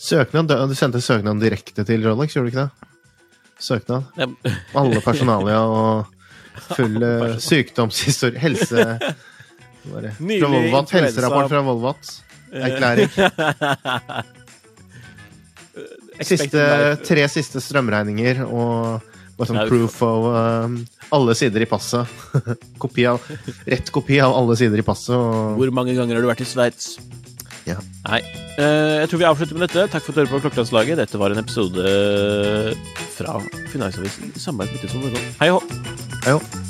Søknad, 0.00 0.48
Du 0.48 0.74
sendte 0.78 1.00
søknaden 1.04 1.40
direkte 1.42 1.84
til 1.84 2.06
Rolex, 2.06 2.36
gjorde 2.36 2.48
du 2.48 2.54
ikke 2.54 2.64
det? 2.64 2.88
Søknad. 3.60 4.02
Alle 4.74 5.02
personalia 5.04 5.60
og 5.80 6.06
full 6.74 7.02
eh, 7.02 7.36
sykdomshistorie 7.40 8.40
Helse 8.40 8.84
bare, 9.90 10.12
Nylig 10.18 10.42
Fra 10.42 10.52
Volvat. 10.56 10.92
Helserapport 10.96 11.52
fra 11.52 11.64
Volvat. 11.68 12.12
Erklæring. 12.50 14.36
Siste, 16.26 16.64
tre 17.06 17.24
siste 17.32 17.62
strømregninger 17.64 18.42
og 18.44 19.00
bare 19.40 19.48
sånn 19.48 19.60
proof 19.70 19.96
of 20.04 20.26
um, 20.28 20.74
alle 21.16 21.36
sider 21.38 21.64
i 21.64 21.68
passet. 21.68 22.08
kopi 22.82 23.06
av, 23.08 23.24
rett 23.68 23.92
kopi 23.94 24.20
av 24.20 24.36
alle 24.36 24.56
sider 24.60 24.82
i 24.82 24.86
passet. 24.86 25.16
Og, 25.16 25.56
Hvor 25.60 25.74
mange 25.74 25.96
ganger 25.96 26.18
har 26.18 26.26
du 26.26 26.30
vært 26.30 26.44
i 26.44 26.48
Sveits? 26.48 26.94
Ja. 27.68 27.78
Nei. 28.08 28.20
Uh, 28.58 29.00
jeg 29.00 29.12
tror 29.12 29.22
vi 29.22 29.28
avslutter 29.30 29.56
med 29.58 29.68
dette. 29.68 29.86
Takk 29.92 30.04
for 30.04 30.12
at 30.12 30.18
du 30.18 30.22
hører 30.24 30.34
på 30.34 30.42
Klokkelandslaget. 30.46 31.00
Dette 31.00 31.20
var 31.20 31.32
en 31.32 31.44
episode 31.44 31.86
fra 33.16 33.38
Finansavisen 33.72 34.34
i 34.34 34.42
samarbeid 34.42 34.76
med 34.76 34.84
Tidssonen 34.84 35.14
Norge. 35.14 35.38
Hei 35.40 35.54
og 35.54 35.64
hå! 36.28 36.69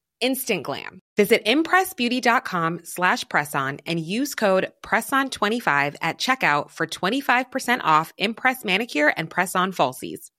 Instant 0.21 0.63
glam. 0.63 0.99
Visit 1.17 1.45
impressbeauty.com 1.45 2.81
slash 2.83 3.25
presson 3.25 3.79
and 3.85 3.99
use 3.99 4.33
code 4.35 4.71
PRESSON25 4.85 5.95
at 6.01 6.17
checkout 6.17 6.69
for 6.69 6.87
25% 6.87 7.81
off 7.83 8.13
Impress 8.17 8.63
Manicure 8.63 9.13
and 9.17 9.29
Press-On 9.29 9.71
Falsies. 9.71 10.31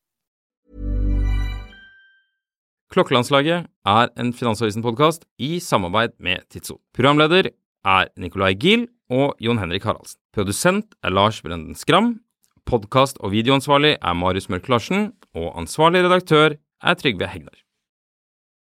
Klokkelandslaget 2.92 3.70
er 3.88 4.10
en 4.20 4.34
Finansavisen-podkast 4.36 5.24
i 5.40 5.58
samarbeid 5.64 6.12
med 6.20 6.44
Tidso. 6.52 6.76
Programleder 6.92 7.48
er 7.84 8.10
Nicolai 8.20 8.52
Giel 8.52 8.84
og 9.08 9.40
Jon 9.40 9.58
Henrik 9.62 9.86
Haraldsen. 9.88 10.20
Produsent 10.36 10.94
er 11.02 11.14
Lars 11.16 11.40
Brenden 11.40 11.74
Skram. 11.74 12.18
Podkast- 12.68 13.20
og 13.20 13.32
videoansvarlig 13.32 13.96
er 13.96 14.12
Marius 14.12 14.50
Mørk 14.52 14.68
Larsen. 14.68 15.12
Og 15.34 15.56
ansvarlig 15.56 16.04
redaktør 16.04 16.58
er 16.82 16.94
Trygve 17.00 17.32
Hegnar. 17.32 17.61